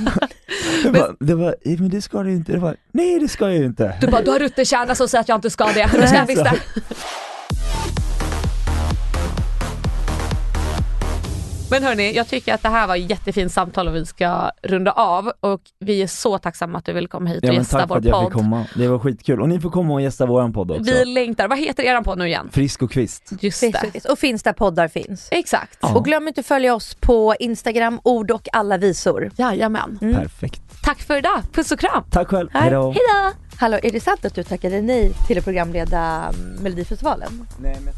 Det 0.82 0.90
var, 0.90 1.16
det 1.20 1.34
var, 1.34 1.56
"Eh, 1.64 1.80
men 1.80 1.88
det 1.90 2.02
ska 2.02 2.22
du 2.22 2.32
inte. 2.32 2.52
Det 2.52 2.58
var, 2.58 2.76
nej 2.92 3.18
det 3.18 3.28
ska 3.28 3.44
jag 3.48 3.58
ju 3.58 3.64
inte. 3.64 3.94
Du 4.00 4.06
bara, 4.06 4.22
du 4.22 4.30
har 4.30 4.38
rutterkärna 4.38 4.94
som 4.94 5.08
säger 5.08 5.20
att 5.20 5.28
jag 5.28 5.36
inte 5.38 5.50
ska 5.50 5.64
det. 5.74 5.90
Nu 6.00 6.06
ska 6.06 6.16
jag 6.16 6.26
visst 6.26 6.44
det. 6.44 6.52
Men 11.72 11.82
hörni, 11.82 12.12
jag 12.16 12.28
tycker 12.28 12.54
att 12.54 12.62
det 12.62 12.68
här 12.68 12.86
var 12.86 12.96
ett 12.96 13.10
jättefint 13.10 13.52
samtal 13.52 13.88
och 13.88 13.94
vi 13.94 14.06
ska 14.06 14.50
runda 14.62 14.92
av 14.92 15.32
och 15.40 15.60
vi 15.78 16.02
är 16.02 16.06
så 16.06 16.38
tacksamma 16.38 16.78
att 16.78 16.84
du 16.84 16.92
vill 16.92 17.08
komma 17.08 17.30
hit 17.30 17.38
och 17.38 17.44
Ja 17.44 17.52
men 17.52 17.58
gästa 17.60 17.78
tack 17.78 17.88
för 17.88 17.94
vår 17.94 17.98
att 17.98 18.04
jag 18.04 18.20
fick 18.20 18.32
podd. 18.32 18.32
komma. 18.32 18.66
Det 18.76 18.88
var 18.88 18.98
skitkul. 18.98 19.40
Och 19.40 19.48
ni 19.48 19.60
får 19.60 19.70
komma 19.70 19.94
och 19.94 20.02
gästa 20.02 20.26
våran 20.26 20.52
podd 20.52 20.70
också. 20.70 20.82
Vi 20.84 21.04
längtar. 21.04 21.48
Vad 21.48 21.58
heter 21.58 21.82
eran 21.82 22.04
podd 22.04 22.18
nu 22.18 22.26
igen? 22.26 22.48
Frisk 22.52 22.82
och 22.82 22.90
kvist. 22.92 23.32
Just 23.40 23.60
Finns 23.60 23.76
det. 23.82 23.90
det. 23.92 24.04
Och 24.08 24.18
finns 24.18 24.42
där 24.42 24.52
poddar 24.52 24.88
finns. 24.88 25.28
Exakt. 25.30 25.78
Ja. 25.82 25.94
Och 25.94 26.04
glöm 26.04 26.28
inte 26.28 26.40
att 26.40 26.46
följa 26.46 26.74
oss 26.74 26.94
på 26.94 27.34
Instagram, 27.40 28.00
ord 28.04 28.30
och 28.30 28.48
alla 28.52 28.78
visor. 28.78 29.30
Jajamän. 29.36 29.98
Mm. 30.02 30.14
Perfekt. 30.14 30.62
Tack 30.84 30.98
för 31.02 31.16
idag. 31.18 31.42
Puss 31.52 31.72
och 31.72 31.78
kram. 31.80 32.04
Tack 32.10 32.28
själv. 32.28 32.48
Hejdå. 32.52 32.82
Hejdå! 32.82 33.36
Hallå, 33.56 33.78
är 33.82 33.90
det 33.90 34.00
sant 34.00 34.24
att 34.24 34.34
du 34.34 34.42
tackade 34.42 34.82
nej 34.82 35.12
till 35.26 35.38
att 35.38 35.44
programleda 35.44 36.32
Melodifestivalen? 36.60 37.46
Nej, 37.58 37.76
men... 37.84 37.94